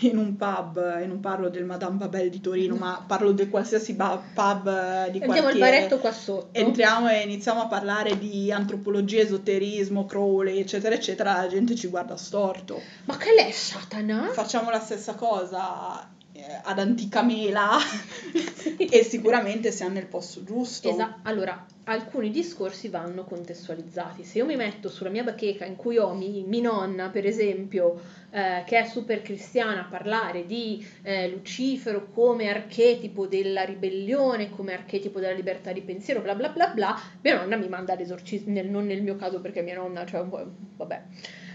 in 0.00 0.16
un 0.16 0.36
pub, 0.36 0.98
e 1.00 1.06
non 1.06 1.20
parlo 1.20 1.48
del 1.48 1.64
Madame 1.64 1.96
Babel 1.96 2.30
di 2.30 2.40
Torino, 2.40 2.74
ma 2.76 3.04
parlo 3.06 3.32
di 3.32 3.48
qualsiasi 3.48 3.94
ba- 3.94 4.20
pub 4.34 4.66
eh, 4.66 5.10
di 5.10 5.18
Andiamo 5.18 5.32
al 5.32 5.40
quartiere. 5.42 5.58
baretto 5.58 5.98
qua 5.98 6.12
sotto. 6.12 6.48
Entriamo 6.52 7.08
e 7.08 7.20
iniziamo 7.22 7.60
a 7.62 7.66
parlare 7.66 8.18
di 8.18 8.50
antropologia, 8.52 9.20
esoterismo, 9.22 10.06
Crowley, 10.06 10.58
eccetera, 10.58 10.94
eccetera, 10.94 11.32
la 11.36 11.46
gente 11.48 11.74
ci 11.74 11.88
guarda 11.88 12.16
storto. 12.16 12.80
Ma 13.04 13.16
che 13.16 13.32
l'è 13.34 13.50
Satana? 13.50 14.28
Facciamo 14.32 14.70
la 14.70 14.80
stessa 14.80 15.14
cosa 15.14 16.08
eh, 16.40 16.60
ad 16.62 16.78
Antica 16.78 17.22
Mela 17.22 17.76
e 18.78 19.04
sicuramente 19.04 19.70
siamo 19.70 19.94
nel 19.94 20.06
posto 20.06 20.42
giusto. 20.42 20.88
Esatto. 20.88 21.20
Allora, 21.24 21.66
alcuni 21.84 22.30
discorsi 22.30 22.88
vanno 22.88 23.24
contestualizzati. 23.24 24.24
Se 24.24 24.38
io 24.38 24.46
mi 24.46 24.56
metto 24.56 24.88
sulla 24.88 25.10
mia 25.10 25.22
bacheca 25.22 25.66
in 25.66 25.76
cui 25.76 25.98
ho 25.98 26.14
mi, 26.14 26.44
mi 26.46 26.60
nonna, 26.60 27.10
per 27.10 27.26
esempio, 27.26 28.00
eh, 28.30 28.62
che 28.64 28.78
è 28.78 28.86
super 28.86 29.20
cristiana, 29.20 29.80
a 29.82 29.88
parlare 29.88 30.46
di 30.46 30.86
eh, 31.02 31.28
Lucifero 31.28 32.06
come 32.06 32.48
archetipo 32.48 33.26
della 33.26 33.64
ribellione, 33.64 34.50
come 34.50 34.72
archetipo 34.72 35.20
della 35.20 35.34
libertà 35.34 35.72
di 35.72 35.82
pensiero, 35.82 36.20
bla 36.20 36.34
bla 36.34 36.48
bla 36.48 36.68
bla, 36.68 36.98
mia 37.20 37.36
nonna 37.38 37.56
mi 37.56 37.68
manda 37.68 37.92
all'esorcismo, 37.92 38.52
nel- 38.52 38.70
non 38.70 38.86
nel 38.86 39.02
mio 39.02 39.16
caso 39.16 39.40
perché 39.40 39.60
mia 39.60 39.74
nonna, 39.74 40.06
cioè, 40.06 40.20
un 40.20 40.28
po', 40.30 40.50
vabbè. 40.76 41.02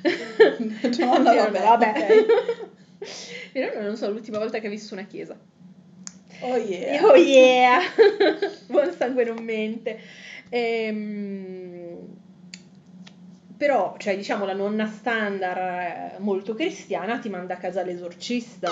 Nonna, 1.00 1.34
vabbè, 1.34 1.62
vabbè. 1.64 2.26
Non 3.86 3.98
so 3.98 4.10
l'ultima 4.10 4.38
volta 4.38 4.60
che 4.60 4.68
ha 4.68 4.70
visto 4.70 4.94
una 4.94 5.04
chiesa. 5.04 5.38
Oh 6.42 6.58
yeah. 6.58 7.04
Oh 7.04 7.16
yeah! 7.16 7.80
Buon 8.68 8.92
sangue 8.94 9.24
non 9.24 9.44
mente. 9.44 10.00
Ehm, 10.50 11.98
però, 13.58 13.96
cioè, 13.98 14.18
diciamo, 14.18 14.46
la 14.46 14.54
nonna 14.54 14.86
standard 14.86 16.16
eh, 16.16 16.20
molto 16.20 16.54
cristiana 16.56 17.20
ti 17.20 17.30
manda 17.30 17.54
a 17.54 17.58
casa 17.58 17.84
l'esorcista. 17.84 18.70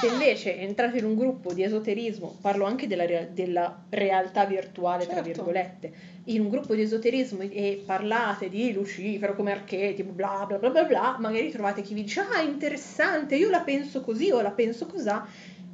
Se 0.00 0.06
invece 0.06 0.56
entrate 0.58 0.98
in 0.98 1.04
un 1.04 1.16
gruppo 1.16 1.52
di 1.52 1.64
esoterismo, 1.64 2.38
parlo 2.40 2.64
anche 2.64 2.86
della, 2.86 3.04
della 3.04 3.84
realtà 3.88 4.44
virtuale, 4.44 5.04
tra 5.06 5.14
Certo. 5.14 5.28
virgolette, 5.28 5.92
in 6.24 6.40
un 6.40 6.48
gruppo 6.48 6.74
di 6.74 6.82
esoterismo 6.82 7.42
e 7.42 7.82
parlate 7.86 8.48
di 8.48 8.72
Lucifero 8.72 9.34
come 9.34 9.52
archetipo, 9.52 10.12
bla 10.12 10.44
bla 10.46 10.58
bla 10.58 10.70
bla 10.70 10.84
bla, 10.84 11.16
magari 11.18 11.50
trovate 11.50 11.82
chi 11.82 11.94
vi 11.94 12.02
dice, 12.02 12.20
ah, 12.20 12.42
interessante, 12.42 13.36
io 13.36 13.48
la 13.50 13.60
penso 13.60 14.02
così 14.02 14.30
o 14.30 14.40
la 14.40 14.50
penso 14.50 14.86
cosà, 14.86 15.26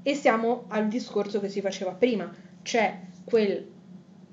e 0.02 0.14
siamo 0.14 0.66
al 0.68 0.88
discorso 0.88 1.40
che 1.40 1.48
si 1.48 1.61
faceva 1.61 1.92
prima, 1.92 2.33
c'è 2.62 3.00
quel 3.24 3.72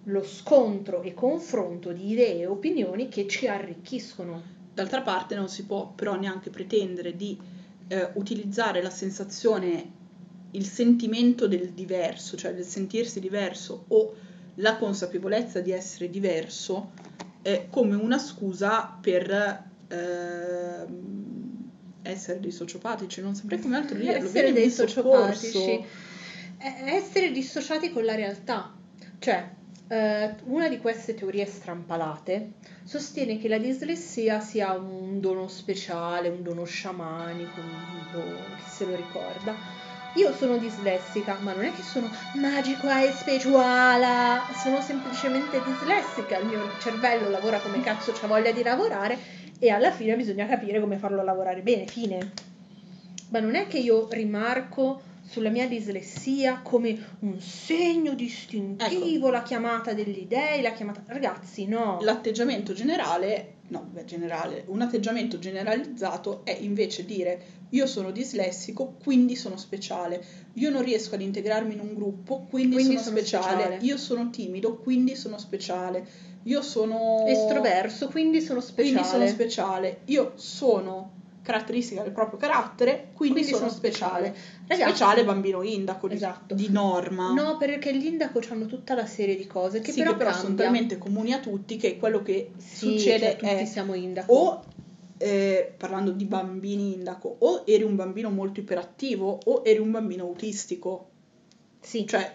lo 0.06 0.24
scontro 0.24 1.02
e 1.04 1.14
confronto 1.14 1.92
di 1.92 2.12
idee 2.12 2.40
e 2.40 2.46
opinioni 2.46 3.08
che 3.08 3.28
ci 3.28 3.48
arricchiscono. 3.48 4.60
D'altra 4.74 5.02
parte 5.02 5.36
non 5.36 5.48
si 5.48 5.66
può 5.66 5.92
però 5.94 6.16
neanche 6.16 6.50
pretendere 6.50 7.16
di 7.16 7.38
eh, 7.88 8.10
utilizzare 8.14 8.82
la 8.82 8.90
sensazione, 8.90 9.92
il 10.52 10.66
sentimento 10.66 11.48
del 11.48 11.72
diverso, 11.72 12.36
cioè 12.36 12.54
del 12.54 12.66
sentirsi 12.66 13.20
diverso 13.20 13.86
o 13.90 14.14
la 14.56 14.78
consapevolezza 14.78 15.60
di 15.62 15.72
essere 15.72 16.10
diverso 16.10 16.92
eh, 17.42 17.68
come 17.70 17.96
una 17.96 18.18
scusa 18.18 18.98
per 19.00 19.70
ehm, 19.88 21.20
essere 22.02 22.40
dei 22.40 22.52
sociopatici, 22.52 23.22
non 23.22 23.36
saprei 23.36 23.60
come 23.60 23.78
altro 23.78 23.98
dirlo. 23.98 24.14
essere 24.14 24.54
dei 24.54 24.70
sociopatici, 24.70 25.52
soccorso. 25.52 25.86
essere 26.58 27.32
dissociati 27.32 27.92
con 27.92 28.04
la 28.04 28.16
realtà. 28.16 28.76
Cioè, 29.20 29.50
eh, 29.88 30.36
una 30.46 30.70
di 30.70 30.80
queste 30.80 31.14
teorie 31.16 31.46
strampalate 31.46 32.54
sostiene 32.84 33.38
che 33.38 33.48
la 33.48 33.58
dislessia 33.58 34.40
sia 34.40 34.72
un 34.74 35.20
dono 35.20 35.48
speciale, 35.48 36.30
un 36.30 36.42
dono 36.44 36.64
sciamanico, 36.64 37.60
un 37.60 38.08
dono, 38.12 38.38
chi 38.64 38.70
se 38.70 38.86
lo 38.86 38.96
ricorda. 38.96 39.90
Io 40.16 40.34
sono 40.36 40.58
dislessica, 40.58 41.38
ma 41.40 41.54
non 41.54 41.64
è 41.64 41.74
che 41.74 41.84
sono 41.84 42.10
magica 42.34 43.02
e 43.02 43.12
speciale, 43.12 44.42
sono 44.62 44.82
semplicemente 44.82 45.62
dislessica, 45.64 46.38
il 46.38 46.48
mio 46.48 46.72
cervello 46.80 47.30
lavora 47.30 47.60
come 47.60 47.80
cazzo 47.80 48.12
c'ha 48.12 48.28
voglia 48.28 48.52
di 48.52 48.62
lavorare 48.62 49.18
e 49.58 49.70
alla 49.70 49.92
fine 49.92 50.18
bisogna 50.18 50.46
capire 50.48 50.82
come 50.82 50.98
farlo 50.98 51.24
lavorare 51.24 51.62
bene, 51.62 51.86
fine. 51.86 52.32
Ma 53.30 53.40
non 53.40 53.56
è 53.56 53.68
che 53.68 53.78
io 53.78 54.08
rimarco 54.10 55.02
sulla 55.24 55.50
mia 55.50 55.66
dislessia 55.66 56.60
come 56.62 56.98
un 57.20 57.40
segno 57.40 58.14
distintivo, 58.14 59.30
la 59.30 59.44
chiamata 59.44 59.94
degli 59.94 60.26
dei, 60.28 60.62
la 60.62 60.74
chiamata... 60.74 61.04
Ragazzi, 61.06 61.68
no. 61.68 62.00
L'atteggiamento 62.02 62.74
generale, 62.74 63.60
no, 63.72 63.88
beh, 63.90 64.06
generale, 64.06 64.64
un 64.68 64.82
atteggiamento 64.82 65.40
generalizzato 65.40 66.42
è 66.44 66.56
invece 66.60 67.06
dire 67.06 67.60
io 67.70 67.86
sono 67.86 68.12
dislessico, 68.12 68.98
quindi 69.02 69.36
sono 69.36 69.56
speciale. 69.56 70.24
Io 70.56 70.70
non 70.70 70.82
riesco 70.82 71.16
ad 71.16 71.22
integrarmi 71.22 71.74
in 71.74 71.80
un 71.80 71.94
gruppo, 71.94 72.42
quindi, 72.50 72.76
Quindi 72.76 72.98
sono, 72.98 73.04
sono 73.06 73.18
speciale. 73.18 73.54
speciale. 73.54 73.78
Io 73.86 73.98
sono 73.98 74.30
timido, 74.30 74.76
quindi 74.76 75.16
sono 75.16 75.38
speciale. 75.38 76.06
Io 76.44 76.62
sono 76.62 77.26
Estroverso, 77.26 78.08
quindi 78.08 78.42
sono 78.42 78.60
speciale. 78.60 78.92
quindi 78.92 79.08
sono 79.08 79.28
speciale. 79.28 80.02
Io 80.06 80.34
sono 80.36 81.21
caratteristica 81.42 82.04
del 82.04 82.12
proprio 82.12 82.38
carattere, 82.38 83.10
quindi, 83.14 83.42
Quindi 83.42 83.44
sono 83.44 83.70
sono 83.70 83.72
speciale. 83.72 84.36
Ragazzi- 84.68 84.90
speciale 84.90 85.24
bambino 85.24 85.62
indaco 85.64 86.08
di, 86.08 86.16
Esatto. 86.16 86.54
di 86.54 86.70
norma. 86.70 87.34
No, 87.34 87.58
perché 87.58 87.96
gli 87.96 88.06
indaco 88.06 88.40
hanno 88.50 88.66
tutta 88.66 88.94
la 88.94 89.06
serie 89.06 89.36
di 89.36 89.48
cose 89.48 89.80
che 89.80 89.92
sì, 89.92 90.00
però, 90.00 90.12
che 90.12 90.18
però 90.18 90.34
sono 90.34 90.56
talmente 90.56 90.98
comuni 90.98 91.34
a 91.34 91.40
tutti 91.40 91.78
che 91.78 91.98
quello 91.98 92.22
che 92.22 92.52
Sì, 92.58 92.76
succede 92.98 93.38
cioè, 93.40 93.58
è 93.62 93.66
siamo 93.66 93.94
indaco. 93.94 94.34
o 94.34 94.64
eh, 95.18 95.74
parlando 95.78 96.12
di 96.12 96.26
bambini 96.26 96.94
indaco, 96.94 97.36
o 97.40 97.64
eri 97.66 97.84
un 97.84 97.96
bambino 97.96 98.30
molto 98.30 98.60
iperattivo 98.60 99.40
o 99.44 99.62
eri 99.64 99.78
un 99.80 99.92
bambino 99.92 100.24
autistico. 100.24 101.06
Sì, 101.80 102.06
Cioè, 102.08 102.32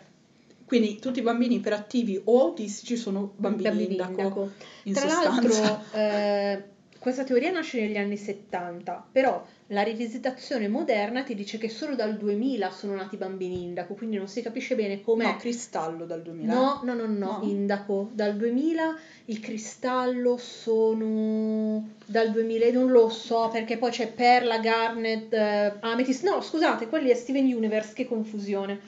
quindi 0.64 0.96
tutti 0.98 1.20
i 1.20 1.22
bambini 1.22 1.56
iperattivi 1.56 2.20
o 2.24 2.40
autistici 2.40 2.96
sono 2.96 3.32
bambini, 3.36 3.68
bambini 3.68 3.90
indaco, 3.92 4.10
indaco. 4.10 4.50
in 4.84 4.92
Tra 4.92 5.08
sostanza. 5.08 5.60
l'altro, 5.60 5.80
eh, 5.98 6.62
questa 6.98 7.24
teoria 7.24 7.50
nasce 7.50 7.80
negli 7.80 7.96
anni 7.96 8.16
70, 8.16 9.08
però 9.12 9.44
la 9.68 9.82
rivisitazione 9.82 10.68
moderna 10.68 11.22
ti 11.22 11.34
dice 11.34 11.58
che 11.58 11.68
solo 11.68 11.94
dal 11.94 12.16
2000 12.16 12.70
sono 12.70 12.94
nati 12.94 13.16
bambini 13.16 13.62
indaco, 13.62 13.94
quindi 13.94 14.16
non 14.16 14.28
si 14.28 14.42
capisce 14.42 14.74
bene 14.74 15.02
come... 15.02 15.24
No, 15.24 15.36
cristallo 15.36 16.04
dal 16.04 16.22
2000. 16.22 16.52
No, 16.54 16.80
no, 16.84 16.94
no, 16.94 17.06
no, 17.06 17.14
No? 17.16 17.40
indaco. 17.42 18.08
Dal 18.12 18.36
2000 18.36 18.98
il 19.26 19.40
cristallo 19.40 20.36
sono 20.36 21.90
dal 22.04 22.30
2000 22.30 22.66
e 22.66 22.70
non 22.72 22.90
lo 22.90 23.08
so 23.08 23.48
perché 23.52 23.76
poi 23.76 23.90
c'è 23.90 24.12
Perla, 24.12 24.58
Garnet, 24.58 25.32
eh, 25.32 25.74
Amethyst. 25.80 26.24
No, 26.24 26.40
scusate, 26.40 26.88
quelli 26.88 27.10
è 27.10 27.14
Steven 27.14 27.44
Universe, 27.44 27.92
che 27.92 28.06
confusione. 28.06 28.80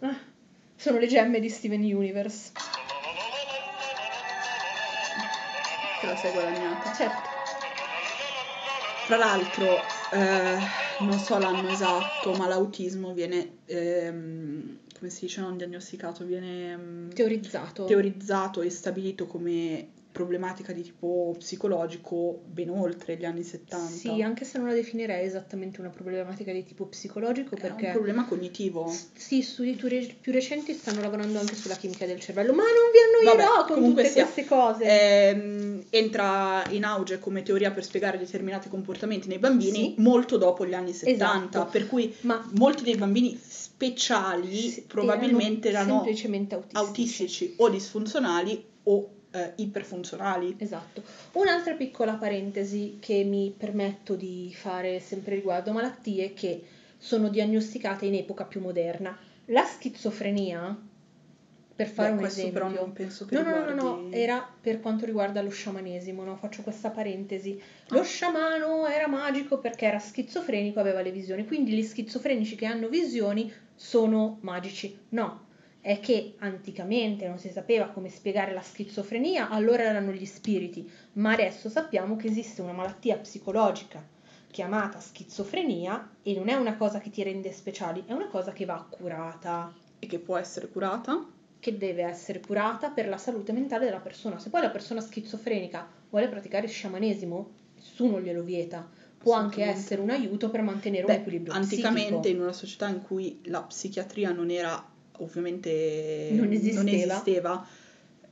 Ah, 0.00 0.16
sono 0.76 0.98
le 0.98 1.06
gemme 1.06 1.40
di 1.40 1.48
Steven 1.48 1.82
Universe. 1.82 2.52
Te 6.00 6.06
la 6.06 6.16
sei 6.16 6.32
guadagnata. 6.32 6.92
Certo. 6.92 7.37
Tra 9.08 9.16
l'altro, 9.16 9.86
eh, 10.10 10.58
non 10.98 11.18
so 11.18 11.38
l'anno 11.38 11.66
esatto, 11.70 12.34
ma 12.34 12.46
l'autismo 12.46 13.14
viene, 13.14 13.60
ehm, 13.64 14.80
come 14.98 15.08
si 15.08 15.20
dice, 15.24 15.40
non 15.40 15.56
diagnosticato, 15.56 16.26
viene 16.26 16.76
mm, 16.76 17.08
Teorizzato. 17.12 17.86
teorizzato 17.86 18.60
e 18.60 18.68
stabilito 18.68 19.26
come 19.26 19.92
problematica 20.10 20.72
di 20.72 20.82
tipo 20.82 21.34
psicologico 21.38 22.40
ben 22.46 22.70
oltre 22.70 23.16
gli 23.16 23.24
anni 23.24 23.44
70. 23.44 23.86
Sì, 23.88 24.22
anche 24.22 24.44
se 24.44 24.58
non 24.58 24.66
la 24.68 24.74
definirei 24.74 25.24
esattamente 25.24 25.80
una 25.80 25.90
problematica 25.90 26.50
di 26.52 26.64
tipo 26.64 26.86
psicologico 26.86 27.54
È 27.54 27.60
perché... 27.60 27.86
un 27.86 27.92
problema 27.92 28.24
cognitivo. 28.26 28.92
Sì, 29.14 29.42
studi 29.42 29.72
più 29.72 29.86
re- 29.88 30.16
più 30.20 30.32
recenti 30.32 30.72
stanno 30.74 31.00
lavorando 31.02 31.38
anche 31.38 31.54
sulla 31.54 31.74
chimica 31.76 32.06
del 32.06 32.18
cervello, 32.20 32.52
ma 32.52 32.62
non 32.62 32.90
vi 32.90 33.28
annoierò 33.30 33.54
Vabbè, 33.56 33.72
con 33.72 33.84
tutte 33.90 34.08
sia, 34.08 34.24
queste 34.24 34.44
cose. 34.44 34.84
Ehm, 34.84 35.84
entra 35.90 36.64
in 36.70 36.84
auge 36.84 37.18
come 37.18 37.42
teoria 37.42 37.70
per 37.70 37.84
spiegare 37.84 38.18
determinati 38.18 38.68
comportamenti 38.68 39.28
nei 39.28 39.38
bambini 39.38 39.94
Sì. 39.94 39.94
molto 39.98 40.36
dopo 40.36 40.66
gli 40.66 40.74
anni 40.74 40.92
70, 40.92 41.48
Esatto. 41.58 41.70
per 41.70 41.86
cui 41.86 42.12
Ma 42.22 42.44
molti 42.54 42.82
dei 42.82 42.96
bambini 42.96 43.38
speciali 43.40 44.68
Sì, 44.70 44.82
probabilmente 44.82 45.68
erano, 45.68 46.02
semplicemente 46.02 46.54
autistici. 46.56 46.84
autistici 46.84 47.54
o 47.58 47.68
disfunzionali 47.68 48.64
o 48.84 49.10
eh, 49.46 49.52
iperfunzionali. 49.56 50.56
Esatto. 50.58 51.02
Un'altra 51.32 51.74
piccola 51.74 52.14
parentesi 52.14 52.98
che 53.00 53.24
mi 53.24 53.54
permetto 53.56 54.14
di 54.14 54.52
fare 54.54 55.00
sempre 55.00 55.34
riguardo 55.36 55.72
malattie 55.72 56.32
che 56.34 56.62
sono 56.96 57.28
diagnosticate 57.28 58.06
in 58.06 58.14
epoca 58.14 58.44
più 58.44 58.60
moderna. 58.60 59.16
La 59.46 59.64
schizofrenia, 59.64 60.76
per 61.74 61.86
fare 61.86 62.08
Beh, 62.08 62.14
un 62.14 62.20
questo 62.20 62.40
esempio. 62.40 62.66
però 62.66 62.80
non 62.80 62.92
penso 62.92 63.24
che 63.24 63.34
No, 63.36 63.42
no, 63.42 63.50
no, 63.50 63.56
no, 63.56 63.64
no, 63.66 63.72
riguardi- 63.94 64.16
era 64.16 64.48
per 64.60 64.80
quanto 64.80 65.06
riguarda 65.06 65.40
lo 65.42 65.50
sciamanesimo, 65.50 66.24
no? 66.24 66.36
Faccio 66.36 66.62
questa 66.62 66.90
parentesi. 66.90 67.56
Ah. 67.88 67.94
Lo 67.94 68.02
sciamano 68.02 68.86
era 68.88 69.06
magico 69.06 69.58
perché 69.58 69.86
era 69.86 69.98
schizofrenico, 70.00 70.80
aveva 70.80 71.00
le 71.02 71.12
visioni, 71.12 71.46
quindi 71.46 71.72
gli 71.72 71.82
schizofrenici 71.82 72.56
che 72.56 72.66
hanno 72.66 72.88
visioni 72.88 73.50
sono 73.76 74.38
magici. 74.40 74.98
No, 75.10 75.46
è 75.88 76.00
che 76.00 76.34
anticamente 76.40 77.26
non 77.26 77.38
si 77.38 77.48
sapeva 77.48 77.86
come 77.86 78.10
spiegare 78.10 78.52
la 78.52 78.60
schizofrenia, 78.60 79.48
allora 79.48 79.84
erano 79.84 80.10
gli 80.12 80.26
spiriti, 80.26 80.86
ma 81.14 81.32
adesso 81.32 81.70
sappiamo 81.70 82.14
che 82.16 82.26
esiste 82.26 82.60
una 82.60 82.72
malattia 82.72 83.16
psicologica 83.16 84.06
chiamata 84.50 85.00
schizofrenia 85.00 86.10
e 86.22 86.34
non 86.34 86.48
è 86.50 86.54
una 86.54 86.76
cosa 86.76 86.98
che 86.98 87.08
ti 87.08 87.22
rende 87.22 87.52
speciali, 87.52 88.02
è 88.06 88.12
una 88.12 88.28
cosa 88.28 88.52
che 88.52 88.66
va 88.66 88.86
curata 88.88 89.72
E 89.98 90.06
che 90.06 90.18
può 90.18 90.36
essere 90.36 90.68
curata. 90.68 91.24
che 91.58 91.78
deve 91.78 92.02
essere 92.02 92.40
curata 92.40 92.90
per 92.90 93.08
la 93.08 93.16
salute 93.16 93.52
mentale 93.52 93.86
della 93.86 93.98
persona. 94.00 94.38
Se 94.38 94.50
poi 94.50 94.60
la 94.60 94.70
persona 94.70 95.00
schizofrenica 95.00 95.88
vuole 96.10 96.28
praticare 96.28 96.66
sciamanesimo, 96.68 97.50
nessuno 97.76 98.20
glielo 98.20 98.42
vieta. 98.42 98.86
Può 99.16 99.32
anche 99.34 99.64
essere 99.64 100.02
un 100.02 100.10
aiuto 100.10 100.50
per 100.50 100.60
mantenere 100.62 101.04
Beh, 101.04 101.14
un 101.14 101.18
equilibrio 101.20 101.52
anticamente 101.54 102.10
psichico. 102.10 102.28
in 102.28 102.40
una 102.42 102.52
società 102.52 102.88
in 102.88 103.02
cui 103.02 103.40
la 103.44 103.62
psichiatria 103.62 104.30
non 104.32 104.50
era 104.50 104.96
ovviamente 105.18 106.30
Non 106.32 106.52
esisteva. 106.52 107.14
esisteva, 107.14 107.66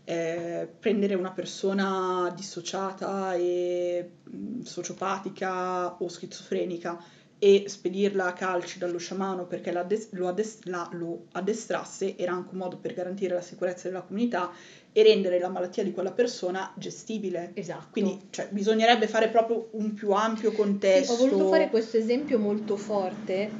eh, 0.05 0.69
prendere 0.79 1.15
una 1.15 1.33
persona 1.33 2.33
dissociata 2.35 3.35
e 3.35 4.09
mh, 4.23 4.61
sociopatica 4.63 5.97
o 6.03 6.09
schizofrenica 6.09 7.03
e 7.39 7.65
spedirla 7.67 8.27
a 8.27 8.33
calci 8.33 8.79
dallo 8.79 8.97
sciamano 8.99 9.47
perché 9.47 9.71
la 9.71 9.87
lo, 10.13 10.29
addes- 10.29 10.61
la- 10.65 10.89
lo 10.93 11.27
addestrasse 11.33 12.17
era 12.17 12.33
anche 12.33 12.51
un 12.53 12.59
modo 12.59 12.79
per 12.79 12.95
garantire 12.95 13.35
la 13.35 13.43
sicurezza 13.43 13.89
della 13.89 14.01
comunità 14.01 14.51
e 14.91 15.03
rendere 15.03 15.39
la 15.39 15.49
malattia 15.51 15.85
di 15.85 15.93
quella 15.93 16.13
persona 16.13 16.73
gestibile. 16.77 17.51
Esatto. 17.55 17.89
Quindi 17.91 18.29
cioè, 18.31 18.49
bisognerebbe 18.51 19.07
fare 19.07 19.29
proprio 19.29 19.69
un 19.73 19.93
più 19.93 20.13
ampio 20.13 20.51
Sì, 20.51 20.57
contesto. 20.57 21.13
ho 21.13 21.17
voluto 21.17 21.47
fare 21.49 21.69
questo 21.69 21.99
esempio 21.99 22.39
molto 22.39 22.77
forte 22.79 23.55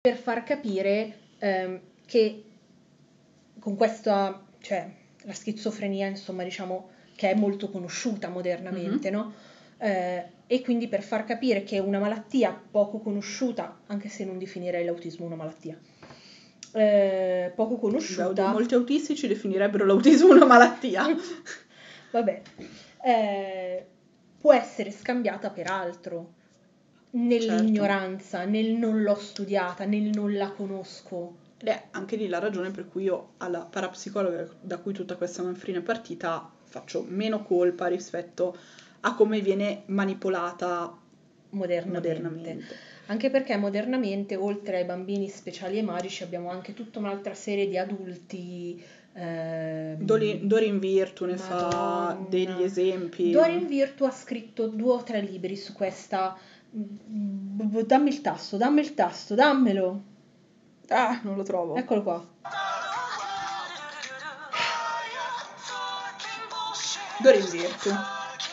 per 0.00 0.16
far 0.16 0.42
capire 0.42 1.18
ehm, 1.38 1.80
che 2.06 2.44
con 3.58 3.76
questa, 3.76 4.44
cioè 4.60 4.88
la 5.22 5.32
schizofrenia, 5.32 6.06
insomma, 6.06 6.42
diciamo 6.44 6.90
che 7.16 7.30
è 7.30 7.34
molto 7.34 7.70
conosciuta 7.70 8.28
modernamente, 8.28 9.10
Mhm. 9.10 9.16
no? 9.16 9.32
Eh, 9.78 10.24
e 10.46 10.60
quindi 10.62 10.88
per 10.88 11.02
far 11.02 11.24
capire 11.24 11.62
che 11.64 11.76
è 11.76 11.80
una 11.80 11.98
malattia 11.98 12.58
poco 12.70 12.98
conosciuta, 12.98 13.78
anche 13.86 14.08
se 14.08 14.24
non 14.24 14.38
definirei 14.38 14.84
l'autismo 14.84 15.24
una 15.24 15.36
malattia, 15.36 15.78
eh, 16.72 17.52
poco 17.54 17.74
Beh, 17.74 17.80
conosciuta, 17.80 18.50
molti 18.50 18.74
autistici 18.74 19.26
definirebbero 19.26 19.84
l'autismo 19.86 20.32
una 20.32 20.44
malattia. 20.44 21.06
vabbè, 22.10 22.42
eh, 23.04 23.86
può 24.40 24.52
essere 24.52 24.90
scambiata 24.90 25.50
per 25.50 25.70
altro, 25.70 26.34
nell'ignoranza, 27.14 28.44
nel 28.44 28.72
non 28.72 29.02
l'ho 29.02 29.14
studiata, 29.14 29.84
nel 29.84 30.10
non 30.12 30.34
la 30.34 30.50
conosco. 30.50 31.36
Ed 31.58 31.68
è 31.68 31.82
anche 31.92 32.16
lì 32.16 32.28
la 32.28 32.38
ragione 32.38 32.70
per 32.70 32.88
cui 32.88 33.04
io 33.04 33.30
alla 33.38 33.60
parapsicologa 33.60 34.46
da 34.60 34.78
cui 34.78 34.92
tutta 34.92 35.16
questa 35.16 35.42
manfrina 35.42 35.78
è 35.78 35.82
partita 35.82 36.50
faccio 36.64 37.04
meno 37.08 37.42
colpa 37.42 37.86
rispetto 37.86 38.56
a 39.00 39.14
come 39.14 39.40
viene 39.40 39.82
manipolata 39.86 40.98
Modernamente. 41.50 42.08
modernamente. 42.08 42.76
Anche 43.06 43.30
perché 43.30 43.56
modernamente, 43.56 44.34
oltre 44.34 44.78
ai 44.78 44.84
bambini 44.84 45.28
speciali 45.28 45.78
e 45.78 45.82
magici, 45.82 46.22
abbiamo 46.24 46.50
anche 46.50 46.74
tutta 46.74 46.98
un'altra 46.98 47.34
serie 47.34 47.68
di 47.68 47.78
adulti 47.78 48.82
ehm, 49.12 50.02
Dori- 50.02 50.40
Dorin 50.46 50.78
Virtu 50.80 51.26
ne 51.26 51.36
fa 51.36 51.54
Madonna. 51.54 52.26
degli 52.28 52.62
esempi. 52.62 53.30
Dorin 53.30 53.66
Virtu 53.68 54.04
ha 54.04 54.10
scritto 54.10 54.66
due 54.66 54.94
o 54.94 55.02
tre 55.04 55.20
libri 55.20 55.54
su 55.54 55.72
questa. 55.74 56.36
B- 56.76 57.62
b- 57.62 57.84
Dammi 57.86 58.08
il 58.08 58.20
tasto, 58.20 58.56
dammi 58.56 58.80
il 58.80 58.94
tasto, 58.94 59.36
dammelo. 59.36 60.02
Ah, 60.88 61.20
non 61.22 61.36
lo 61.36 61.44
trovo. 61.44 61.76
Eccolo 61.76 62.02
qua. 62.02 62.26
Dorin 67.22 67.48
Virtu. 67.48 67.90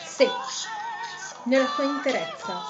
Sì, 0.06 0.26
nella 1.46 1.66
sua 1.66 1.84
interezza. 1.84 2.60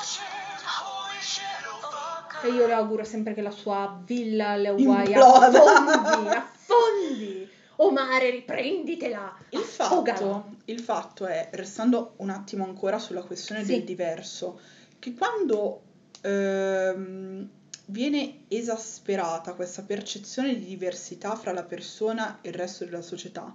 E 2.44 2.48
io 2.48 2.66
le 2.66 2.72
auguro 2.72 3.04
sempre 3.04 3.34
che 3.34 3.42
la 3.42 3.50
sua 3.52 4.00
villa 4.04 4.48
alle 4.50 4.68
Hawaii 4.68 5.06
Imploda. 5.12 5.62
affondi, 5.62 6.28
affondi. 6.28 7.50
O 7.76 7.90
mare, 7.90 8.30
riprenditela. 8.30 9.34
Il 9.50 9.60
fatto, 9.60 10.44
il 10.66 10.80
fatto 10.80 11.26
è, 11.26 11.50
restando 11.52 12.14
un 12.18 12.30
attimo 12.30 12.64
ancora 12.64 12.98
sulla 12.98 13.22
questione 13.22 13.62
Sì. 13.64 13.72
del 13.72 13.84
diverso, 13.84 14.60
che 15.02 15.14
quando 15.14 15.82
ehm, 16.20 17.48
viene 17.86 18.34
esasperata 18.46 19.54
questa 19.54 19.82
percezione 19.82 20.54
di 20.56 20.64
diversità 20.64 21.34
fra 21.34 21.52
la 21.52 21.64
persona 21.64 22.38
e 22.40 22.50
il 22.50 22.54
resto 22.54 22.84
della 22.84 23.02
società, 23.02 23.52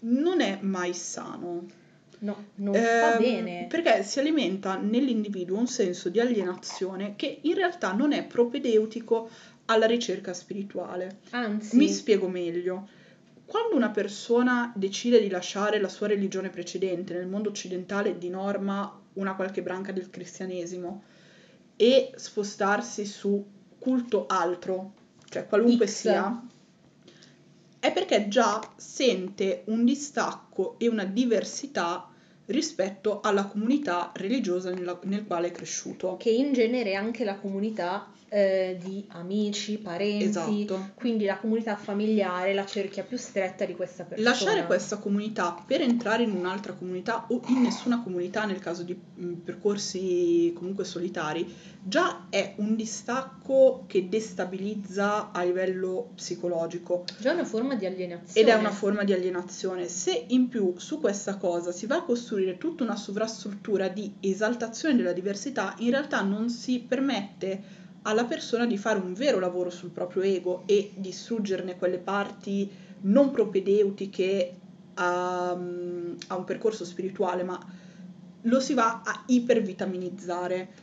non 0.00 0.42
è 0.42 0.58
mai 0.60 0.92
sano. 0.92 1.66
No, 2.18 2.44
non 2.56 2.74
fa 2.74 3.16
Ehm, 3.16 3.18
bene. 3.18 3.66
Perché 3.66 4.02
si 4.02 4.18
alimenta 4.18 4.76
nell'individuo 4.76 5.56
un 5.56 5.66
senso 5.66 6.10
di 6.10 6.20
alienazione 6.20 7.14
che 7.16 7.38
in 7.40 7.54
realtà 7.54 7.92
non 7.92 8.12
è 8.12 8.22
propedeutico 8.22 9.30
alla 9.64 9.86
ricerca 9.86 10.34
spirituale. 10.34 11.20
Anzi, 11.30 11.76
Mi 11.78 11.88
spiego 11.88 12.28
meglio. 12.28 12.88
Quando 13.46 13.74
una 13.74 13.88
persona 13.90 14.70
decide 14.76 15.18
di 15.18 15.30
lasciare 15.30 15.80
la 15.80 15.88
sua 15.88 16.08
religione 16.08 16.50
precedente, 16.50 17.14
nel 17.14 17.26
mondo 17.26 17.48
occidentale 17.48 18.18
di 18.18 18.28
norma 18.28 19.00
una 19.14 19.34
qualche 19.34 19.62
branca 19.62 19.92
del 19.92 20.10
cristianesimo, 20.10 21.02
e 21.76 22.12
spostarsi 22.16 23.04
su 23.04 23.44
culto 23.78 24.26
altro, 24.26 24.92
cioè 25.28 25.46
qualunque 25.46 25.86
X. 25.86 25.90
sia, 25.90 26.46
è 27.80 27.92
perché 27.92 28.28
già 28.28 28.60
sente 28.76 29.62
un 29.66 29.84
distacco 29.84 30.76
e 30.78 30.88
una 30.88 31.04
diversità 31.04 32.08
rispetto 32.46 33.20
alla 33.20 33.44
comunità 33.46 34.12
religiosa 34.14 34.70
nella- 34.70 34.98
nel 35.04 35.26
quale 35.26 35.48
è 35.48 35.50
cresciuto. 35.50 36.16
che 36.16 36.30
in 36.30 36.52
genere 36.52 36.94
anche 36.94 37.24
la 37.24 37.36
comunità 37.36 38.06
eh, 38.34 38.76
di 38.82 39.04
amici, 39.10 39.78
parenti, 39.78 40.24
Esatto. 40.24 40.90
quindi 40.96 41.24
la 41.24 41.38
comunità 41.38 41.76
familiare, 41.76 42.52
la 42.52 42.66
cerchia 42.66 43.04
più 43.04 43.16
stretta 43.16 43.64
di 43.64 43.76
questa 43.76 44.02
persona. 44.02 44.28
Lasciare 44.28 44.66
questa 44.66 44.96
comunità 44.98 45.56
per 45.64 45.80
entrare 45.82 46.24
in 46.24 46.32
un'altra 46.32 46.72
comunità 46.72 47.26
o 47.28 47.40
in 47.46 47.62
nessuna 47.62 48.02
comunità 48.02 48.44
nel 48.44 48.58
caso 48.58 48.82
di 48.82 48.92
mh, 48.92 49.34
percorsi 49.44 50.52
comunque 50.56 50.84
solitari 50.84 51.46
già 51.86 52.26
è 52.28 52.54
un 52.56 52.74
distacco 52.74 53.84
che 53.86 54.08
destabilizza 54.08 55.30
a 55.30 55.44
livello 55.44 56.10
psicologico 56.16 57.04
Già 57.20 57.30
è 57.30 57.34
una 57.34 57.44
forma 57.44 57.76
di 57.76 57.86
alienazione. 57.86 58.40
ed 58.48 58.52
è 58.52 58.58
una 58.58 58.72
forma 58.72 59.04
di 59.04 59.12
alienazione. 59.12 59.86
Se 59.86 60.24
in 60.28 60.48
più 60.48 60.74
su 60.78 60.98
questa 60.98 61.36
cosa 61.36 61.70
si 61.70 61.86
va 61.86 61.96
a 61.96 62.02
costruire 62.02 62.58
tutta 62.58 62.82
una 62.82 62.96
sovrastruttura 62.96 63.86
di 63.86 64.12
esaltazione 64.18 64.96
della 64.96 65.12
diversità, 65.12 65.74
in 65.78 65.90
realtà 65.90 66.22
non 66.22 66.48
si 66.50 66.80
permette 66.80 67.82
alla 68.06 68.24
persona 68.24 68.66
di 68.66 68.76
fare 68.76 68.98
un 68.98 69.14
vero 69.14 69.38
lavoro 69.38 69.70
sul 69.70 69.90
proprio 69.90 70.22
ego 70.22 70.62
e 70.66 70.92
distruggerne 70.94 71.76
quelle 71.76 71.98
parti 71.98 72.70
non 73.02 73.30
propedeutiche 73.30 74.54
a, 74.94 75.50
a 75.50 75.56
un 76.36 76.44
percorso 76.44 76.84
spirituale, 76.84 77.42
ma 77.42 77.58
lo 78.42 78.60
si 78.60 78.74
va 78.74 79.02
a 79.04 79.24
ipervitaminizzare. 79.26 80.82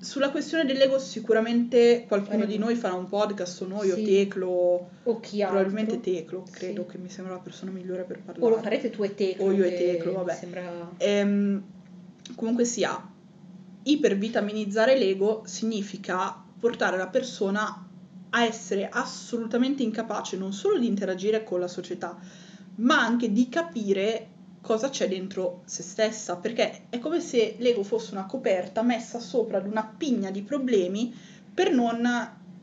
Sulla 0.00 0.30
questione 0.30 0.64
dell'ego 0.64 0.98
sicuramente 0.98 2.04
qualcuno 2.06 2.44
di 2.44 2.56
noi 2.58 2.76
farà 2.76 2.94
un 2.94 3.08
podcast 3.08 3.62
o 3.62 3.66
noi 3.66 3.90
o 3.90 3.94
Sì. 3.96 4.04
Teclo, 4.04 4.90
O 5.04 5.20
chi 5.20 5.42
altro. 5.42 5.58
probabilmente 5.58 6.00
Teclo, 6.00 6.44
credo 6.50 6.82
Sì. 6.82 6.88
che 6.90 6.98
mi 6.98 7.08
sembra 7.08 7.34
la 7.34 7.40
persona 7.40 7.70
migliore 7.72 8.02
per 8.04 8.20
parlare. 8.20 8.44
O 8.46 8.48
lo 8.48 8.60
farete 8.62 8.90
tu 8.90 9.02
e 9.04 9.14
Teclo. 9.14 9.44
O 9.46 9.52
io 9.52 9.64
e 9.64 9.74
Teclo, 9.76 10.12
vabbè. 10.12 10.34
Sembra... 10.34 10.90
Ehm, 10.98 11.62
comunque 12.36 12.64
sia, 12.64 13.00
ipervitaminizzare 13.82 14.96
l'ego 14.96 15.42
significa 15.46 16.44
portare 16.58 16.96
la 16.96 17.08
persona 17.08 17.86
a 18.30 18.44
essere 18.44 18.88
assolutamente 18.90 19.82
incapace 19.82 20.36
non 20.36 20.52
solo 20.52 20.78
di 20.78 20.86
interagire 20.86 21.42
con 21.44 21.60
la 21.60 21.68
società, 21.68 22.16
ma 22.76 23.00
anche 23.00 23.32
di 23.32 23.48
capire 23.48 24.28
cosa 24.60 24.90
c'è 24.90 25.08
dentro 25.08 25.62
se 25.64 25.82
stessa, 25.82 26.36
perché 26.36 26.86
è 26.90 26.98
come 26.98 27.20
se 27.20 27.54
l'ego 27.58 27.82
fosse 27.82 28.12
una 28.12 28.26
coperta 28.26 28.82
messa 28.82 29.18
sopra 29.18 29.58
ad 29.58 29.66
una 29.66 29.94
pigna 29.96 30.30
di 30.30 30.42
problemi 30.42 31.14
per 31.54 31.72
non 31.72 32.04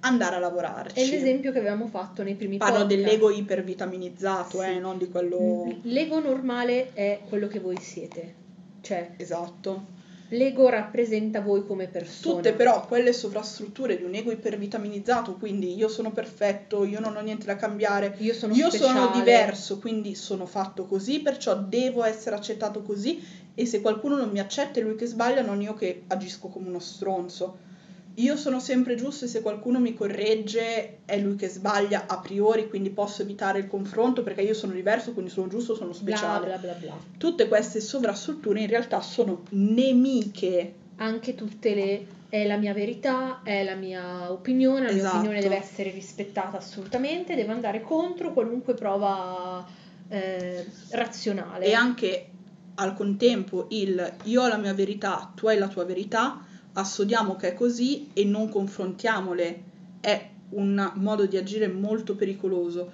andare 0.01 0.35
a 0.35 0.39
lavorarci. 0.39 0.99
È 0.99 1.09
l'esempio 1.09 1.51
che 1.51 1.57
avevamo 1.57 1.87
fatto 1.87 2.21
nei 2.21 2.35
primi 2.35 2.57
Parlo 2.57 2.81
podcast. 2.81 2.95
dell'ego 3.01 3.31
ipervitaminizzato, 3.31 4.59
Sì. 4.61 4.65
eh, 4.67 4.79
non 4.79 4.99
di 4.99 5.09
quello... 5.09 5.79
L'ego 5.81 6.19
normale 6.19 6.93
è 6.93 7.21
quello 7.27 7.47
che 7.47 7.59
voi 7.59 7.77
siete. 7.79 8.35
Cioè, 8.81 9.13
Esatto. 9.17 9.93
L'ego 10.29 10.69
rappresenta 10.69 11.41
voi 11.41 11.65
come 11.65 11.87
persona. 11.87 12.35
Tutte 12.35 12.53
però 12.53 12.85
quelle 12.85 13.13
sovrastrutture 13.13 13.97
di 13.97 14.03
un 14.03 14.13
ego 14.15 14.31
ipervitaminizzato, 14.31 15.33
quindi 15.35 15.75
io 15.75 15.87
sono 15.87 16.11
perfetto, 16.11 16.83
io 16.83 16.99
non 16.99 17.15
ho 17.15 17.21
niente 17.21 17.45
da 17.45 17.55
cambiare, 17.55 18.15
Io 18.19 18.33
sono 18.33 18.53
io 18.53 18.69
sono 18.69 19.11
diverso, 19.13 19.79
quindi 19.79 20.15
sono 20.15 20.45
fatto 20.45 20.85
così, 20.85 21.19
perciò 21.19 21.55
devo 21.55 22.03
essere 22.03 22.35
accettato 22.35 22.81
così 22.81 23.23
e 23.53 23.65
se 23.65 23.81
qualcuno 23.81 24.17
non 24.17 24.29
mi 24.29 24.39
accetta 24.39 24.79
è 24.79 24.83
lui 24.83 24.95
che 24.95 25.05
sbaglia, 25.05 25.41
non 25.41 25.61
io 25.61 25.73
che 25.73 26.03
agisco 26.07 26.47
come 26.47 26.67
uno 26.67 26.79
stronzo. 26.79 27.73
Io 28.17 28.37
sono 28.37 28.59
sempre 28.59 28.95
giusto 28.95 29.25
e 29.25 29.27
se 29.27 29.41
qualcuno 29.41 29.79
mi 29.79 29.93
corregge 29.93 30.99
è 31.05 31.19
lui 31.19 31.35
che 31.35 31.49
sbaglia 31.49 32.05
a 32.07 32.19
priori, 32.19 32.69
quindi 32.69 32.89
posso 32.89 33.23
evitare 33.23 33.59
il 33.59 33.67
confronto 33.67 34.23
perché 34.23 34.41
io 34.41 34.53
sono 34.53 34.71
diverso, 34.71 35.11
quindi 35.11 35.31
sono 35.31 35.47
giusto, 35.47 35.75
sono 35.75 35.89
Bla 35.89 35.95
speciale. 35.97 36.45
bla 36.45 36.57
bla 36.57 36.73
bla. 36.73 36.97
Tutte 37.17 37.47
queste 37.47 37.81
sovrastrutture 37.81 38.61
in 38.61 38.67
realtà 38.67 39.01
sono 39.01 39.43
nemiche 39.49 40.73
Anche 40.97 41.35
tutte 41.35 41.73
le 41.73 42.05
è 42.29 42.45
la 42.45 42.55
mia 42.57 42.73
verità, 42.73 43.41
è 43.43 43.63
la 43.63 43.75
mia 43.75 44.31
opinione, 44.31 44.85
la 44.85 44.91
mia 44.91 45.01
Esatto. 45.01 45.17
opinione 45.17 45.41
deve 45.41 45.57
essere 45.57 45.91
rispettata 45.91 46.57
assolutamente, 46.57 47.35
deve 47.35 47.51
andare 47.51 47.81
contro 47.81 48.31
qualunque 48.33 48.73
prova 48.73 49.65
eh, 50.07 50.65
razionale. 50.89 51.65
e 51.65 51.73
anche 51.73 52.29
al 52.75 52.93
contempo 52.93 53.67
il 53.69 54.13
io 54.23 54.41
ho 54.41 54.47
la 54.47 54.57
mia 54.57 54.73
verità, 54.73 55.31
tu 55.35 55.47
hai 55.47 55.57
la 55.57 55.67
tua 55.67 55.85
verità, 55.85 56.41
assodiamo 56.77 57.35
che 57.35 57.49
è 57.49 57.53
così 57.53 58.07
e 58.13 58.23
non 58.23 58.49
confrontiamole. 58.49 59.63
È 59.99 60.29
un 60.49 60.91
modo 60.95 61.25
di 61.25 61.37
agire 61.37 61.67
molto 61.67 62.15
pericoloso. 62.15 62.91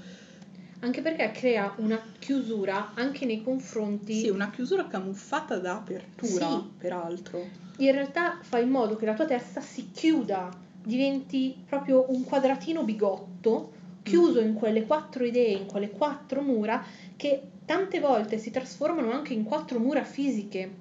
Anche 0.79 1.01
perché 1.01 1.31
crea 1.31 1.73
una 1.77 2.01
chiusura 2.17 2.91
anche 2.95 3.25
nei 3.25 3.43
confronti 3.43 4.19
Sì, 4.21 4.29
una 4.29 4.49
chiusura 4.49 4.87
camuffata 4.87 5.57
da 5.59 5.75
apertura, 5.75 6.49
Sì. 6.49 6.63
peraltro. 6.77 7.59
in 7.77 7.91
realtà 7.91 8.37
fa 8.41 8.59
in 8.59 8.69
modo 8.69 8.95
che 8.95 9.05
la 9.05 9.13
tua 9.13 9.25
testa 9.25 9.59
si 9.61 9.89
chiuda, 9.91 10.49
diventi 10.83 11.55
proprio 11.65 12.05
un 12.09 12.23
quadratino 12.23 12.83
bigotto, 12.83 13.71
chiuso 14.03 14.39
in 14.39 14.53
quelle 14.53 14.85
quattro 14.85 15.23
idee, 15.23 15.53
in 15.57 15.65
quelle 15.65 15.89
quattro 15.91 16.41
mura, 16.41 16.83
che 17.15 17.41
tante 17.65 17.99
volte 17.99 18.37
si 18.37 18.49
trasformano 18.51 19.11
anche 19.11 19.33
in 19.33 19.43
quattro 19.43 19.79
mura 19.79 20.03
fisiche. 20.03 20.71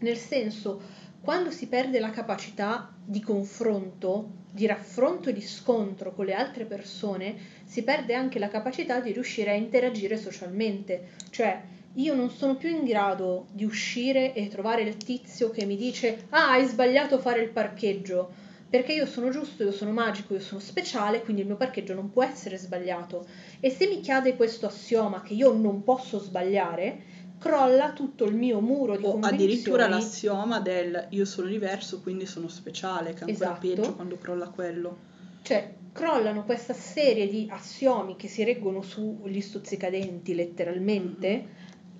Nel 0.00 0.16
senso, 0.16 0.80
quando 1.20 1.50
si 1.50 1.66
perde 1.66 2.00
la 2.00 2.10
capacità 2.10 2.92
di 3.04 3.20
confronto, 3.20 4.38
di 4.50 4.66
raffronto 4.66 5.28
e 5.28 5.32
di 5.32 5.42
scontro 5.42 6.14
con 6.14 6.24
le 6.24 6.34
altre 6.34 6.64
persone, 6.64 7.36
si 7.64 7.82
perde 7.82 8.14
anche 8.14 8.38
la 8.38 8.48
capacità 8.48 9.00
di 9.00 9.12
riuscire 9.12 9.50
a 9.50 9.54
interagire 9.54 10.16
socialmente. 10.16 11.08
Cioè, 11.30 11.60
io 11.94 12.14
non 12.14 12.30
sono 12.30 12.56
più 12.56 12.68
in 12.68 12.84
grado 12.84 13.46
di 13.52 13.64
uscire 13.64 14.32
e 14.32 14.48
trovare 14.48 14.82
il 14.82 14.96
tizio 14.96 15.50
che 15.50 15.66
mi 15.66 15.76
dice 15.76 16.26
ah 16.30 16.52
hai 16.52 16.64
sbagliato 16.64 17.18
fare 17.18 17.40
il 17.40 17.48
parcheggio 17.48 18.48
perché 18.70 18.92
io 18.92 19.04
sono 19.04 19.30
giusto, 19.30 19.64
io 19.64 19.72
sono 19.72 19.90
magico, 19.90 20.32
io 20.32 20.40
sono 20.40 20.60
speciale, 20.60 21.22
quindi 21.22 21.42
il 21.42 21.48
mio 21.48 21.56
parcheggio 21.56 21.92
non 21.92 22.08
può 22.08 22.22
essere 22.22 22.56
sbagliato. 22.56 23.26
E 23.58 23.68
se 23.68 23.88
mi 23.88 24.00
cade 24.00 24.36
questo 24.36 24.66
assioma 24.66 25.22
che 25.22 25.34
io 25.34 25.52
non 25.52 25.82
posso 25.82 26.20
sbagliare, 26.20 27.02
crolla 27.40 27.92
tutto 27.92 28.26
il 28.26 28.34
mio 28.36 28.60
muro 28.60 28.96
di 28.96 29.04
O 29.04 29.12
convinzioni. 29.12 29.34
addirittura 29.44 29.88
l'assioma 29.88 30.60
del 30.60 31.06
io 31.10 31.24
sono 31.24 31.48
diverso, 31.48 32.00
quindi 32.00 32.26
sono 32.26 32.48
speciale, 32.48 33.14
che 33.14 33.24
è 33.24 33.28
ancora 33.28 33.50
Esatto. 33.52 33.66
peggio 33.66 33.94
quando 33.94 34.18
crolla 34.18 34.48
quello. 34.48 34.96
Cioè, 35.42 35.74
crollano 35.92 36.44
questa 36.44 36.74
serie 36.74 37.28
di 37.28 37.48
assiomi 37.50 38.14
che 38.16 38.28
si 38.28 38.44
reggono 38.44 38.82
sugli 38.82 39.40
stuzzicadenti 39.40 40.34
letteralmente, 40.34 41.46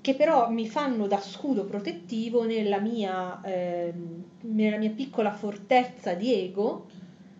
che 0.02 0.14
però 0.14 0.50
mi 0.50 0.68
fanno 0.68 1.06
da 1.06 1.20
scudo 1.20 1.64
protettivo 1.64 2.44
nella 2.44 2.78
mia, 2.78 3.40
ehm, 3.42 4.24
nella 4.42 4.76
mia 4.76 4.90
piccola 4.90 5.32
fortezza 5.32 6.12
di 6.14 6.34
ego 6.34 6.86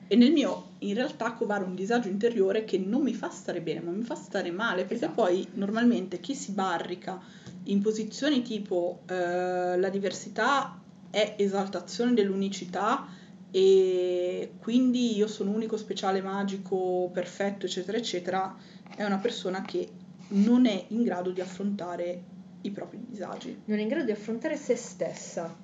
e 0.08 0.16
nel 0.16 0.32
mio 0.32 0.68
in 0.78 0.94
realtà 0.94 1.34
covare 1.34 1.62
un 1.64 1.74
disagio 1.74 2.08
interiore 2.08 2.64
che 2.64 2.78
non 2.78 3.02
mi 3.02 3.12
fa 3.14 3.28
stare 3.28 3.60
bene, 3.60 3.80
ma 3.80 3.90
mi 3.92 4.02
fa 4.02 4.14
stare 4.14 4.50
male, 4.50 4.82
perché 4.82 5.04
Esatto. 5.04 5.12
poi 5.22 5.46
normalmente 5.54 6.18
chi 6.20 6.34
si 6.34 6.52
barrica 6.52 7.20
in 7.64 7.80
posizioni 7.82 8.42
tipo 8.42 9.02
eh, 9.06 9.78
la 9.78 9.88
diversità 9.88 10.80
è 11.10 11.34
esaltazione 11.36 12.14
dell'unicità 12.14 13.06
e 13.50 14.52
quindi 14.60 15.16
io 15.16 15.26
sono 15.26 15.50
unico, 15.50 15.76
speciale, 15.76 16.22
magico, 16.22 17.10
perfetto, 17.12 17.66
eccetera, 17.66 17.98
eccetera, 17.98 18.56
è 18.94 19.04
una 19.04 19.18
persona 19.18 19.62
che 19.62 19.88
non 20.28 20.66
è 20.66 20.84
in 20.88 21.02
grado 21.02 21.30
di 21.30 21.40
affrontare 21.40 22.22
i 22.62 22.70
propri 22.70 23.00
disagi. 23.08 23.62
non 23.64 23.78
è 23.78 23.82
in 23.82 23.88
grado 23.88 24.04
di 24.04 24.12
affrontare 24.12 24.56
se 24.56 24.76
stessa. 24.76 25.54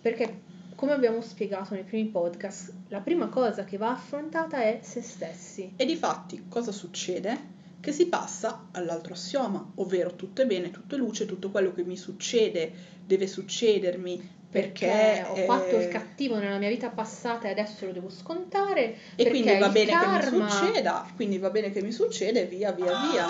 Perché, 0.00 0.42
come 0.74 0.92
abbiamo 0.92 1.20
spiegato 1.20 1.74
nei 1.74 1.84
primi 1.84 2.08
podcast, 2.08 2.72
la 2.88 3.00
prima 3.00 3.28
cosa 3.28 3.64
che 3.64 3.76
va 3.76 3.92
affrontata 3.92 4.62
è 4.62 4.80
se 4.82 5.00
stessi. 5.02 5.72
E 5.76 5.84
di 5.84 5.96
fatti 5.96 6.46
cosa 6.48 6.72
succede? 6.72 7.54
Che 7.86 7.92
si 7.92 8.06
passa 8.06 8.66
all'altro 8.72 9.12
assioma, 9.12 9.64
ovvero 9.76 10.16
tutto 10.16 10.42
è 10.42 10.44
bene, 10.44 10.72
tutto 10.72 10.96
è 10.96 10.98
luce, 10.98 11.24
tutto 11.24 11.52
quello 11.52 11.72
che 11.72 11.84
mi 11.84 11.96
succede 11.96 12.72
deve 13.04 13.28
succedermi 13.28 14.48
perché, 14.50 14.86
Perché 14.88 15.24
ho 15.28 15.36
fatto 15.46 15.78
eh, 15.78 15.84
il 15.84 15.88
cattivo 15.88 16.36
nella 16.36 16.58
mia 16.58 16.68
vita 16.68 16.88
passata 16.88 17.46
e 17.46 17.52
adesso 17.52 17.86
lo 17.86 17.92
devo 17.92 18.10
scontare. 18.10 18.96
E 19.14 19.28
quindi 19.28 19.56
va 19.56 19.68
bene 19.68 19.92
karma- 19.92 20.18
che 20.18 20.30
mi 20.32 20.50
succeda, 20.50 21.06
quindi 21.14 21.38
va 21.38 21.50
bene 21.50 21.70
che 21.70 21.80
mi 21.80 21.92
succeda 21.92 22.40
e 22.40 22.46
via 22.46 22.72
via 22.72 22.86
via. 22.86 23.28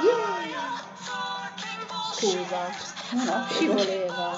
Yeah. 0.00 0.38
Scusa, 2.14 2.70
No, 3.10 3.24
no, 3.24 3.46
ci 3.50 3.56
prego. 3.66 3.72
voleva. 3.74 4.36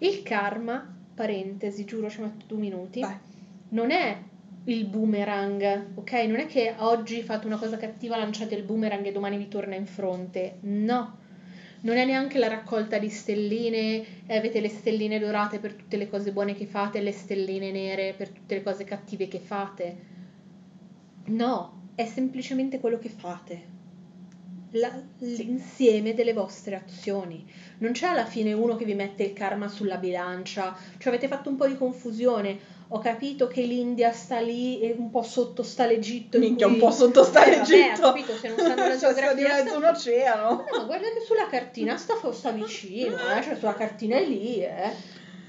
Il 0.00 0.22
karma, 0.22 0.95
parentesi, 1.16 1.84
giuro 1.84 2.10
ci 2.10 2.20
metto 2.20 2.44
due 2.46 2.58
minuti, 2.58 3.00
Vai. 3.00 3.16
non 3.70 3.90
è 3.90 4.16
il 4.64 4.84
boomerang, 4.84 5.92
ok? 5.94 6.12
Non 6.12 6.36
è 6.36 6.46
che 6.46 6.74
oggi 6.78 7.22
fate 7.22 7.46
una 7.46 7.56
cosa 7.56 7.78
cattiva, 7.78 8.16
lanciate 8.16 8.54
il 8.54 8.62
boomerang 8.62 9.04
e 9.06 9.12
domani 9.12 9.38
vi 9.38 9.48
torna 9.48 9.74
in 9.74 9.86
fronte. 9.86 10.58
No. 10.60 11.24
Non 11.80 11.96
è 11.96 12.04
neanche 12.04 12.38
la 12.38 12.48
raccolta 12.48 12.98
di 12.98 13.08
stelline 13.08 14.26
e 14.26 14.36
avete 14.36 14.60
le 14.60 14.68
stelline 14.68 15.18
dorate 15.18 15.58
per 15.58 15.74
tutte 15.74 15.96
le 15.96 16.08
cose 16.08 16.32
buone 16.32 16.54
che 16.54 16.66
fate 16.66 16.98
e 16.98 17.02
le 17.02 17.12
stelline 17.12 17.70
nere 17.70 18.12
per 18.14 18.28
tutte 18.30 18.56
le 18.56 18.62
cose 18.62 18.84
cattive 18.84 19.28
che 19.28 19.38
fate. 19.38 19.96
No, 21.26 21.90
è 21.94 22.04
semplicemente 22.04 22.80
quello 22.80 22.98
che 22.98 23.08
fate. 23.08 23.74
La- 24.72 24.92
l'insieme 25.18 26.12
delle 26.14 26.32
vostre 26.32 26.74
azioni. 26.76 27.44
Non 27.78 27.92
c'è 27.92 28.06
alla 28.08 28.26
fine 28.26 28.52
uno 28.52 28.76
che 28.76 28.84
vi 28.84 28.94
mette 28.94 29.22
il 29.22 29.32
karma 29.32 29.68
sulla 29.68 29.96
bilancia, 29.96 30.76
cioè 30.98 31.12
avete 31.12 31.28
fatto 31.28 31.48
un 31.48 31.56
po' 31.56 31.66
di 31.66 31.76
confusione. 31.76 32.74
Ho 32.88 32.98
capito 32.98 33.46
che 33.48 33.62
l'India 33.62 34.12
sta 34.12 34.38
lì 34.40 34.80
e 34.80 34.94
un 34.96 35.10
po' 35.10 35.22
sotto 35.22 35.62
sta 35.62 35.86
l'Egitto. 35.86 36.36
in 36.36 36.42
Minchia, 36.42 36.66
cui- 36.66 36.74
un 36.74 36.80
po' 36.80 36.90
sotto 36.90 37.24
sta 37.24 37.44
Eh, 37.44 37.56
vabbè, 37.56 37.58
l'Egitto. 37.70 38.06
ho 38.06 38.12
capito, 38.12 38.36
se 38.36 38.48
non 38.48 38.58
sanno 38.58 38.74
la 38.74 38.88
Cioè, 38.98 38.98
sta 38.98 39.08
di 39.12 39.14
geografia, 39.14 39.48
mezzo 39.48 39.68
sta- 39.68 39.76
un 39.78 39.84
oceano. 39.84 40.64
No, 40.72 40.86
guarda 40.86 41.06
che 41.12 41.20
sulla 41.24 41.46
cartina 41.48 41.96
sta, 41.96 42.14
sta 42.32 42.50
vicino, 42.50 43.16
eh, 43.16 43.42
cioè 43.42 43.56
sulla 43.56 43.74
cartina 43.74 44.16
è 44.16 44.24
lì, 44.26 44.60
eh. 44.62 44.92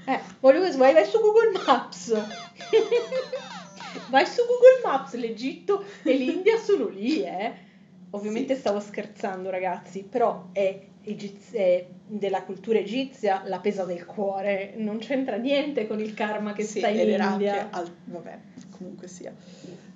Eh, 0.06 0.20
voglio 0.40 0.62
che 0.62 0.70
vai, 0.76 0.92
vai 0.94 1.04
su 1.04 1.20
Google 1.20 1.50
Maps. 1.66 2.12
vai 4.10 4.26
su 4.26 4.42
Google 4.46 4.80
Maps, 4.84 5.14
l'Egitto 5.14 5.84
e 6.02 6.12
l'India 6.14 6.56
sono 6.58 6.86
lì, 6.88 7.22
eh. 7.22 7.66
Ovviamente 8.10 8.54
Sì. 8.54 8.60
stavo 8.60 8.80
scherzando, 8.80 9.50
ragazzi, 9.50 10.02
però 10.02 10.48
è, 10.52 10.80
egiz- 11.02 11.52
è 11.52 11.86
della 12.06 12.42
cultura 12.42 12.78
egizia 12.78 13.42
la 13.44 13.58
pesa 13.58 13.84
del 13.84 14.06
cuore, 14.06 14.72
non 14.76 14.98
c'entra 14.98 15.36
niente 15.36 15.86
con 15.86 16.00
il 16.00 16.14
karma 16.14 16.52
che 16.54 16.62
Sì, 16.64 16.78
sta 16.78 16.88
in 16.88 17.10
India. 17.10 17.68
al- 17.70 17.90
vabbè, 18.04 18.38
comunque 18.70 19.08
sia. 19.08 19.34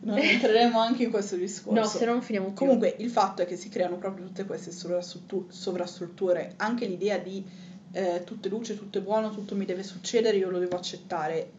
Non 0.00 0.18
entreremo 0.18 0.78
anche 0.80 1.04
in 1.04 1.10
questo 1.10 1.36
discorso. 1.36 1.80
No, 1.80 1.86
se 1.86 2.04
no 2.04 2.12
non 2.12 2.22
finiamo 2.22 2.48
più. 2.48 2.56
Comunque 2.56 2.94
il 2.98 3.08
fatto 3.08 3.40
è 3.42 3.46
che 3.46 3.56
si 3.56 3.68
creano 3.70 3.96
proprio 3.96 4.26
tutte 4.26 4.44
queste 4.44 4.72
sovrastruttu- 4.72 5.50
sovrastrutture, 5.50 6.52
anche 6.56 6.86
l'idea 6.86 7.16
di 7.18 7.42
eh, 7.92 8.22
tutto 8.24 8.48
è 8.48 8.50
luce, 8.50 8.76
tutto 8.76 8.98
è 8.98 9.00
buono, 9.00 9.30
tutto 9.30 9.54
mi 9.54 9.64
deve 9.64 9.82
succedere, 9.82 10.36
io 10.36 10.50
lo 10.50 10.58
devo 10.58 10.76
accettare, 10.76 11.50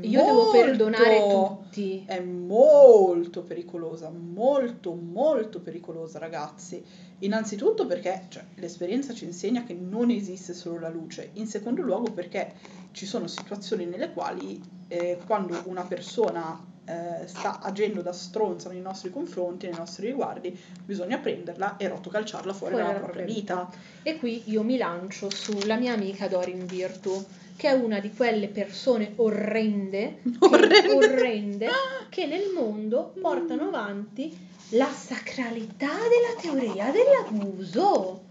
Io 0.00 0.24
devo 0.24 0.50
perdonare 0.50 1.18
molto- 1.18 1.58
tutti. 1.62 2.04
È 2.06 2.20
molto 2.20 3.42
pericolosa, 3.42 4.10
molto 4.10 4.92
molto 4.94 5.60
pericolosa 5.60 6.18
ragazzi. 6.18 6.82
Innanzitutto 7.20 7.86
perché 7.86 8.26
cioè, 8.28 8.44
l'esperienza 8.56 9.14
ci 9.14 9.24
insegna 9.24 9.64
che 9.64 9.74
non 9.74 10.10
esiste 10.10 10.52
solo 10.52 10.78
la 10.80 10.88
luce, 10.88 11.30
in 11.34 11.46
secondo 11.46 11.82
luogo 11.82 12.10
perché 12.10 12.52
ci 12.92 13.06
sono 13.06 13.26
situazioni 13.26 13.86
nelle 13.86 14.12
quali 14.12 14.60
eh, 14.88 15.18
quando 15.26 15.62
una 15.66 15.82
persona 15.84 16.72
eh, 16.86 17.26
sta 17.26 17.60
agendo 17.60 18.02
da 18.02 18.12
stronza 18.12 18.68
nei 18.68 18.80
nostri 18.80 19.10
confronti, 19.10 19.66
nei 19.66 19.76
nostri 19.76 20.06
riguardi, 20.06 20.58
bisogna 20.84 21.18
prenderla 21.18 21.76
e 21.76 21.88
rotocalciarla 21.88 22.52
fuori, 22.52 22.74
Fuori 22.74 22.86
dalla 22.86 22.98
propria 22.98 23.24
propria 23.24 23.34
vita. 23.34 23.70
E 24.02 24.18
qui 24.18 24.42
io 24.46 24.62
mi 24.62 24.76
lancio 24.76 25.30
sulla 25.30 25.76
mia 25.76 25.94
amica 25.94 26.28
Dorin 26.28 26.66
Virtu, 26.66 27.24
che 27.56 27.68
è 27.68 27.72
una 27.72 28.00
di 28.00 28.12
quelle 28.12 28.48
persone 28.48 29.12
orrende, 29.16 30.20
che, 30.22 30.36
Orrende. 30.40 30.92
orrende, 30.92 31.68
che 32.08 32.26
nel 32.26 32.50
mondo 32.54 33.12
portano 33.20 33.68
avanti 33.68 34.36
la 34.70 34.90
sacralità 34.90 35.88
della 36.08 36.40
teoria 36.40 36.90
dell'abuso. 36.90 38.23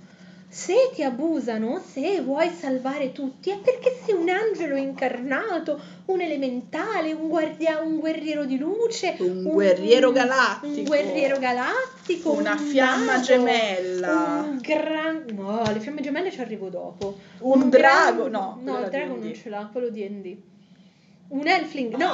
Se 0.55 0.91
ti 0.93 1.01
abusano, 1.01 1.81
se 1.83 2.21
vuoi 2.21 2.51
salvare 2.51 3.11
tutti, 3.11 3.49
è 3.49 3.57
perché 3.57 3.97
sei 4.05 4.13
un 4.13 4.29
angelo 4.29 4.75
incarnato, 4.75 5.79
un 6.05 6.21
elementale, 6.21 7.11
un, 7.11 7.27
guardia- 7.27 7.79
un 7.81 7.97
guerriero 7.97 8.45
di 8.45 8.59
luce, 8.59 9.15
Un 9.17 9.41
guerriero 9.41 10.11
galattico. 10.11 10.67
un 10.77 10.83
guerriero 10.83 11.39
galattico, 11.39 12.33
Una 12.33 12.51
un 12.51 12.57
fiamma 12.59 13.05
mago, 13.13 13.21
gemella. 13.23 14.45
un 14.47 14.59
gran... 14.61 15.25
No, 15.33 15.63
le 15.73 15.79
fiamme 15.79 16.01
gemelle 16.01 16.29
ci 16.31 16.39
arrivo 16.39 16.69
dopo. 16.69 17.17
Un 17.39 17.71
drago, 17.71 18.27
no, 18.27 18.59
No, 18.61 18.73
quella 18.73 18.85
il 18.85 18.91
drago 18.91 19.13
D&D. 19.15 19.23
non 19.23 19.33
ce 19.33 19.49
l'ha, 19.49 19.69
quello 19.71 19.89
di 19.89 20.07
D&D. 20.07 20.37
Un 21.29 21.47
elfling, 21.47 21.95
no. 21.95 22.11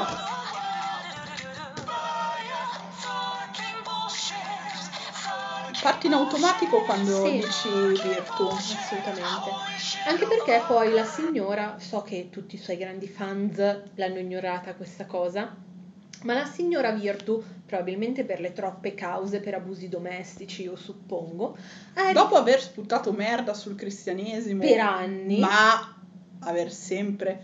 Parti 5.81 6.07
in 6.07 6.13
automatico 6.13 6.81
quando 6.83 7.25
Sì. 7.25 7.37
dici 7.39 7.69
virtù. 7.69 8.47
Assolutamente. 8.47 9.49
Anche 10.07 10.25
perché 10.27 10.63
poi 10.67 10.91
la 10.91 11.05
signora, 11.05 11.77
so 11.79 12.01
che 12.01 12.29
tutti 12.29 12.55
i 12.55 12.57
suoi 12.57 12.77
grandi 12.77 13.07
fans 13.07 13.57
l'hanno 13.95 14.19
ignorata 14.19 14.73
questa 14.75 15.05
cosa, 15.05 15.55
ma 16.23 16.33
la 16.33 16.45
signora 16.45 16.91
Virtu, 16.91 17.41
probabilmente 17.65 18.25
per 18.25 18.41
le 18.41 18.51
troppe 18.51 18.93
cause 18.93 19.39
per 19.39 19.53
abusi 19.53 19.87
domestici, 19.87 20.63
io 20.63 20.75
suppongo, 20.75 21.55
ha 21.93 22.11
Dopo 22.11 22.35
aver 22.35 22.61
sputato 22.61 23.13
merda 23.13 23.53
sul 23.53 23.75
cristianesimo, 23.75 24.61
per 24.61 24.79
anni 24.79 25.39
ma 25.39 25.95
aver 26.39 26.71
sempre 26.71 27.41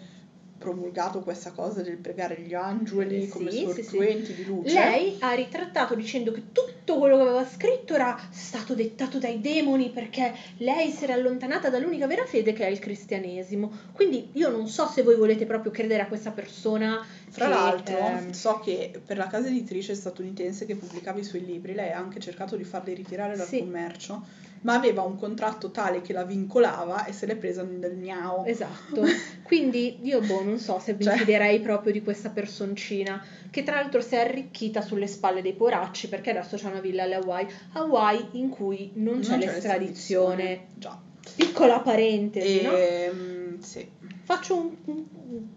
promulgato 0.57 1.19
questa 1.19 1.51
cosa 1.51 1.81
del 1.81 1.97
pregare 1.97 2.39
gli 2.39 2.53
angeli 2.53 3.23
Sì, 3.23 3.27
come 3.27 3.51
sì, 3.51 3.59
sortuenti 3.59 4.33
di 4.33 4.43
luce. 4.45 4.73
Lei 4.73 5.15
ha 5.19 5.33
ritrattato 5.33 5.95
dicendo 5.95 6.31
che 6.31 6.51
tutto 6.51 6.97
quello 6.97 7.17
che 7.17 7.21
aveva 7.23 7.45
scritto 7.45 7.93
era 7.93 8.17
stato 8.29 8.73
dettato 8.73 9.19
dai 9.19 9.41
demoni 9.41 9.89
perché 9.89 10.33
lei 10.57 10.89
si 10.91 11.03
era 11.03 11.13
allontanata 11.13 11.69
dall'unica 11.69 12.07
vera 12.07 12.23
fede 12.25 12.53
che 12.53 12.65
è 12.65 12.69
il 12.69 12.79
cristianesimo. 12.79 13.71
Quindi 13.91 14.29
io 14.33 14.49
non 14.49 14.67
so 14.67 14.85
se 14.87 15.03
voi 15.03 15.15
volete 15.15 15.45
proprio 15.45 15.71
credere 15.71 16.03
a 16.03 16.07
questa 16.07 16.31
persona. 16.31 17.03
Fra 17.29 17.45
che, 17.45 17.51
l'altro, 17.51 17.97
ehm, 17.97 18.31
so 18.31 18.59
che 18.63 18.91
per 19.05 19.17
la 19.17 19.27
casa 19.27 19.47
editrice 19.47 19.93
statunitense 19.93 20.65
che 20.65 20.75
pubblicava 20.75 21.19
i 21.19 21.23
suoi 21.23 21.43
libri, 21.45 21.73
lei 21.73 21.91
ha 21.91 21.97
anche 21.97 22.19
cercato 22.19 22.55
di 22.55 22.63
farli 22.63 22.93
ritirare 22.93 23.35
dal 23.35 23.47
Sì. 23.47 23.59
commercio, 23.59 24.23
ma 24.61 24.73
aveva 24.73 25.01
un 25.03 25.15
contratto 25.17 25.69
tale 25.71 26.01
che 26.01 26.11
la 26.13 26.23
vincolava 26.23 27.05
e 27.05 27.11
se 27.13 27.25
l'è 27.25 27.35
presa 27.35 27.63
nel 27.63 27.95
miao. 27.95 28.45
Esatto. 28.45 29.03
Quindi 29.43 29.99
io 30.03 30.21
boh, 30.21 30.43
non 30.43 30.57
so 30.57 30.79
se 30.79 30.93
mi 30.93 31.03
Cioè- 31.03 31.17
fiderei 31.17 31.59
proprio 31.59 31.91
di 31.91 32.01
questa 32.01 32.29
personcina 32.29 33.23
che 33.51 33.63
tra 33.63 33.75
l'altro 33.75 34.01
si 34.01 34.15
è 34.15 34.19
arricchita 34.19 34.81
sulle 34.81 35.07
spalle 35.07 35.41
dei 35.41 35.53
poracci 35.53 36.09
perché 36.09 36.31
adesso 36.31 36.55
c'è 36.57 36.67
una 36.67 36.79
villa 36.81 37.03
alle 37.03 37.15
Hawaii, 37.15 37.47
Hawaii 37.73 38.27
in 38.33 38.49
cui 38.49 38.91
non 38.95 39.19
c'è 39.19 39.37
l'estradizione. 39.37 40.67
Già. 40.75 40.99
Piccola 41.35 41.79
parentesi, 41.79 42.61
no? 42.61 42.71
Ehm, 42.75 43.59
sì. 43.59 43.87
Faccio 44.23 44.55
un- 44.57 44.75
un- 44.85 45.05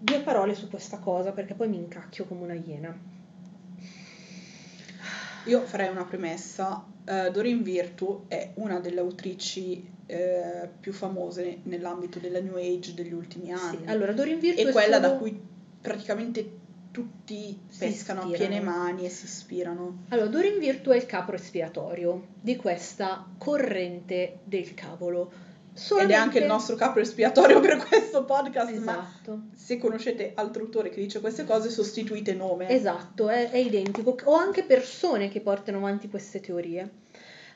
due 0.01 0.20
parole 0.20 0.55
su 0.55 0.68
questa 0.68 0.99
cosa 0.99 1.32
perché 1.32 1.55
poi 1.55 1.68
mi 1.68 1.76
incacchio 1.76 2.24
come 2.26 2.42
una 2.44 2.55
iena. 2.55 2.96
Io 5.45 5.64
farei 5.64 5.89
una 5.89 6.05
premessa. 6.05 6.84
Eh, 7.05 7.30
Doreen 7.30 7.62
Virtue 7.62 8.20
è 8.28 8.51
una 8.55 8.80
delle 8.80 9.01
autrici 9.01 9.89
eh, 10.07 10.68
più 10.80 10.93
famose 10.93 11.61
nell'ambito 11.64 12.18
della 12.18 12.41
New 12.41 12.57
Age 12.57 12.95
degli 12.95 13.12
ultimi 13.12 13.53
anni. 13.53 13.78
Sì, 13.78 13.91
allora 13.91 14.12
Dorin 14.12 14.39
Virtu 14.39 14.61
e 14.61 14.68
è 14.68 14.72
quella 14.72 14.99
da 14.99 15.09
solo- 15.09 15.18
cui 15.20 15.41
praticamente 15.80 16.51
tutti 16.91 17.59
Si 17.68 17.78
pescano 17.78 18.22
a 18.22 18.26
piene 18.26 18.61
mani 18.61 19.05
e 19.05 19.11
si 19.11 19.26
ispirano. 19.26 20.05
Allora, 20.09 20.28
Dorin 20.28 20.59
Virtu 20.59 20.91
è 20.91 20.97
il 20.97 21.07
capo 21.07 21.32
espiatorio 21.32 22.28
di 22.41 22.57
questa 22.57 23.26
corrente 23.36 24.39
del 24.45 24.74
cavolo. 24.74 25.30
Solamente... 25.79 26.14
Ed 26.14 26.18
è 26.18 26.22
anche 26.22 26.39
il 26.41 26.47
nostro 26.47 26.74
capo 26.74 26.99
espiatorio 26.99 27.61
per 27.61 27.76
questo 27.76 28.24
podcast, 28.24 28.72
ma 28.79 28.93
Esatto. 28.93 29.41
se 29.55 29.79
conoscete 29.79 30.33
altro 30.35 30.64
autore 30.64 30.91
che 30.91 31.01
dice 31.01 31.20
queste 31.20 31.45
cose, 31.45 31.70
sostituite 31.70 32.35
nome. 32.35 32.68
Esatto, 32.68 33.29
è, 33.29 33.51
è 33.51 33.59
identico. 33.59 34.16
O 34.24 34.35
anche 34.35 34.64
persone 34.64 35.29
che 35.29 35.41
portano 35.41 35.79
avanti 35.79 36.09
queste 36.09 36.41
teorie. 36.41 36.91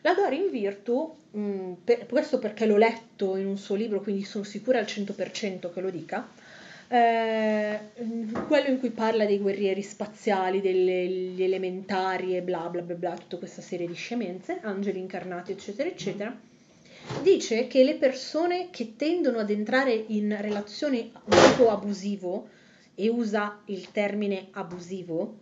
La 0.03 0.15
Dorin 0.15 0.51
Virtù, 0.51 1.15
mh, 1.33 1.73
per- 1.85 2.07
questo 2.07 2.39
perché 2.39 2.67
l'ho 2.67 2.77
letto 2.77 3.37
in 3.37 3.47
un 3.47 3.57
suo 3.59 3.75
libro, 3.75 4.01
quindi 4.01 4.25
sono 4.25 4.45
sicura 4.45 4.79
al 4.79 4.85
100% 4.85 5.73
che 5.73 5.81
lo 5.81 5.91
dica, 5.91 6.29
eh, 6.89 7.79
mh, 8.03 8.47
quello 8.47 8.69
in 8.69 8.79
cui 8.79 8.91
parla 8.91 9.25
dei 9.25 9.39
guerrieri 9.39 9.83
spaziali, 9.83 10.61
degli 10.61 11.43
elementari 11.43 12.37
e 12.37 12.43
bla 12.43 12.69
bla 12.69 12.83
bla 12.83 12.95
bla, 12.97 13.15
tutta 13.17 13.37
questa 13.39 13.63
serie 13.63 13.87
di 13.87 13.95
scemenze, 13.95 14.59
angeli 14.63 14.99
incarnati 14.99 15.53
eccetera 15.53 15.89
eccetera, 15.89 16.37
dice 17.23 17.67
che 17.67 17.85
le 17.85 17.97
persone 17.97 18.71
che 18.71 18.97
tendono 18.97 19.39
ad 19.39 19.51
entrare 19.51 19.93
in 19.93 20.37
relazioni 20.41 21.13
di 21.25 21.37
tipo 21.51 21.71
abusivo, 21.71 22.49
e 22.95 23.09
usa 23.09 23.61
il 23.67 23.91
termine 23.91 24.49
abusivo, 24.53 25.39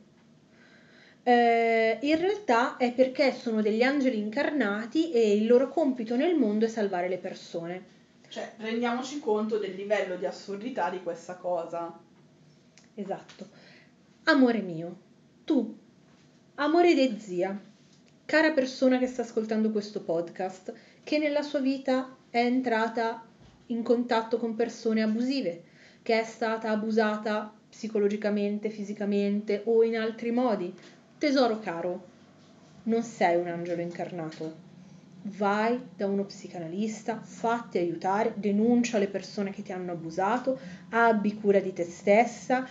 eh, 1.22 1.98
in 2.00 2.18
realtà 2.18 2.76
è 2.76 2.92
perché 2.92 3.32
sono 3.32 3.60
degli 3.60 3.82
angeli 3.82 4.18
incarnati 4.18 5.12
e 5.12 5.36
il 5.36 5.46
loro 5.46 5.68
compito 5.68 6.16
nel 6.16 6.36
mondo 6.36 6.64
è 6.64 6.68
salvare 6.68 7.08
le 7.08 7.18
persone. 7.18 7.98
Cioè, 8.28 8.54
rendiamoci 8.58 9.18
conto 9.18 9.58
del 9.58 9.74
livello 9.74 10.16
di 10.16 10.24
assurdità 10.24 10.88
di 10.88 11.02
questa 11.02 11.34
cosa. 11.36 11.98
Esatto. 12.94 13.48
Amore 14.24 14.60
mio, 14.60 14.96
tu, 15.44 15.76
amore 16.54 16.94
di 16.94 17.18
zia, 17.18 17.60
cara 18.30 18.52
persona 18.52 18.98
che 18.98 19.08
sta 19.08 19.22
ascoltando 19.22 19.72
questo 19.72 20.02
podcast, 20.02 20.72
che 21.02 21.18
nella 21.18 21.42
sua 21.42 21.58
vita 21.58 22.16
è 22.30 22.38
entrata 22.38 23.26
in 23.66 23.82
contatto 23.82 24.36
con 24.38 24.54
persone 24.54 25.02
abusive, 25.02 25.64
che 26.00 26.20
è 26.20 26.22
stata 26.22 26.70
abusata 26.70 27.52
psicologicamente, 27.68 28.70
fisicamente 28.70 29.62
o 29.64 29.82
in 29.82 29.96
altri 29.96 30.30
modi. 30.30 30.72
Tesoro 31.18 31.58
caro, 31.58 32.04
non 32.84 33.02
sei 33.02 33.34
un 33.34 33.48
angelo 33.48 33.82
incarnato. 33.82 34.54
Vai 35.22 35.80
da 35.96 36.06
uno 36.06 36.24
psicanalista, 36.24 37.20
fatti 37.20 37.78
aiutare, 37.78 38.34
denuncia 38.36 38.98
le 38.98 39.08
persone 39.08 39.50
che 39.50 39.62
ti 39.62 39.72
hanno 39.72 39.90
abusato, 39.90 40.56
abbi 40.90 41.34
cura 41.34 41.58
di 41.58 41.72
te 41.72 41.82
stessa, 41.82 42.64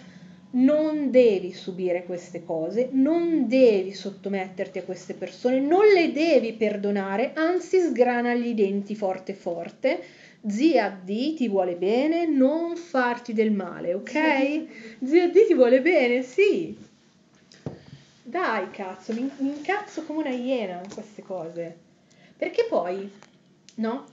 non 0.51 1.11
devi 1.11 1.51
subire 1.51 2.05
queste 2.05 2.43
cose, 2.43 2.89
non 2.91 3.47
devi 3.47 3.93
sottometterti 3.93 4.79
a 4.79 4.83
queste 4.83 5.13
persone, 5.13 5.59
non 5.59 5.85
le 5.85 6.11
devi 6.11 6.53
perdonare, 6.53 7.33
anzi 7.33 7.79
sgranagli 7.79 8.47
i 8.47 8.55
denti 8.55 8.95
forte 8.95 9.33
forte. 9.33 10.03
Zia 10.47 10.89
D 10.89 11.35
ti 11.35 11.49
vuole 11.49 11.75
bene, 11.75 12.25
non 12.25 12.77
farti 12.77 13.33
del 13.33 13.51
male, 13.51 13.93
ok? 13.93 14.65
Zia 15.03 15.27
D 15.27 15.47
ti 15.47 15.53
vuole 15.53 15.81
bene, 15.81 16.23
sì. 16.23 16.75
Dai, 18.23 18.71
cazzo, 18.71 19.11
mi, 19.13 19.29
mi 19.39 19.49
incazzo 19.49 20.03
come 20.03 20.19
una 20.19 20.29
iena 20.29 20.81
in 20.81 20.93
queste 20.93 21.21
cose. 21.21 21.77
Perché 22.37 22.65
poi, 22.69 23.11
no? 23.75 24.05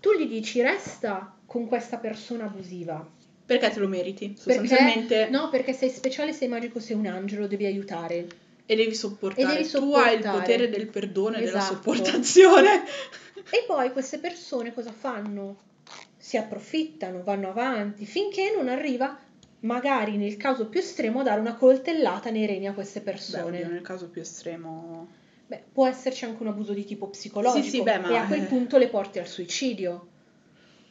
Tu 0.00 0.14
gli 0.18 0.26
dici 0.26 0.60
resta 0.62 1.32
con 1.46 1.66
questa 1.68 1.98
persona 1.98 2.44
abusiva, 2.44 3.06
Perché 3.48 3.70
te 3.70 3.80
lo 3.80 3.88
meriti, 3.88 4.28
perché, 4.28 4.42
sostanzialmente. 4.42 5.28
no, 5.30 5.48
perché 5.48 5.72
sei 5.72 5.88
speciale, 5.88 6.34
sei 6.34 6.48
magico, 6.48 6.80
sei 6.80 6.96
un 6.96 7.06
angelo, 7.06 7.46
devi 7.46 7.64
aiutare. 7.64 8.26
E 8.66 8.76
devi 8.76 8.94
sopportare. 8.94 9.42
E 9.42 9.56
devi 9.56 9.68
Tu 9.70 9.76
hai 9.94 10.16
il 10.16 10.20
sopportare. 10.20 10.38
potere 10.38 10.68
del 10.68 10.86
perdono 10.88 11.36
e 11.38 11.44
della 11.44 11.56
Esatto. 11.58 11.74
sopportazione. 11.76 12.82
E 13.50 13.64
poi 13.66 13.90
queste 13.92 14.18
persone 14.18 14.74
cosa 14.74 14.92
fanno? 14.92 15.56
Si 16.18 16.36
approfittano, 16.36 17.22
vanno 17.22 17.48
avanti, 17.48 18.04
finché 18.04 18.52
non 18.54 18.68
arriva, 18.68 19.18
magari 19.60 20.18
nel 20.18 20.36
caso 20.36 20.66
più 20.66 20.80
estremo, 20.80 21.20
a 21.20 21.22
dare 21.22 21.40
una 21.40 21.54
coltellata 21.54 22.28
nei 22.28 22.44
reni 22.44 22.66
a 22.68 22.74
queste 22.74 22.98
Beh, 23.00 23.10
persone. 23.12 23.56
oddio, 23.62 23.68
nel 23.72 23.80
caso 23.80 24.10
più 24.10 24.20
estremo. 24.20 25.08
Beh, 25.46 25.62
può 25.72 25.86
esserci 25.86 26.26
anche 26.26 26.42
un 26.42 26.48
abuso 26.48 26.74
di 26.74 26.84
tipo 26.84 27.08
psicologico 27.08 27.64
Sì, 27.64 27.70
sì, 27.70 27.82
beh, 27.82 27.98
ma- 28.00 28.10
e 28.10 28.16
a 28.16 28.26
quel 28.26 28.42
punto 28.48 28.76
le 28.76 28.88
porti 28.88 29.18
al 29.18 29.26
suicidio. 29.26 30.08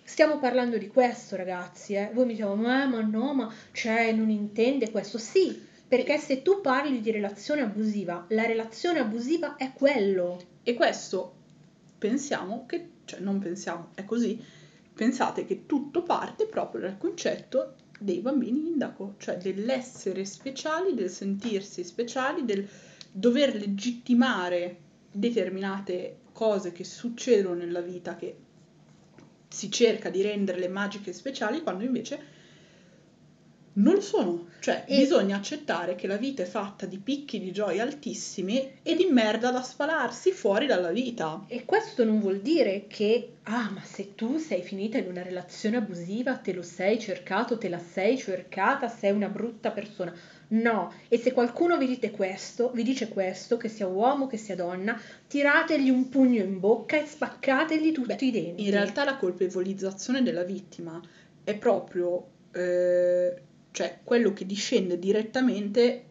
Stiamo 0.07 0.39
parlando 0.39 0.77
di 0.77 0.87
questo, 0.87 1.35
ragazzi. 1.35 1.93
Eh. 1.93 2.11
Voi 2.13 2.25
mi 2.25 2.33
dite, 2.33 2.45
ma, 2.45 2.85
ma 2.85 3.01
no, 3.01 3.33
ma 3.33 3.53
cioè, 3.73 4.13
non 4.13 4.29
intende 4.29 4.89
questo. 4.89 5.17
Sì, 5.17 5.61
perché 5.85 6.17
se 6.17 6.41
tu 6.41 6.61
parli 6.61 7.01
di 7.01 7.11
relazione 7.11 7.59
abusiva, 7.59 8.25
la 8.29 8.45
relazione 8.45 8.99
abusiva 8.99 9.57
è 9.57 9.73
quello. 9.73 10.41
E 10.63 10.75
questo 10.75 11.35
pensiamo 11.97 12.65
che, 12.65 12.89
cioè 13.03 13.19
non 13.19 13.39
pensiamo, 13.39 13.89
è 13.95 14.05
così, 14.05 14.41
pensate 14.93 15.45
che 15.45 15.65
tutto 15.65 16.03
parte 16.03 16.45
proprio 16.45 16.79
dal 16.81 16.97
concetto 16.97 17.75
dei 17.99 18.19
bambini 18.19 18.65
indaco, 18.65 19.15
cioè 19.17 19.35
dell'essere 19.35 20.23
speciali, 20.23 20.93
del 20.93 21.09
sentirsi 21.09 21.83
speciali, 21.83 22.45
del 22.45 22.65
dover 23.11 23.53
legittimare 23.53 24.77
determinate 25.11 26.19
cose 26.31 26.71
che 26.71 26.85
succedono 26.85 27.55
nella 27.55 27.81
vita, 27.81 28.15
che 28.15 28.45
si 29.49 29.71
cerca 29.71 30.09
di 30.09 30.21
renderle 30.21 30.67
magiche 30.67 31.09
e 31.11 31.13
speciali, 31.13 31.61
quando 31.61 31.83
invece 31.83 32.35
non 33.73 33.93
lo 33.95 34.01
sono. 34.01 34.47
Cioè, 34.59 34.85
E- 34.87 34.97
bisogna 34.97 35.37
accettare 35.37 35.95
che 35.95 36.07
la 36.07 36.17
vita 36.17 36.41
è 36.41 36.45
fatta 36.45 36.85
di 36.87 36.97
picchi 36.97 37.39
di 37.39 37.51
gioia 37.51 37.83
altissimi 37.83 38.79
e 38.81 38.95
di 38.95 39.05
merda 39.05 39.51
da 39.51 39.61
spalarsi 39.61 40.31
fuori 40.31 40.65
dalla 40.65 40.91
vita. 40.91 41.45
E 41.47 41.63
questo 41.63 42.03
non 42.03 42.19
vuol 42.19 42.39
dire 42.41 42.87
che, 42.87 43.35
ah, 43.43 43.69
ma 43.69 43.81
se 43.83 44.15
tu 44.15 44.37
sei 44.37 44.63
finita 44.63 44.97
in 44.97 45.07
una 45.07 45.21
relazione 45.21 45.77
abusiva, 45.77 46.37
te 46.37 46.53
lo 46.53 46.63
sei 46.63 46.99
cercato, 46.99 47.57
te 47.59 47.69
la 47.69 47.77
sei 47.79 48.17
cercata, 48.17 48.87
sei 48.87 49.11
una 49.11 49.29
brutta 49.29 49.69
persona. 49.71 50.13
No, 50.49 50.93
e 51.09 51.17
se 51.17 51.33
qualcuno 51.33 51.77
vi 51.77 51.87
dite 51.87 52.11
questo, 52.11 52.71
vi 52.71 52.83
dice 52.83 53.09
questo, 53.09 53.57
che 53.57 53.67
sia 53.67 53.87
uomo, 53.87 54.27
che 54.27 54.37
sia 54.37 54.55
donna, 54.55 54.99
tirategli 55.27 55.89
un 55.89 56.07
pugno 56.07 56.41
in 56.41 56.59
bocca 56.59 56.97
e 56.97 57.05
spaccategli 57.05 57.91
tutti 57.91 58.15
Beh, 58.15 58.25
i 58.25 58.31
denti. 58.31 58.63
In 58.63 58.71
realtà 58.71 59.03
la 59.03 59.17
colpevolizzazione 59.17 60.23
della 60.23 60.43
vittima 60.43 61.01
è 61.43 61.55
proprio 61.57 62.27
eh, 62.53 63.41
cioè, 63.71 63.99
quello 64.03 64.33
che 64.33 64.45
discende 64.45 64.97
direttamente 64.97 66.03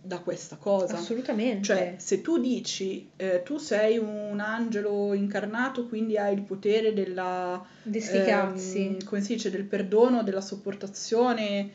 da 0.00 0.18
questa 0.18 0.56
cosa. 0.56 0.96
Assolutamente. 0.96 1.64
Cioè, 1.64 1.94
se 1.98 2.20
tu 2.20 2.38
dici 2.38 3.08
eh, 3.16 3.42
tu 3.42 3.56
sei 3.56 3.96
un 3.96 4.38
angelo 4.38 5.14
incarnato, 5.14 5.86
quindi 5.86 6.18
hai 6.18 6.34
il 6.34 6.42
potere 6.42 6.92
della 6.92 7.64
Di 7.82 8.00
sti 8.00 8.16
ehm, 8.16 9.04
come 9.04 9.22
si 9.22 9.34
dice, 9.34 9.50
del 9.50 9.64
perdono, 9.64 10.22
della 10.22 10.42
sopportazione, 10.42 11.70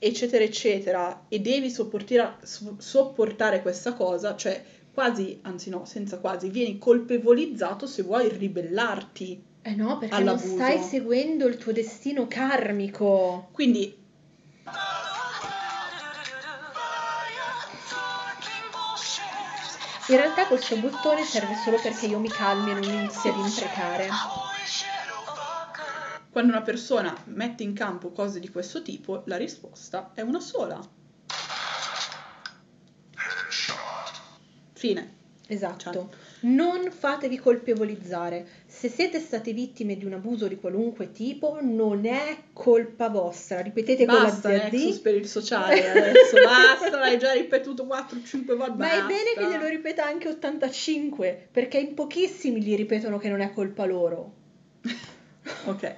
eccetera, 0.00 0.42
eccetera, 0.42 1.26
e 1.28 1.38
devi 1.40 1.70
sopportare, 1.70 2.38
so- 2.42 2.76
sopportare 2.78 3.60
questa 3.60 3.92
cosa, 3.92 4.34
cioè 4.34 4.64
quasi, 4.92 5.38
anzi 5.42 5.70
no, 5.70 5.84
senza 5.84 6.18
quasi, 6.18 6.48
vieni 6.48 6.78
colpevolizzato 6.78 7.86
se 7.86 8.02
vuoi 8.02 8.28
ribellarti. 8.28 9.44
Eh 9.62 9.74
no, 9.74 9.98
perché 9.98 10.14
all'abuso. 10.14 10.46
non 10.46 10.56
stai 10.56 10.82
seguendo 10.82 11.46
il 11.46 11.58
tuo 11.58 11.72
destino 11.72 12.26
karmico. 12.26 13.48
Quindi 13.52 13.98
In 20.10 20.16
realtà 20.16 20.46
questo 20.46 20.76
bottone 20.76 21.22
serve 21.24 21.54
solo 21.62 21.78
perché 21.80 22.06
io 22.06 22.18
mi 22.18 22.28
calmi 22.28 22.72
e 22.72 22.74
non 22.74 22.82
inizi 22.82 23.28
ad 23.28 23.36
imprecare. 23.36 24.08
Quando 26.30 26.52
una 26.52 26.62
persona 26.62 27.16
mette 27.26 27.62
in 27.62 27.72
campo 27.72 28.10
cose 28.10 28.38
di 28.40 28.48
questo 28.48 28.82
tipo, 28.82 29.22
la 29.26 29.36
risposta 29.36 30.12
è 30.14 30.20
una 30.20 30.40
sola. 30.40 30.80
Fine. 34.72 35.18
Esatto. 35.48 36.10
Non 36.42 36.92
fatevi 36.92 37.36
colpevolizzare. 37.38 38.46
Se 38.66 38.88
siete 38.88 39.18
state 39.18 39.52
vittime 39.52 39.96
di 39.96 40.04
un 40.04 40.12
abuso 40.12 40.46
di 40.46 40.56
qualunque 40.56 41.10
tipo, 41.10 41.58
non 41.60 42.06
è 42.06 42.44
colpa 42.52 43.08
vostra. 43.08 43.60
Ripetete 43.60 44.04
Basta 44.04 44.48
con 44.48 44.52
la 44.52 44.58
zia 44.58 44.68
Nexus 44.70 44.98
D. 44.98 45.02
per 45.02 45.14
il 45.16 45.26
sociale 45.26 45.90
adesso, 45.90 46.36
basta, 46.46 46.96
l'hai 46.96 47.18
già 47.18 47.32
ripetuto 47.32 47.84
4-5 47.84 48.56
volte. 48.56 48.74
Ma 48.76 48.92
è 48.92 49.00
bene 49.00 49.32
che 49.36 49.48
glielo 49.48 49.66
ripeta 49.66 50.06
anche 50.06 50.28
85, 50.28 51.48
perché 51.50 51.78
in 51.78 51.94
pochissimi 51.94 52.62
gli 52.62 52.76
ripetono 52.76 53.18
che 53.18 53.28
non 53.28 53.40
è 53.40 53.52
colpa 53.52 53.84
loro. 53.84 54.34
Ok. 55.64 55.96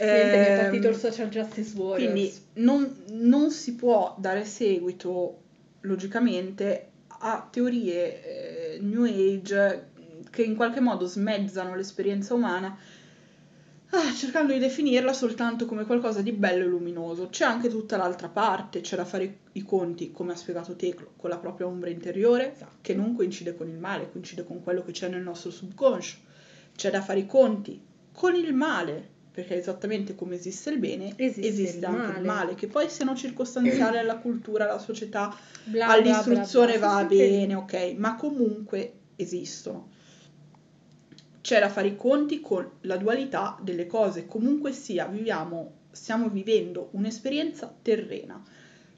Niente, 0.00 0.46
è 0.46 0.50
Ehm, 0.50 0.60
partito 0.62 0.88
il 0.88 0.96
social 0.96 1.28
justice 1.28 1.76
warriors. 1.76 2.12
Quindi 2.12 2.32
non, 2.64 3.04
non 3.10 3.50
si 3.50 3.74
può 3.74 4.14
dare 4.18 4.44
seguito, 4.44 5.38
logicamente, 5.80 6.90
a 7.20 7.46
teorie 7.50 8.74
eh, 8.74 8.80
New 8.80 9.04
Age 9.04 9.86
che 10.30 10.42
in 10.42 10.54
qualche 10.56 10.80
modo 10.80 11.06
smezzano 11.06 11.74
l'esperienza 11.74 12.34
umana, 12.34 12.76
ah, 13.90 14.12
cercando 14.14 14.52
di 14.52 14.58
definirla 14.58 15.12
soltanto 15.12 15.66
come 15.66 15.84
qualcosa 15.84 16.20
di 16.22 16.32
bello 16.32 16.64
e 16.64 16.68
luminoso. 16.68 17.28
C'è 17.28 17.44
anche 17.44 17.68
tutta 17.68 17.96
l'altra 17.96 18.28
parte, 18.28 18.80
c'è 18.80 18.96
da 18.96 19.04
fare 19.04 19.24
i, 19.24 19.36
i 19.52 19.62
conti, 19.62 20.12
come 20.12 20.32
ha 20.32 20.36
spiegato 20.36 20.76
Teclo, 20.76 21.12
con 21.16 21.30
la 21.30 21.38
propria 21.38 21.66
ombra 21.66 21.88
interiore, 21.90 22.52
Esatto. 22.54 22.76
che 22.82 22.94
non 22.94 23.14
coincide 23.16 23.56
con 23.56 23.68
il 23.68 23.78
male, 23.78 24.10
coincide 24.10 24.44
con 24.44 24.62
quello 24.62 24.84
che 24.84 24.92
c'è 24.92 25.08
nel 25.08 25.22
nostro 25.22 25.50
subconscio. 25.50 26.16
C'è 26.76 26.90
da 26.90 27.00
fare 27.02 27.20
i 27.20 27.26
conti 27.26 27.80
con 28.12 28.34
il 28.34 28.52
male, 28.52 29.08
perché 29.38 29.54
esattamente 29.54 30.16
come 30.16 30.34
esiste 30.34 30.70
il 30.70 30.80
bene, 30.80 31.12
Esiste 31.16 31.46
esiste, 31.46 31.76
il 31.76 31.84
anche 31.84 32.00
male. 32.00 32.18
il 32.18 32.24
male, 32.24 32.54
che 32.56 32.66
poi 32.66 32.90
siano 32.90 33.14
circostanziali 33.14 33.96
alla 33.96 34.16
cultura, 34.16 34.64
alla 34.68 34.80
società, 34.80 35.32
Bla, 35.62 35.86
all'istruzione 35.90 36.76
bla, 36.76 36.88
bla. 36.88 37.02
va 37.02 37.04
bene, 37.04 37.54
ok, 37.54 37.94
ma 37.98 38.16
comunque 38.16 38.94
esistono. 39.14 39.90
C'è 41.40 41.60
da 41.60 41.68
fare 41.68 41.86
i 41.86 41.96
conti 41.96 42.40
con 42.40 42.68
la 42.80 42.96
dualità 42.96 43.56
delle 43.62 43.86
cose, 43.86 44.26
comunque 44.26 44.72
sia, 44.72 45.06
viviamo, 45.06 45.72
stiamo 45.92 46.28
vivendo 46.28 46.88
un'esperienza 46.94 47.72
terrena. 47.80 48.42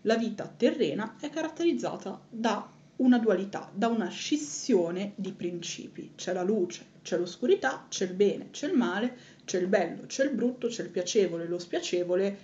La 0.03 0.16
vita 0.16 0.51
terrena 0.57 1.16
è 1.20 1.28
caratterizzata 1.28 2.18
da 2.30 2.66
una 2.97 3.18
dualità, 3.18 3.70
da 3.74 3.88
una 3.88 4.09
scissione 4.09 5.12
di 5.16 5.32
principi. 5.32 6.12
C'è 6.16 6.32
la 6.32 6.43
luce, 6.43 6.84
c'è 7.03 7.18
l'oscurità, 7.18 7.86
c'è 7.88 8.07
il 8.07 8.14
bene, 8.14 8.49
c'è 8.51 8.68
il 8.68 8.76
male, 8.76 9.16
c'è 9.51 9.59
il 9.59 9.67
bello, 9.67 10.07
c'è 10.07 10.23
il 10.23 10.31
brutto, 10.31 10.69
c'è 10.69 10.85
il 10.85 10.91
piacevole, 10.91 11.49
lo 11.49 11.59
spiacevole 11.59 12.39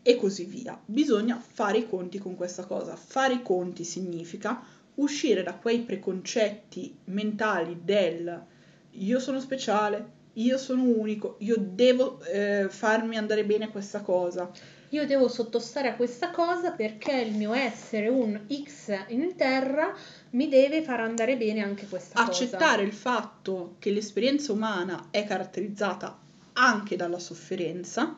e 0.00 0.14
così 0.14 0.44
via. 0.44 0.80
Bisogna 0.84 1.42
fare 1.44 1.78
i 1.78 1.88
conti 1.88 2.18
con 2.18 2.36
questa 2.36 2.64
cosa. 2.64 2.94
Fare 2.94 3.34
i 3.34 3.42
conti 3.42 3.82
significa 3.82 4.62
uscire 4.94 5.42
da 5.42 5.54
quei 5.54 5.80
preconcetti 5.80 6.98
mentali 7.06 7.80
del 7.82 8.44
io 8.92 9.18
sono 9.18 9.40
speciale, 9.40 10.14
io 10.34 10.56
sono 10.56 10.84
unico, 10.84 11.34
io 11.40 11.56
devo 11.58 12.22
eh, 12.22 12.68
farmi 12.70 13.16
andare 13.16 13.44
bene 13.44 13.68
questa 13.68 14.02
cosa. 14.02 14.48
Io 14.90 15.04
devo 15.04 15.26
sottostare 15.26 15.88
a 15.88 15.96
questa 15.96 16.30
cosa 16.30 16.70
perché 16.70 17.22
il 17.22 17.34
mio 17.34 17.52
essere 17.54 18.06
un 18.06 18.46
X 18.48 18.96
in 19.08 19.34
terra 19.34 19.92
mi 20.30 20.48
deve 20.48 20.82
far 20.82 21.00
andare 21.00 21.36
bene 21.36 21.60
anche 21.60 21.88
questa 21.88 22.14
cosa. 22.14 22.30
Accettare 22.30 22.84
il 22.84 22.92
fatto 22.92 23.74
che 23.80 23.90
l'esperienza 23.90 24.52
umana 24.52 25.08
è 25.10 25.24
caratterizzata 25.24 26.20
anche 26.56 26.96
dalla 26.96 27.18
sofferenza, 27.18 28.16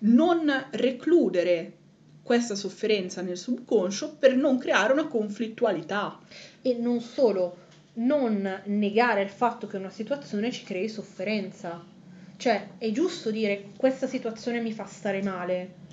non 0.00 0.66
recludere 0.72 1.72
questa 2.22 2.56
sofferenza 2.56 3.22
nel 3.22 3.36
subconscio 3.36 4.16
per 4.16 4.34
non 4.36 4.58
creare 4.58 4.92
una 4.92 5.06
conflittualità. 5.06 6.18
E 6.60 6.74
non 6.74 7.00
solo, 7.00 7.64
non 7.94 8.62
negare 8.64 9.22
il 9.22 9.28
fatto 9.28 9.66
che 9.66 9.76
una 9.76 9.90
situazione 9.90 10.50
ci 10.50 10.64
crei 10.64 10.88
sofferenza. 10.88 11.82
Cioè, 12.36 12.70
è 12.78 12.90
giusto 12.90 13.30
dire 13.30 13.68
questa 13.76 14.06
situazione 14.06 14.60
mi 14.60 14.72
fa 14.72 14.86
stare 14.86 15.22
male. 15.22 15.84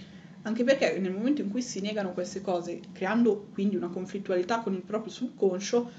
Anche 0.41 0.63
perché 0.63 0.97
nel 0.97 1.13
momento 1.13 1.41
in 1.41 1.49
cui 1.49 1.61
si 1.61 1.79
negano 1.79 2.11
queste 2.11 2.41
cose, 2.41 2.79
creando 2.91 3.49
quindi 3.53 3.75
una 3.75 3.89
conflittualità 3.89 4.59
con 4.59 4.73
il 4.73 4.81
proprio 4.81 5.11
subconscio, 5.13 5.91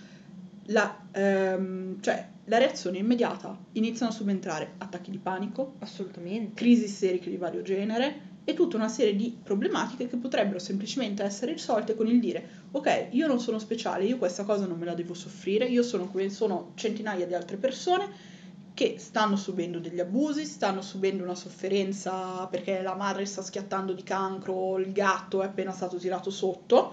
la, 0.67 1.07
ehm, 1.13 2.01
cioè, 2.03 2.29
la 2.47 2.59
reazione 2.59 2.99
è 2.99 3.01
immediata. 3.01 3.57
Iniziano 3.73 4.13
a 4.13 4.15
subentrare 4.15 4.75
attacchi 4.79 5.11
di 5.11 5.19
panico, 5.19 5.75
Assolutamente. 5.79 6.55
crisi 6.55 6.85
isteriche 6.85 7.31
di 7.31 7.37
vario 7.37 7.63
genere 7.63 8.33
e 8.45 8.53
tutta 8.53 8.77
una 8.77 8.89
serie 8.89 9.17
di 9.17 9.39
problematiche 9.43 10.07
che 10.07 10.17
potrebbero 10.17 10.59
semplicemente 10.59 11.23
essere 11.23 11.53
risolte 11.53 11.95
con 11.95 12.07
il 12.07 12.21
dire 12.21 12.63
ok, 12.73 13.09
io 13.13 13.27
non 13.27 13.41
sono 13.41 13.59
speciale, 13.59 14.05
io 14.05 14.19
questa 14.19 14.45
cosa 14.45 14.67
non 14.67 14.79
me 14.79 14.85
la 14.85 14.95
devo 14.95 15.15
soffrire, 15.15 15.67
io 15.67 15.83
sono 15.83 16.09
come 16.09 16.29
sono 16.29 16.73
centinaia 16.75 17.27
di 17.27 17.35
altre 17.35 17.57
persone 17.57 18.33
che 18.75 18.97
stanno 18.99 19.37
subendo 19.37 19.79
degli 19.79 20.01
abusi, 20.01 20.45
stanno 20.45 20.83
subendo 20.83 21.23
una 21.23 21.37
sofferenza 21.37 22.47
perché 22.49 22.83
la 22.83 22.97
madre 22.97 23.25
sta 23.25 23.41
schiattando 23.41 23.93
di 23.93 24.03
cancro, 24.03 24.79
il 24.79 24.93
gatto 24.93 25.43
è 25.43 25.47
appena 25.47 25.71
stato 25.71 25.97
tirato 25.97 26.31
sotto 26.31 26.93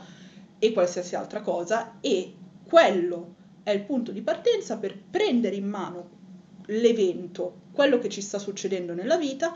e 0.59 0.71
qualsiasi 0.71 1.15
altra 1.15 1.41
cosa 1.41 1.97
e 1.99 2.35
quello 2.63 3.39
è 3.63 3.71
il 3.71 3.81
punto 3.81 4.11
di 4.11 4.21
partenza 4.21 4.77
per 4.77 4.97
prendere 4.97 5.55
in 5.55 5.67
mano 5.67 6.19
l'evento, 6.67 7.61
quello 7.71 7.99
che 7.99 8.09
ci 8.09 8.21
sta 8.21 8.39
succedendo 8.39 8.93
nella 8.93 9.17
vita 9.17 9.53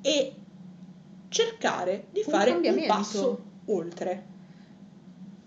e 0.00 0.34
cercare 1.28 2.06
di 2.10 2.22
Un 2.24 2.32
fare 2.32 2.50
un 2.52 2.84
passo 2.86 3.42
oltre. 3.66 4.32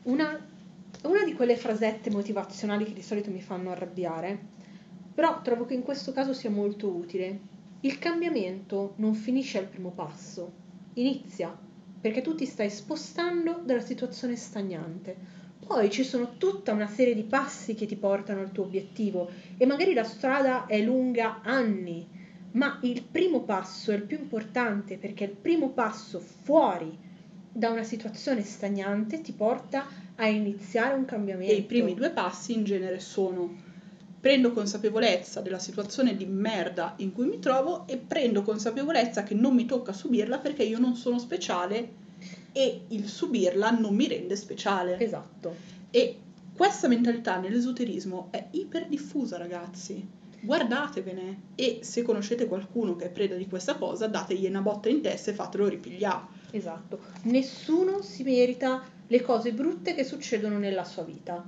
Una, 0.03 0.39
una 1.03 1.23
di 1.23 1.33
quelle 1.33 1.55
frasette 1.55 2.09
motivazionali 2.09 2.85
che 2.85 2.93
di 2.93 3.01
solito 3.01 3.29
mi 3.29 3.41
fanno 3.41 3.71
arrabbiare, 3.71 4.37
però 5.13 5.41
trovo 5.41 5.65
che 5.65 5.73
in 5.73 5.83
questo 5.83 6.11
caso 6.11 6.33
sia 6.33 6.49
molto 6.49 6.89
utile. 6.89 7.55
Il 7.81 7.99
cambiamento 7.99 8.93
non 8.97 9.13
finisce 9.13 9.59
al 9.59 9.67
primo 9.67 9.91
passo, 9.91 10.51
inizia 10.93 11.55
perché 11.99 12.21
tu 12.21 12.35
ti 12.35 12.45
stai 12.45 12.69
spostando 12.69 13.61
dalla 13.63 13.81
situazione 13.81 14.35
stagnante. 14.35 15.36
Poi 15.67 15.91
ci 15.91 16.05
sono 16.05 16.37
tutta 16.37 16.71
una 16.71 16.87
serie 16.87 17.13
di 17.13 17.23
passi 17.23 17.75
che 17.75 17.85
ti 17.85 17.97
portano 17.97 18.39
al 18.39 18.53
tuo 18.53 18.63
obiettivo 18.63 19.29
e 19.57 19.65
magari 19.65 19.93
la 19.93 20.05
strada 20.05 20.65
è 20.65 20.81
lunga 20.81 21.41
anni, 21.43 22.07
ma 22.51 22.79
il 22.83 23.03
primo 23.03 23.41
passo 23.41 23.91
è 23.91 23.95
il 23.95 24.03
più 24.03 24.17
importante 24.17 24.97
perché 24.97 25.25
il 25.25 25.31
primo 25.31 25.71
passo 25.71 26.19
fuori 26.19 26.97
da 27.51 27.69
una 27.69 27.83
situazione 27.83 28.43
stagnante 28.43 29.19
ti 29.19 29.33
porta 29.33 29.87
a 30.15 30.27
iniziare 30.27 30.93
un 30.93 31.03
cambiamento. 31.03 31.51
E 31.51 31.57
i 31.57 31.63
primi 31.63 31.93
due 31.93 32.11
passi 32.11 32.53
in 32.53 32.63
genere 32.63 33.01
sono 33.01 33.53
prendo 34.21 34.53
consapevolezza 34.53 35.41
della 35.41 35.59
situazione 35.59 36.15
di 36.15 36.25
merda 36.25 36.93
in 36.97 37.11
cui 37.11 37.27
mi 37.27 37.39
trovo 37.39 37.85
e 37.87 37.97
prendo 37.97 38.41
consapevolezza 38.41 39.23
che 39.23 39.35
non 39.35 39.53
mi 39.53 39.65
tocca 39.65 39.91
subirla 39.91 40.37
perché 40.39 40.63
io 40.63 40.79
non 40.79 40.95
sono 40.95 41.19
speciale 41.19 42.05
e 42.57 42.85
il 42.87 43.07
subirla 43.07 43.69
non 43.69 43.93
mi 43.93 44.07
rende 44.07 44.35
speciale. 44.35 44.97
Esatto. 44.97 45.55
E 45.91 46.17
questa 46.55 46.87
mentalità 46.87 47.37
nell'esoterismo 47.37 48.29
è 48.31 48.47
iperdiffusa, 48.49 49.37
ragazzi. 49.37 50.03
Guardatevene 50.39 51.41
e 51.53 51.79
se 51.81 52.01
conoscete 52.01 52.47
qualcuno 52.47 52.95
che 52.95 53.05
è 53.05 53.09
preda 53.11 53.35
di 53.35 53.47
questa 53.47 53.75
cosa, 53.75 54.07
dategli 54.07 54.47
una 54.47 54.61
botta 54.61 54.89
in 54.89 55.01
testa 55.01 55.29
e 55.29 55.35
fatelo 55.35 55.67
ripigliare. 55.67 56.25
Esatto. 56.49 56.99
Nessuno 57.23 58.01
si 58.01 58.23
merita 58.23 58.83
le 59.05 59.21
cose 59.21 59.53
brutte 59.53 59.93
che 59.93 60.03
succedono 60.03 60.57
nella 60.57 60.83
sua 60.83 61.03
vita. 61.03 61.45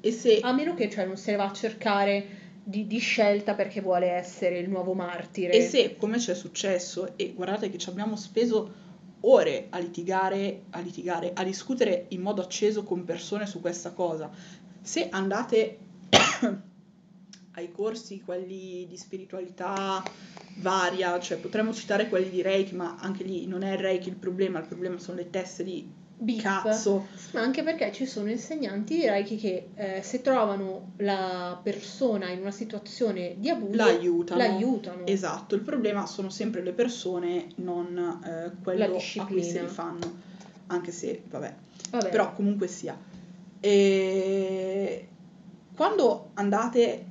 E 0.00 0.10
se 0.10 0.40
A 0.40 0.52
meno 0.52 0.74
che 0.74 0.90
cioè, 0.90 1.06
non 1.06 1.16
se 1.16 1.30
ne 1.30 1.36
va 1.36 1.48
a 1.48 1.52
cercare 1.52 2.26
di, 2.64 2.88
di 2.88 2.98
scelta 2.98 3.54
perché 3.54 3.80
vuole 3.80 4.08
essere 4.08 4.58
il 4.58 4.68
nuovo 4.68 4.92
martire. 4.92 5.52
E 5.52 5.62
se, 5.62 5.94
come 5.96 6.18
ci 6.18 6.32
è 6.32 6.34
successo, 6.34 7.16
e 7.16 7.32
guardate 7.32 7.70
che 7.70 7.78
ci 7.78 7.88
abbiamo 7.88 8.16
speso 8.16 8.88
ore 9.20 9.66
a 9.70 9.78
litigare, 9.78 10.62
a 10.70 10.80
litigare, 10.80 11.32
a 11.34 11.44
discutere 11.44 12.06
in 12.08 12.20
modo 12.20 12.42
acceso 12.42 12.82
con 12.82 13.04
persone 13.04 13.46
su 13.46 13.60
questa 13.60 13.92
cosa, 13.92 14.30
se 14.80 15.08
andate 15.10 15.78
ai 17.52 17.72
corsi, 17.72 18.20
quelli 18.20 18.86
di 18.88 18.96
spiritualità 18.96 20.02
varia, 20.56 21.18
cioè 21.20 21.38
potremmo 21.38 21.72
citare 21.72 22.08
quelli 22.08 22.30
di 22.30 22.42
Reiki, 22.42 22.74
ma 22.74 22.96
anche 22.98 23.24
lì 23.24 23.46
non 23.46 23.62
è 23.62 23.72
il 23.72 23.78
Reiki 23.78 24.08
il 24.08 24.16
problema, 24.16 24.58
il 24.58 24.66
problema 24.66 24.98
sono 24.98 25.18
le 25.18 25.30
teste 25.30 25.64
di 25.64 25.99
Beep. 26.22 26.40
cazzo. 26.42 27.06
Ma 27.32 27.40
anche 27.40 27.62
perché 27.62 27.90
ci 27.92 28.04
sono 28.04 28.28
insegnanti 28.30 28.96
di 28.96 29.06
Reiki 29.06 29.36
che 29.36 29.70
eh, 29.74 30.02
se 30.02 30.20
trovano 30.20 30.92
la 30.98 31.58
persona 31.62 32.28
in 32.28 32.40
una 32.40 32.50
situazione 32.50 33.36
di 33.38 33.48
abuso 33.48 33.76
L'aiutano. 33.76 34.38
l'aiutano. 34.38 35.06
Esatto, 35.06 35.54
il 35.54 35.62
problema 35.62 36.04
sono 36.06 36.28
sempre 36.28 36.62
le 36.62 36.72
persone, 36.72 37.46
non 37.56 38.20
eh, 38.24 38.62
quello 38.62 38.96
a 38.96 39.24
cui 39.26 39.42
si 39.42 39.58
rifanno, 39.58 40.18
anche 40.66 40.92
se, 40.92 41.22
vabbè, 41.26 41.54
Vabbè, 41.90 42.08
però 42.10 42.34
comunque 42.34 42.66
sia. 42.68 42.98
E 43.58 45.08
quando 45.74 46.30
andate 46.34 47.06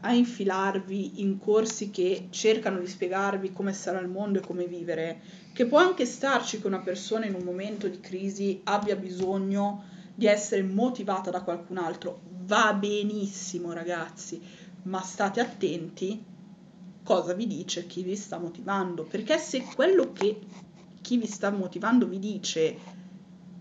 a 0.00 0.12
infilarvi 0.12 1.20
in 1.20 1.38
corsi 1.38 1.90
che 1.90 2.28
cercano 2.30 2.78
di 2.78 2.86
spiegarvi 2.86 3.52
come 3.52 3.72
sarà 3.72 4.00
il 4.00 4.08
mondo 4.08 4.38
e 4.38 4.42
come 4.42 4.66
vivere, 4.66 5.20
che 5.52 5.66
può 5.66 5.78
anche 5.78 6.06
starci 6.06 6.60
che 6.60 6.66
una 6.66 6.80
persona 6.80 7.26
in 7.26 7.34
un 7.34 7.42
momento 7.42 7.88
di 7.88 8.00
crisi 8.00 8.60
abbia 8.64 8.96
bisogno 8.96 9.84
di 10.14 10.26
essere 10.26 10.62
motivata 10.62 11.30
da 11.30 11.42
qualcun 11.42 11.78
altro, 11.78 12.20
va 12.44 12.72
benissimo 12.74 13.72
ragazzi, 13.72 14.40
ma 14.82 15.00
state 15.02 15.40
attenti 15.40 16.24
cosa 17.02 17.32
vi 17.32 17.46
dice 17.46 17.86
chi 17.86 18.02
vi 18.02 18.16
sta 18.16 18.38
motivando, 18.38 19.04
perché 19.04 19.38
se 19.38 19.62
quello 19.62 20.12
che 20.12 20.38
chi 21.00 21.16
vi 21.16 21.26
sta 21.26 21.50
motivando 21.50 22.06
vi 22.06 22.18
dice 22.18 22.76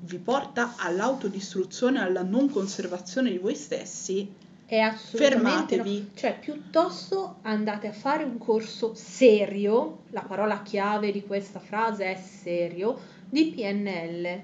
vi 0.02 0.18
porta 0.20 0.76
all'autodistruzione, 0.78 2.02
alla 2.02 2.24
non 2.24 2.50
conservazione 2.50 3.32
di 3.32 3.38
voi 3.38 3.56
stessi, 3.56 4.30
è 4.68 4.80
assolutamente 4.80 5.76
fermatevi. 5.76 6.00
no. 6.00 6.06
Cioè, 6.14 6.38
piuttosto 6.40 7.38
andate 7.44 7.88
a 7.88 7.94
fare 7.94 8.26
un 8.26 8.38
corso 8.38 8.94
serio, 8.94 10.04
la 10.10 10.24
parola 10.24 10.62
chiave 10.62 11.12
di 11.12 11.24
questa 11.24 11.60
frase 11.60 12.12
è 12.12 12.16
serio, 12.16 13.00
di 13.30 13.46
PNL. 13.46 14.42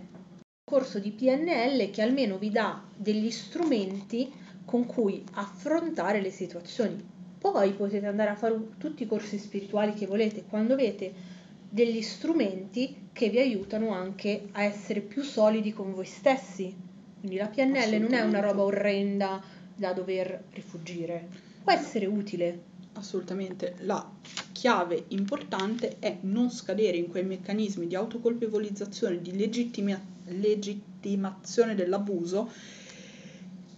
Corso 0.64 1.00
di 1.00 1.12
PNL 1.12 1.90
che 1.92 2.02
almeno 2.02 2.38
vi 2.38 2.50
dà 2.50 2.82
degli 2.96 3.30
strumenti 3.30 4.32
con 4.64 4.86
cui 4.86 5.22
affrontare 5.34 6.22
le 6.22 6.32
situazioni. 6.32 7.12
Poi 7.38 7.74
potete 7.74 8.08
andare 8.08 8.30
a 8.30 8.36
fare 8.36 8.58
tutti 8.78 9.04
i 9.04 9.08
corsi 9.08 9.38
spirituali 9.38 9.94
che 9.94 10.08
volete 10.08 10.46
quando 10.46 10.72
avete 10.72 11.14
degli 11.70 12.02
strumenti 12.02 13.10
che 13.12 13.28
vi 13.28 13.40
aiutano 13.40 13.90
anche 13.90 14.48
a 14.54 14.64
essere 14.64 15.02
più 15.02 15.22
solidi 15.22 15.74
con 15.74 15.94
voi 15.94 16.06
stessi. 16.06 16.74
Quindi 17.20 17.38
la 17.38 17.48
PNL 17.48 18.00
non 18.00 18.14
è 18.14 18.22
una 18.22 18.40
roba 18.40 18.64
orrenda 18.64 19.42
da 19.76 19.94
dover 19.94 20.44
rifugire. 20.52 21.28
Può 21.64 21.72
essere 21.72 22.06
utile. 22.06 22.72
assolutamente. 22.96 23.76
La 23.80 24.08
chiave 24.52 25.06
importante 25.10 25.98
è 26.00 26.18
non 26.22 26.52
scadere 26.52 26.98
in 26.98 27.08
quei 27.08 27.24
meccanismi 27.24 27.88
di 27.88 27.96
autocolpevolizzazione, 27.96 29.20
di 29.22 29.36
legittima- 29.36 30.00
legittimazione 30.26 31.74
dell'abuso 31.76 32.52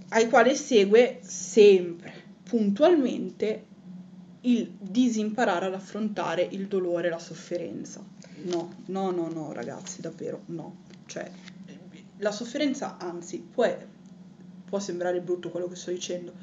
ai 0.10 0.30
quali 0.30 0.56
segue 0.56 1.20
sempre, 1.22 2.14
puntualmente, 2.44 3.66
il 4.42 4.72
disimparare 4.80 5.66
ad 5.66 5.74
affrontare 5.74 6.48
il 6.52 6.68
dolore 6.68 7.10
la 7.10 7.18
sofferenza. 7.18 8.04
No, 8.44 8.76
no, 8.88 9.12
no, 9.12 9.30
no, 9.30 9.52
ragazzi, 9.54 10.02
davvero 10.02 10.42
no. 10.48 10.84
Cioè, 11.08 11.30
la 12.18 12.32
sofferenza, 12.32 12.98
anzi, 12.98 13.40
può, 13.40 13.66
può 14.66 14.80
sembrare 14.80 15.22
brutto 15.22 15.50
quello 15.50 15.68
che 15.68 15.76
sto 15.76 15.92
dicendo, 15.92 16.34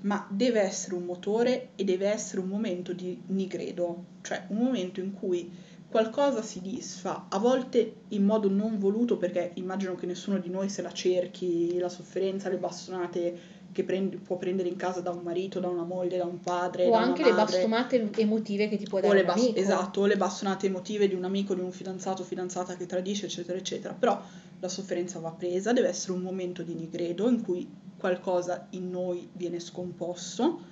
ma 0.00 0.26
deve 0.30 0.60
essere 0.60 0.94
un 0.94 1.04
motore 1.04 1.70
e 1.74 1.84
deve 1.84 2.08
essere 2.08 2.40
un 2.40 2.48
momento 2.48 2.92
di 2.92 3.20
nigredo, 3.26 4.04
cioè 4.22 4.44
un 4.48 4.58
momento 4.58 5.00
in 5.00 5.12
cui 5.12 5.50
qualcosa 5.88 6.42
si 6.42 6.60
disfa, 6.60 7.26
a 7.28 7.38
volte 7.38 7.94
in 8.08 8.24
modo 8.24 8.48
non 8.48 8.78
voluto, 8.78 9.16
perché 9.16 9.52
immagino 9.54 9.94
che 9.94 10.06
nessuno 10.06 10.38
di 10.38 10.50
noi 10.50 10.68
se 10.68 10.82
la 10.82 10.92
cerchi, 10.92 11.78
la 11.78 11.88
sofferenza, 11.88 12.48
le 12.48 12.58
bastonate 12.58 13.56
che 13.72 13.84
prendi, 13.84 14.16
può 14.16 14.36
prendere 14.36 14.68
in 14.68 14.76
casa 14.76 15.00
da 15.00 15.10
un 15.10 15.22
marito, 15.22 15.60
da 15.60 15.68
una 15.68 15.84
moglie, 15.84 16.16
da 16.18 16.24
un 16.24 16.40
padre. 16.40 16.86
O 16.86 16.92
anche 16.94 17.22
le 17.22 17.32
bastonate 17.32 18.10
emotive 18.16 18.68
che 18.68 18.76
ti 18.76 18.86
può 18.86 18.98
O 18.98 19.02
dare 19.02 19.14
le 19.14 19.20
un 19.20 19.26
bas- 19.26 19.52
esatto, 19.54 20.00
o 20.00 20.06
le 20.06 20.16
bastonate 20.16 20.66
emotive 20.66 21.08
di 21.08 21.14
un 21.14 21.24
amico, 21.24 21.54
di 21.54 21.60
un 21.60 21.70
fidanzato, 21.70 22.22
fidanzata 22.22 22.76
che 22.76 22.86
tradisce, 22.86 23.26
eccetera, 23.26 23.56
eccetera. 23.56 23.94
Però 23.94 24.20
la 24.60 24.68
sofferenza 24.68 25.18
va 25.20 25.32
presa, 25.32 25.72
deve 25.72 25.88
essere 25.88 26.12
un 26.12 26.22
momento 26.22 26.62
di 26.62 26.74
nigredo 26.74 27.28
in 27.28 27.42
cui 27.42 27.68
qualcosa 27.96 28.66
in 28.70 28.90
noi 28.90 29.28
viene 29.32 29.60
scomposto 29.60 30.62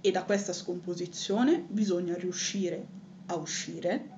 e 0.00 0.10
da 0.10 0.24
questa 0.24 0.52
scomposizione 0.52 1.64
bisogna 1.68 2.16
riuscire 2.16 2.84
a 3.26 3.36
uscire, 3.36 4.08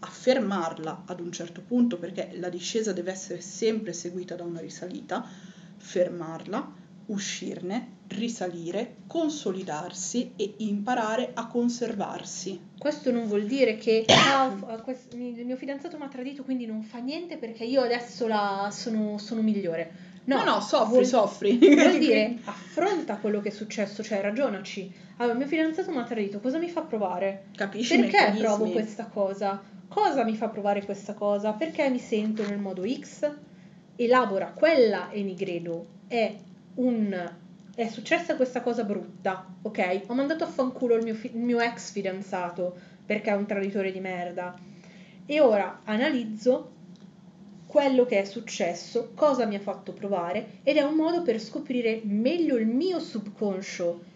a 0.00 0.06
fermarla 0.06 1.04
ad 1.06 1.20
un 1.20 1.32
certo 1.32 1.62
punto 1.62 1.98
perché 1.98 2.30
la 2.34 2.48
discesa 2.48 2.92
deve 2.92 3.12
essere 3.12 3.40
sempre 3.40 3.92
seguita 3.92 4.34
da 4.34 4.44
una 4.44 4.60
risalita, 4.60 5.26
fermarla, 5.76 6.80
uscirne, 7.12 8.00
risalire, 8.08 8.96
consolidarsi 9.06 10.32
e 10.36 10.54
imparare 10.58 11.30
a 11.34 11.46
conservarsi. 11.46 12.58
Questo 12.78 13.10
non 13.10 13.26
vuol 13.26 13.44
dire 13.44 13.76
che 13.76 14.04
"Ah, 14.08 14.52
mi- 15.14 15.38
il 15.38 15.44
mio 15.46 15.56
fidanzato 15.56 15.96
mi 15.96 16.04
ha 16.04 16.08
tradito, 16.08 16.42
quindi 16.42 16.66
non 16.66 16.82
fa 16.82 16.98
niente 16.98 17.36
perché 17.36 17.64
io 17.64 17.80
adesso 17.82 18.26
la 18.26 18.68
sono, 18.72 19.18
sono 19.18 19.40
migliore. 19.42 20.10
No, 20.24 20.36
No, 20.36 20.44
no, 20.54 20.60
soffri, 20.60 20.88
vuol- 20.92 21.04
soffri. 21.04 21.58
Vuol 21.58 21.98
dire 21.98 22.36
affronta 22.44 23.16
quello 23.16 23.40
che 23.40 23.48
è 23.48 23.52
successo, 23.52 24.02
cioè 24.02 24.20
ragionaci. 24.20 24.92
Allora, 25.16 25.32
il 25.32 25.38
mio 25.38 25.48
fidanzato 25.48 25.90
mi 25.90 25.98
ha 25.98 26.04
tradito, 26.04 26.40
cosa 26.40 26.58
mi 26.58 26.68
fa 26.68 26.82
provare? 26.82 27.46
Capisci 27.56 27.96
Perché 27.96 28.16
meccanismi? 28.18 28.40
provo 28.46 28.70
questa 28.70 29.06
cosa? 29.06 29.62
Cosa 29.88 30.24
mi 30.24 30.36
fa 30.36 30.48
provare 30.48 30.84
questa 30.84 31.14
cosa? 31.14 31.52
Perché 31.52 31.88
mi 31.90 31.98
sento 31.98 32.46
nel 32.48 32.58
modo 32.58 32.82
X? 32.88 33.30
Elabora 33.96 34.52
quella 34.52 35.10
e 35.10 35.22
nigredo. 35.22 35.86
È 36.06 36.34
un 36.74 37.30
è 37.74 37.88
successa 37.88 38.36
questa 38.36 38.60
cosa 38.60 38.84
brutta, 38.84 39.46
ok? 39.62 40.02
Ho 40.06 40.14
mandato 40.14 40.44
a 40.44 40.48
fanculo 40.48 40.94
il 40.94 41.04
mio, 41.04 41.14
fi- 41.14 41.30
il 41.32 41.40
mio 41.40 41.58
ex 41.60 41.92
fidanzato 41.92 42.76
perché 43.04 43.30
è 43.30 43.34
un 43.34 43.46
traditore 43.46 43.90
di 43.92 44.00
merda. 44.00 44.54
E 45.24 45.40
ora 45.40 45.80
analizzo 45.84 46.70
quello 47.66 48.04
che 48.04 48.20
è 48.20 48.24
successo, 48.24 49.12
cosa 49.14 49.46
mi 49.46 49.54
ha 49.54 49.60
fatto 49.60 49.92
provare 49.92 50.58
ed 50.62 50.76
è 50.76 50.82
un 50.82 50.94
modo 50.94 51.22
per 51.22 51.40
scoprire 51.40 52.02
meglio 52.04 52.56
il 52.56 52.66
mio 52.66 53.00
subconscio. 53.00 54.10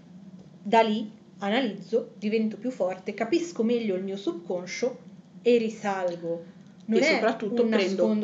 Da 0.62 0.82
lì 0.82 1.10
analizzo, 1.38 2.12
divento 2.18 2.58
più 2.58 2.70
forte, 2.70 3.14
capisco 3.14 3.62
meglio 3.62 3.94
il 3.94 4.02
mio 4.02 4.16
subconscio 4.16 4.98
e 5.40 5.56
risalgo. 5.56 6.54
Non 6.88 7.00
e 7.00 7.04
soprattutto 7.04 7.64
prendo, 7.66 8.18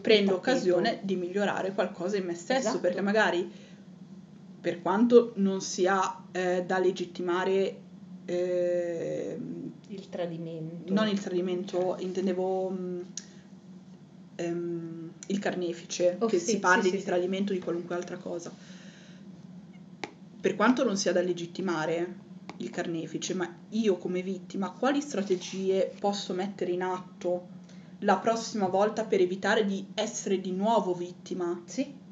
prendo 0.00 0.34
occasione 0.34 1.00
di 1.02 1.14
migliorare 1.16 1.72
qualcosa 1.72 2.16
in 2.16 2.24
me 2.24 2.34
stesso 2.34 2.60
Esatto. 2.60 2.80
perché 2.80 3.00
magari 3.00 3.48
per 4.60 4.80
quanto 4.82 5.32
non 5.36 5.60
sia 5.60 6.24
eh, 6.32 6.64
da 6.66 6.78
legittimare 6.78 7.76
ehm, 8.24 9.72
il 9.88 10.08
tradimento. 10.08 10.92
non 10.92 11.08
il 11.08 11.20
tradimento 11.20 11.96
intendevo 12.00 12.70
mm, 12.70 13.00
ehm, 14.36 15.12
il 15.28 15.38
carnefice 15.38 16.16
Oh, 16.20 16.26
che 16.26 16.38
sì, 16.38 16.52
si 16.52 16.58
parli 16.58 16.84
sì, 16.84 16.90
di 16.92 16.98
sì, 16.98 17.04
tradimento 17.04 17.52
o 17.52 17.54
di 17.54 17.60
qualunque 17.60 17.94
altra 17.94 18.16
cosa 18.16 18.52
per 20.40 20.54
quanto 20.54 20.84
non 20.84 20.96
sia 20.96 21.12
da 21.12 21.20
legittimare 21.20 22.26
il 22.58 22.70
carnefice 22.70 23.34
ma 23.34 23.52
io 23.70 23.96
come 23.96 24.22
vittima 24.22 24.70
quali 24.70 25.00
strategie 25.00 25.92
posso 25.98 26.32
mettere 26.32 26.72
in 26.72 26.82
atto 26.82 27.56
la 28.00 28.16
prossima 28.16 28.68
volta 28.68 29.04
per 29.04 29.20
evitare 29.20 29.64
di 29.64 29.84
essere 29.94 30.40
di 30.40 30.52
nuovo 30.52 30.94
vittima 30.94 31.60
Sì. 31.64 32.06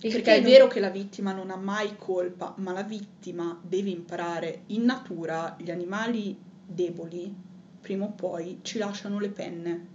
Il 0.00 0.12
perché 0.12 0.36
è 0.36 0.40
non- 0.40 0.50
vero 0.50 0.66
che 0.66 0.80
la 0.80 0.90
vittima 0.90 1.32
non 1.32 1.50
ha 1.50 1.56
mai 1.56 1.96
colpa, 1.96 2.54
ma 2.58 2.72
la 2.72 2.82
vittima 2.82 3.58
deve 3.62 3.90
imparare. 3.90 4.62
In 4.66 4.84
natura 4.84 5.56
gli 5.58 5.70
animali 5.70 6.36
deboli, 6.66 7.34
prima 7.80 8.04
o 8.04 8.10
poi, 8.10 8.58
ci 8.62 8.78
lasciano 8.78 9.18
le 9.18 9.28
penne. 9.30 9.94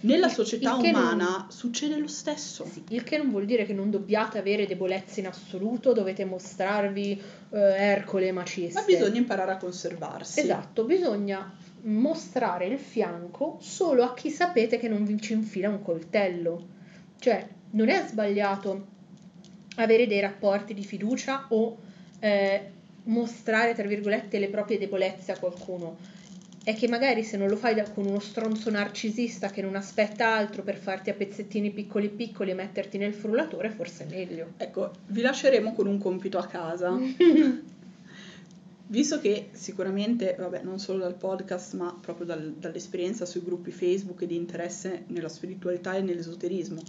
Nella 0.00 0.28
società 0.28 0.76
che 0.78 0.92
non- 0.92 1.02
umana 1.02 1.46
succede 1.50 1.98
lo 1.98 2.06
stesso. 2.06 2.64
Sì, 2.70 2.84
il 2.90 3.02
che 3.02 3.18
non 3.18 3.30
vuol 3.30 3.44
dire 3.46 3.66
che 3.66 3.74
non 3.74 3.90
dobbiate 3.90 4.38
avere 4.38 4.64
debolezze 4.66 5.20
in 5.20 5.26
assoluto, 5.26 5.92
dovete 5.92 6.24
mostrarvi 6.24 7.20
eh, 7.50 7.58
Ercole 7.58 8.30
maciste. 8.30 8.78
Ma 8.78 8.86
bisogna 8.86 9.18
imparare 9.18 9.52
a 9.52 9.56
conservarsi. 9.56 10.40
Esatto, 10.40 10.84
bisogna 10.84 11.52
mostrare 11.82 12.66
il 12.66 12.78
fianco 12.78 13.58
solo 13.60 14.04
a 14.04 14.14
chi 14.14 14.30
sapete 14.30 14.78
che 14.78 14.88
non 14.88 15.04
vi 15.04 15.20
ci 15.20 15.32
infila 15.32 15.68
un 15.68 15.82
coltello. 15.82 16.66
Cioè, 17.18 17.48
non 17.70 17.88
è 17.88 18.04
sbagliato 18.06 18.96
avere 19.82 20.06
dei 20.06 20.20
rapporti 20.20 20.74
di 20.74 20.84
fiducia 20.84 21.46
o 21.48 21.76
eh, 22.20 22.70
mostrare, 23.04 23.74
tra 23.74 23.86
virgolette, 23.86 24.38
le 24.38 24.48
proprie 24.48 24.78
debolezze 24.78 25.32
a 25.32 25.38
qualcuno. 25.38 25.96
È 26.62 26.74
che 26.74 26.88
magari 26.88 27.22
se 27.22 27.36
non 27.38 27.48
lo 27.48 27.56
fai 27.56 27.74
da- 27.74 27.90
con 27.90 28.04
uno 28.04 28.18
stronzo 28.18 28.70
narcisista 28.70 29.48
che 29.48 29.62
non 29.62 29.74
aspetta 29.74 30.34
altro 30.34 30.62
per 30.62 30.76
farti 30.76 31.08
a 31.08 31.14
pezzettini 31.14 31.70
piccoli 31.70 32.10
piccoli 32.10 32.50
e 32.50 32.54
metterti 32.54 32.98
nel 32.98 33.14
frullatore, 33.14 33.70
forse 33.70 34.06
è 34.06 34.10
meglio. 34.10 34.52
Ecco, 34.58 34.90
vi 35.06 35.22
lasceremo 35.22 35.72
con 35.72 35.86
un 35.86 35.98
compito 35.98 36.38
a 36.38 36.46
casa. 36.46 36.98
Visto 38.90 39.20
che 39.20 39.48
sicuramente, 39.52 40.34
vabbè, 40.38 40.62
non 40.62 40.78
solo 40.78 41.00
dal 41.00 41.14
podcast, 41.14 41.74
ma 41.74 41.94
proprio 42.00 42.26
dal- 42.26 42.54
dall'esperienza 42.58 43.26
sui 43.26 43.42
gruppi 43.42 43.70
Facebook 43.70 44.22
e 44.22 44.26
di 44.26 44.34
interesse 44.36 45.04
nella 45.08 45.28
spiritualità 45.28 45.94
e 45.94 46.00
nell'esoterismo, 46.00 46.80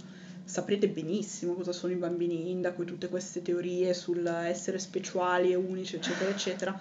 saprete 0.50 0.88
benissimo 0.88 1.54
cosa 1.54 1.72
sono 1.72 1.92
i 1.92 1.96
bambini 1.96 2.50
indaco 2.50 2.82
e 2.82 2.84
tutte 2.84 3.08
queste 3.08 3.40
teorie 3.40 3.94
sul 3.94 4.26
essere 4.26 4.80
speciali 4.80 5.52
e 5.52 5.54
unici, 5.54 5.94
eccetera, 5.96 6.28
eccetera. 6.30 6.80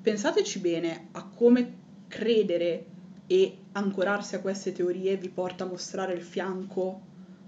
Pensateci 0.00 0.60
bene 0.60 1.08
a 1.12 1.24
come 1.26 1.74
credere 2.06 2.84
e 3.26 3.56
ancorarsi 3.72 4.36
a 4.36 4.40
queste 4.40 4.70
teorie 4.72 5.16
vi 5.16 5.28
porta 5.30 5.64
a 5.64 5.66
mostrare 5.66 6.12
il 6.14 6.22
fianco 6.22 7.00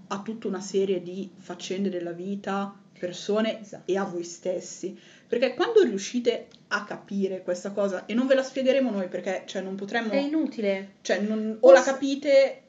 a 0.07 0.21
tutta 0.21 0.47
una 0.47 0.59
serie 0.59 1.01
di 1.01 1.31
faccende 1.37 1.89
della 1.89 2.11
vita, 2.11 2.77
persone 2.99 3.61
Esatto. 3.61 3.89
e 3.89 3.97
a 3.97 4.03
voi 4.03 4.23
stessi. 4.23 4.99
Perché 5.25 5.53
quando 5.53 5.81
riuscite 5.83 6.47
a 6.67 6.83
capire 6.83 7.41
questa 7.43 7.71
cosa, 7.71 8.05
e 8.05 8.13
non 8.13 8.27
ve 8.27 8.35
la 8.35 8.43
spiegheremo 8.43 8.91
noi 8.91 9.07
perché 9.07 9.43
cioè, 9.45 9.61
non 9.61 9.75
potremmo, 9.75 10.11
È 10.11 10.17
inutile. 10.17 10.95
cioè, 11.01 11.21
non- 11.21 11.57
o 11.61 11.71
la 11.71 11.79
Os- 11.79 11.85
capite 11.85 12.60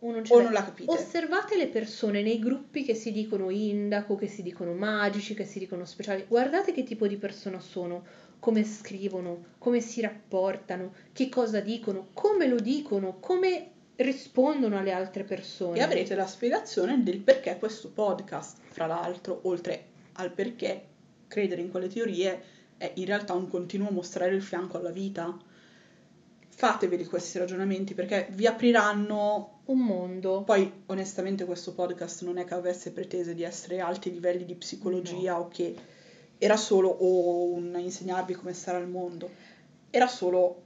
o 0.00 0.10
non, 0.10 0.22
o 0.28 0.40
non 0.40 0.52
la 0.52 0.64
capite. 0.64 0.90
Osservate 0.90 1.56
le 1.56 1.68
persone 1.68 2.22
nei 2.22 2.38
gruppi 2.38 2.84
che 2.84 2.94
si 2.94 3.12
dicono 3.12 3.50
indaco, 3.50 4.14
che 4.14 4.26
si 4.26 4.42
dicono 4.42 4.72
magici, 4.72 5.34
che 5.34 5.44
si 5.44 5.58
dicono 5.58 5.84
speciali. 5.84 6.24
Guardate 6.28 6.72
che 6.72 6.82
tipo 6.82 7.06
di 7.06 7.16
persona 7.16 7.60
sono, 7.60 8.04
come 8.38 8.64
scrivono, 8.64 9.44
come 9.58 9.80
si 9.80 10.00
rapportano, 10.00 10.92
che 11.12 11.28
cosa 11.28 11.60
dicono, 11.60 12.08
come 12.12 12.46
lo 12.46 12.58
dicono, 12.60 13.18
come 13.20 13.70
rispondono 13.96 14.78
alle 14.78 14.92
altre 14.92 15.24
persone. 15.24 15.78
E 15.78 15.82
avrete 15.82 16.14
la 16.14 16.26
spiegazione 16.26 17.02
del 17.02 17.20
perché 17.20 17.56
questo 17.58 17.88
podcast, 17.90 18.58
fra 18.68 18.86
l'altro, 18.86 19.40
oltre 19.44 19.84
al 20.14 20.32
perché 20.32 20.84
credere 21.26 21.62
in 21.62 21.70
quelle 21.70 21.88
teorie 21.88 22.54
è 22.76 22.92
in 22.96 23.06
realtà 23.06 23.32
un 23.32 23.48
continuo 23.48 23.90
mostrare 23.90 24.34
il 24.34 24.42
fianco 24.42 24.78
alla 24.78 24.90
vita. 24.90 25.36
Fateveli 26.58 27.04
questi 27.04 27.36
ragionamenti 27.36 27.92
perché 27.92 28.28
vi 28.30 28.46
apriranno 28.46 29.60
un 29.66 29.78
mondo. 29.78 30.42
Poi, 30.42 30.72
onestamente, 30.86 31.44
questo 31.44 31.74
podcast 31.74 32.24
non 32.24 32.38
è 32.38 32.46
che 32.46 32.54
avesse 32.54 32.92
pretese 32.92 33.34
di 33.34 33.42
essere 33.42 33.80
alti 33.80 34.10
livelli 34.10 34.46
di 34.46 34.54
psicologia 34.54 35.38
o 35.38 35.48
che 35.48 35.74
era 36.38 36.56
solo 36.56 36.88
o 36.88 37.52
un 37.52 37.76
insegnarvi 37.78 38.32
come 38.32 38.54
stare 38.54 38.78
al 38.78 38.88
mondo, 38.88 39.28
era 39.90 40.06
solo 40.06 40.62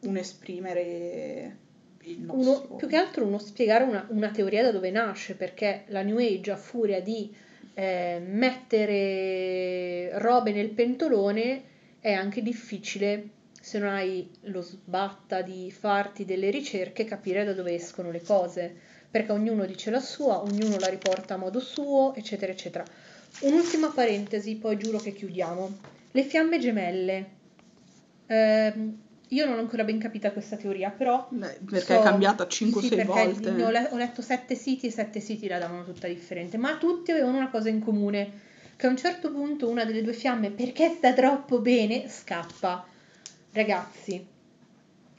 un 0.00 0.16
esprimere 0.16 1.56
il 2.04 2.20
nostro. 2.20 2.66
Uno- 2.68 2.76
più 2.76 2.88
che 2.88 2.96
altro 2.96 3.26
uno 3.26 3.38
spiegare 3.38 3.84
una, 3.84 4.06
una 4.08 4.30
teoria 4.30 4.62
da 4.62 4.72
dove 4.72 4.90
nasce, 4.90 5.34
perché 5.34 5.84
la 5.88 6.00
New 6.00 6.16
Age 6.16 6.50
a 6.50 6.56
furia 6.56 7.02
di 7.02 7.30
eh, 7.74 8.22
mettere 8.26 10.18
robe 10.18 10.52
nel 10.52 10.70
pentolone 10.70 11.62
è 12.00 12.12
anche 12.12 12.40
difficile, 12.40 13.28
se 13.70 13.78
non 13.78 13.90
hai 13.90 14.28
lo 14.46 14.62
sbatta 14.62 15.42
di 15.42 15.70
farti 15.70 16.24
delle 16.24 16.50
ricerche, 16.50 17.04
capire 17.04 17.44
da 17.44 17.52
dove 17.52 17.72
escono 17.72 18.10
le 18.10 18.20
cose, 18.20 18.74
perché 19.08 19.30
ognuno 19.30 19.64
dice 19.64 19.92
la 19.92 20.00
sua, 20.00 20.42
ognuno 20.42 20.76
la 20.80 20.88
riporta 20.88 21.34
a 21.34 21.36
modo 21.36 21.60
suo, 21.60 22.12
eccetera, 22.16 22.50
eccetera. 22.50 22.84
Un'ultima 23.42 23.90
parentesi, 23.90 24.56
poi 24.56 24.76
giuro 24.76 24.98
che 24.98 25.12
chiudiamo. 25.12 25.78
Le 26.10 26.22
fiamme 26.24 26.58
gemelle. 26.58 27.30
Ehm, 28.26 28.98
io 29.28 29.46
non 29.46 29.58
ho 29.58 29.60
ancora 29.60 29.84
ben 29.84 30.00
capita 30.00 30.32
questa 30.32 30.56
teoria, 30.56 30.90
però... 30.90 31.28
Beh, 31.30 31.60
perché 31.64 31.94
so- 31.94 32.00
è 32.00 32.02
cambiata 32.02 32.48
5 32.48 32.80
o 32.80 32.82
sì, 32.82 32.88
6 32.88 32.96
perché 32.96 33.12
volte. 33.12 33.50
ho, 33.62 33.70
le- 33.70 33.88
ho 33.92 33.96
letto 33.96 34.20
sette 34.20 34.56
siti 34.56 34.88
e 34.88 34.90
sette 34.90 35.20
siti 35.20 35.46
la 35.46 35.58
davano 35.58 35.84
tutta 35.84 36.08
differente, 36.08 36.56
ma 36.56 36.76
tutti 36.76 37.12
avevano 37.12 37.36
una 37.36 37.50
cosa 37.50 37.68
in 37.68 37.78
comune, 37.78 38.32
che 38.74 38.88
a 38.88 38.90
un 38.90 38.96
certo 38.96 39.30
punto 39.30 39.68
una 39.68 39.84
delle 39.84 40.02
due 40.02 40.12
fiamme, 40.12 40.50
perché 40.50 40.88
sta 40.88 41.12
troppo 41.12 41.60
bene, 41.60 42.08
scappa. 42.08 42.89
Ragazzi, 43.52 44.24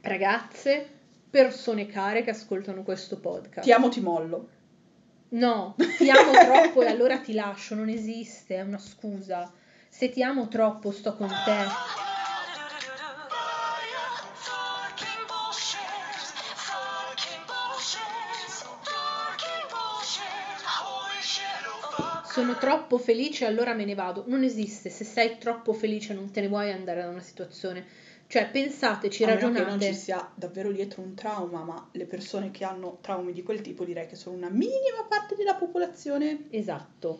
ragazze, 0.03 0.89
persone 1.29 1.85
care 1.87 2.23
che 2.23 2.29
ascoltano 2.29 2.81
questo 2.81 3.19
podcast. 3.19 3.65
Ti 3.65 3.73
amo, 3.73 3.89
ti 3.89 3.99
mollo. 3.99 4.47
No, 5.29 5.75
ti 5.97 6.09
amo 6.09 6.31
troppo 6.39 6.81
e 6.81 6.87
allora 6.87 7.19
ti 7.19 7.33
lascio, 7.33 7.75
non 7.75 7.89
esiste, 7.89 8.55
è 8.55 8.61
una 8.61 8.77
scusa. 8.77 9.51
Se 9.89 10.09
ti 10.09 10.23
amo 10.23 10.47
troppo 10.47 10.91
sto 10.91 11.13
con 11.17 11.27
te. 11.27 11.99
Sono 22.31 22.55
troppo 22.55 22.97
felice 22.97 23.43
e 23.43 23.47
allora 23.47 23.73
me 23.73 23.83
ne 23.83 23.93
vado. 23.93 24.23
Non 24.27 24.43
esiste, 24.43 24.89
se 24.89 25.03
sei 25.03 25.37
troppo 25.37 25.73
felice 25.73 26.13
non 26.13 26.31
te 26.31 26.39
ne 26.39 26.47
vuoi 26.47 26.71
andare 26.71 27.01
da 27.01 27.09
una 27.09 27.19
situazione. 27.19 27.85
Cioè, 28.31 28.47
pensateci, 28.49 29.25
A 29.25 29.35
che 29.35 29.45
non 29.49 29.81
ci 29.81 29.93
sia 29.93 30.31
davvero 30.33 30.71
dietro 30.71 31.01
un 31.01 31.15
trauma, 31.15 31.65
ma 31.65 31.89
le 31.91 32.05
persone 32.05 32.49
che 32.49 32.63
hanno 32.63 32.99
traumi 33.01 33.33
di 33.33 33.43
quel 33.43 33.59
tipo 33.59 33.83
direi 33.83 34.07
che 34.07 34.15
sono 34.15 34.37
una 34.37 34.47
minima 34.47 35.03
parte 35.09 35.35
della 35.35 35.55
popolazione. 35.55 36.45
Esatto. 36.49 37.19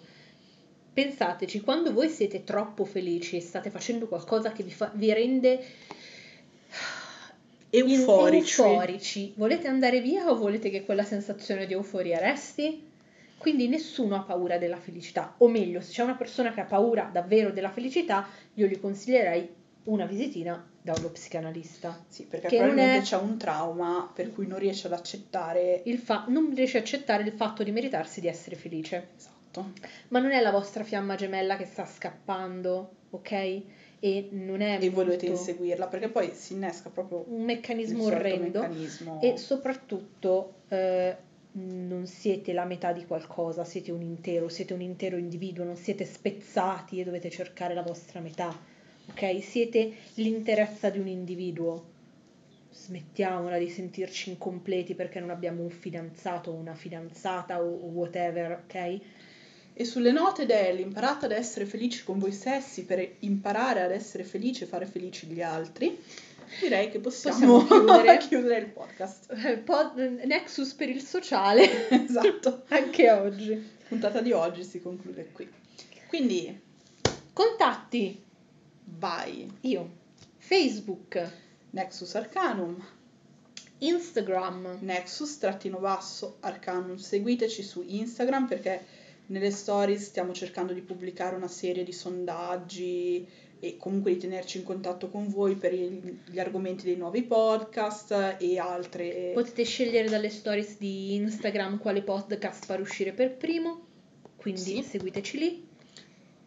Pensateci, 0.93 1.59
quando 1.59 1.91
voi 1.91 2.07
siete 2.07 2.45
troppo 2.45 2.85
felici 2.85 3.35
e 3.35 3.41
state 3.41 3.69
facendo 3.69 4.07
qualcosa 4.07 4.53
che 4.53 4.63
vi, 4.63 4.71
fa- 4.71 4.89
vi 4.93 5.11
rende 5.11 5.61
Euforici. 7.71 8.61
euforici, 8.61 9.33
volete 9.35 9.67
andare 9.67 9.99
via 9.99 10.29
o 10.31 10.37
volete 10.37 10.69
che 10.69 10.85
quella 10.85 11.03
sensazione 11.03 11.65
di 11.65 11.73
euforia 11.73 12.19
resti? 12.19 12.87
Quindi 13.37 13.67
nessuno 13.67 14.15
ha 14.15 14.21
paura 14.21 14.57
della 14.57 14.77
felicità, 14.77 15.35
o 15.39 15.49
meglio, 15.49 15.81
se 15.81 15.91
c'è 15.91 16.03
una 16.03 16.15
persona 16.15 16.53
che 16.53 16.61
ha 16.61 16.65
paura 16.65 17.09
davvero 17.11 17.51
della 17.51 17.69
felicità, 17.69 18.29
io 18.53 18.65
gli 18.65 18.79
consiglierei 18.79 19.49
una 19.83 20.05
visitina 20.05 20.70
da 20.81 20.93
uno 20.97 21.09
psicanalista. 21.09 22.03
Sì, 22.07 22.25
perché 22.25 22.47
Che 22.47 22.57
probabilmente 22.57 23.01
c'è 23.05 23.17
un 23.17 23.37
trauma 23.37 24.09
per 24.13 24.31
cui 24.33 24.47
non 24.47 24.57
riesce 24.59 24.87
ad 24.87 24.93
accettare. 24.93 25.81
Il 25.85 25.99
fa- 25.99 26.25
non 26.27 26.51
riesce 26.55 26.77
a 26.77 26.81
accettare 26.81 27.23
il 27.23 27.31
fatto 27.33 27.63
di 27.63 27.71
meritarsi 27.71 28.19
di 28.21 28.27
essere 28.27 28.55
felice. 28.55 29.09
Esatto. 29.17 29.71
Ma 30.09 30.19
non 30.19 30.31
è 30.31 30.41
la 30.41 30.51
vostra 30.51 30.83
fiamma 30.83 31.15
gemella 31.15 31.57
che 31.57 31.65
sta 31.65 31.85
scappando, 31.85 32.91
ok? 33.11 33.61
E 34.03 34.29
non 34.31 34.61
è 34.61 34.79
E 34.81 34.89
molto- 34.89 35.25
inseguirla 35.25 35.87
perché 35.87 36.09
poi 36.09 36.31
si 36.33 36.53
innesca 36.53 36.89
proprio 36.89 37.25
un 37.27 37.43
meccanismo 37.43 38.05
orrendo 38.05 38.61
meccanismo. 38.61 39.21
e 39.21 39.37
soprattutto 39.37 40.61
eh, 40.69 41.15
non 41.53 42.07
siete 42.07 42.53
la 42.53 42.63
metà 42.65 42.93
di 42.93 43.05
qualcosa, 43.05 43.63
siete 43.65 43.91
un 43.91 44.01
intero, 44.01 44.47
siete 44.49 44.73
un 44.73 44.81
intero 44.81 45.17
individuo, 45.17 45.65
non 45.65 45.75
siete 45.75 46.05
spezzati 46.05 46.99
e 46.99 47.03
dovete 47.03 47.29
cercare 47.29 47.73
la 47.75 47.83
vostra 47.83 48.21
metà, 48.21 48.57
ok? 49.11 49.43
Siete 49.43 49.93
l'interezza 50.15 50.89
di 50.89 50.99
un 50.99 51.07
individuo. 51.07 51.89
Smettiamola 52.73 53.57
di 53.57 53.69
sentirci 53.69 54.29
incompleti 54.29 54.95
perché 54.95 55.19
non 55.19 55.29
abbiamo 55.29 55.61
un 55.61 55.69
fidanzato 55.69 56.51
o 56.51 56.55
una 56.55 56.73
fidanzata 56.73 57.61
o 57.61 57.65
o 57.67 57.85
whatever, 57.87 58.63
ok? 58.63 58.99
E 59.73 59.85
sulle 59.85 60.11
note 60.11 60.45
dell'imparate 60.45 61.25
ad 61.25 61.31
essere 61.31 61.65
felici 61.65 62.03
con 62.03 62.19
voi 62.19 62.31
stessi 62.31 62.83
per 62.85 63.15
imparare 63.19 63.81
ad 63.81 63.91
essere 63.91 64.23
felici 64.23 64.63
e 64.63 64.67
fare 64.67 64.85
felici 64.85 65.27
gli 65.27 65.41
altri, 65.41 65.97
direi 66.59 66.89
che 66.89 66.99
possiamo, 66.99 67.59
Possiamo 67.61 67.85
chiudere. 67.85 68.17
chiudere 68.27 68.59
il 68.59 68.67
podcast. 68.67 69.57
Pod- 69.59 70.21
Nexus 70.25 70.73
per 70.73 70.89
il 70.89 71.01
sociale, 71.01 71.87
esatto. 71.89 72.63
anche 72.69 73.11
oggi. 73.11 73.49
La 73.49 73.87
puntata 73.87 74.21
di 74.21 74.31
oggi 74.31 74.63
si 74.63 74.81
conclude 74.81 75.29
qui. 75.31 75.49
Quindi 76.07 76.59
Contatti, 77.33 78.21
vai 79.01 79.51
io, 79.61 79.89
Facebook, 80.37 81.31
Nexus 81.71 82.13
Arcanum, 82.13 82.79
Instagram, 83.79 84.77
Nexus-basso 84.81 86.37
Arcanum. 86.41 86.97
Seguiteci 86.97 87.63
su 87.63 87.83
Instagram 87.83 88.47
perché 88.47 88.85
nelle 89.27 89.49
stories 89.49 90.03
stiamo 90.03 90.33
cercando 90.33 90.71
di 90.71 90.81
pubblicare 90.81 91.35
una 91.35 91.47
serie 91.47 91.83
di 91.83 91.91
sondaggi 91.91 93.27
e 93.59 93.77
comunque 93.77 94.13
di 94.13 94.19
tenerci 94.19 94.59
in 94.59 94.63
contatto 94.63 95.09
con 95.09 95.29
voi 95.29 95.55
per 95.55 95.73
gli 95.73 96.39
argomenti 96.39 96.85
dei 96.85 96.95
nuovi 96.95 97.23
podcast 97.23 98.35
e 98.39 98.59
altre. 98.59 99.31
potete 99.33 99.63
scegliere 99.63 100.09
dalle 100.09 100.29
stories 100.29 100.77
di 100.77 101.15
Instagram 101.15 101.79
quale 101.79 102.03
podcast 102.03 102.65
far 102.65 102.79
uscire 102.81 103.13
per 103.13 103.35
primo, 103.35 103.81
quindi 104.35 104.61
Sì. 104.61 104.83
seguiteci 104.83 105.37
lì. 105.39 105.69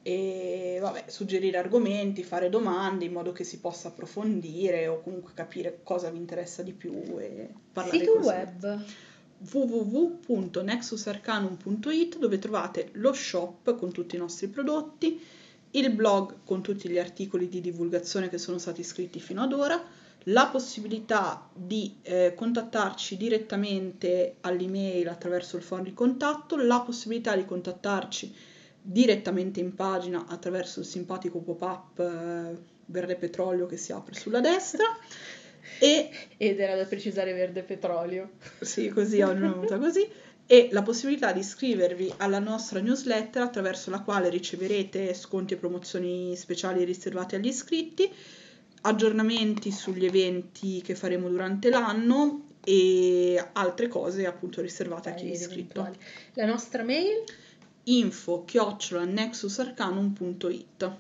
E 0.07 0.77
vabbè, 0.83 1.05
suggerire 1.07 1.57
argomenti, 1.57 2.23
fare 2.23 2.51
domande 2.51 3.07
in 3.07 3.13
modo 3.13 3.33
che 3.33 3.43
si 3.43 3.59
possa 3.59 3.89
approfondire 3.89 4.87
o 4.87 5.01
comunque 5.01 5.33
capire 5.33 5.81
cosa 5.83 6.11
vi 6.11 6.19
interessa 6.19 6.63
di 6.63 6.75
più 6.75 6.93
e 7.19 7.49
parlare 7.73 7.99
Sito 7.99 8.13
così. 8.13 8.27
web, 8.27 8.85
www.nexusarcanum.it 9.51 12.19
dove 12.19 12.39
trovate 12.39 12.91
lo 12.93 13.15
shop 13.15 13.79
con 13.79 13.93
tutti 13.93 14.17
i 14.17 14.19
nostri 14.19 14.49
prodotti, 14.49 15.19
il 15.71 15.91
blog 15.91 16.41
con 16.45 16.61
tutti 16.61 16.91
gli 16.91 16.99
articoli 16.99 17.49
di 17.49 17.63
divulgazione 17.63 18.29
che 18.29 18.37
sono 18.37 18.59
stati 18.59 18.83
scritti 18.83 19.21
fino 19.21 19.43
ad 19.43 19.55
ora, 19.55 19.83
la 20.25 20.49
possibilità 20.49 21.49
di 21.55 21.97
eh, 22.03 22.35
contattarci 22.37 23.17
direttamente 23.17 24.35
all'email 24.43 25.09
attraverso 25.09 25.57
il 25.57 25.63
form 25.63 25.85
di 25.85 25.95
contatto, 25.95 26.57
la 26.57 26.81
possibilità 26.81 27.35
di 27.35 27.47
contattarci 27.47 28.53
direttamente 28.87 29.61
in 29.61 29.75
pagina 29.75 30.27
attraverso 30.29 30.81
il 30.81 30.87
simpatico 30.87 31.39
pop-up 31.39 31.99
eh, 31.99 32.57
verde 32.87 33.17
petrolio 33.17 33.65
che 33.65 33.79
si 33.79 33.93
apre 33.93 34.15
sulla 34.15 34.41
destra 34.41 34.85
e 35.79 36.11
ed 36.37 36.61
era 36.61 36.77
da 36.77 36.85
precisare 36.85 37.33
verde 37.33 37.63
petrolio. 37.63 38.33
sì, 38.61 38.89
così 38.89 39.23
oggi 39.23 39.39
è 39.39 39.41
venuta 39.41 39.79
così. 39.79 40.07
E 40.47 40.69
la 40.73 40.83
possibilità 40.83 41.33
di 41.33 41.41
iscrivervi 41.41 42.13
alla 42.19 42.39
nostra 42.39 42.81
newsletter 42.81 43.41
attraverso 43.41 43.89
la 43.89 44.01
quale 44.01 44.29
riceverete 44.29 45.15
sconti 45.15 45.55
e 45.55 45.57
promozioni 45.57 46.37
speciali 46.37 46.85
riservati 46.85 47.37
agli 47.37 47.47
iscritti, 47.47 48.13
aggiornamenti 48.83 49.71
sugli 49.71 50.05
eventi 50.05 50.83
che 50.83 50.95
faremo 50.95 51.31
durante 51.31 51.71
l'anno 51.71 52.49
e 52.63 53.43
altre 53.53 53.89
cose 53.89 54.27
appunto 54.27 54.61
riservate 54.61 55.09
a 55.09 55.15
chi 55.15 55.29
è 55.29 55.33
iscritto. 55.33 55.81
eventuali. 55.81 55.97
La 56.35 56.45
nostra 56.45 56.83
mail 56.83 57.25
info 57.85 58.45
chiocciola 58.45 59.05
nexusarcanum.it 59.05 60.93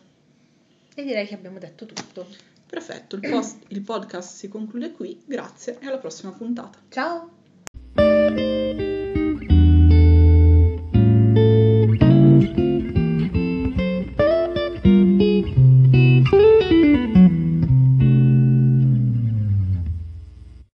e 0.95 1.03
direi 1.03 1.27
che 1.27 1.35
abbiamo 1.35 1.59
detto 1.59 1.87
tutto. 1.87 2.27
Perfetto, 2.67 3.17
il, 3.17 3.29
post- 3.29 3.65
il 3.69 3.83
podcast 3.83 4.35
si 4.37 4.49
conclude 4.49 4.93
qui, 4.93 5.23
grazie 5.25 5.79
e 5.81 5.87
alla 5.87 5.99
prossima 5.99 6.33
puntata. 6.33 6.79
Ciao! 6.89 7.33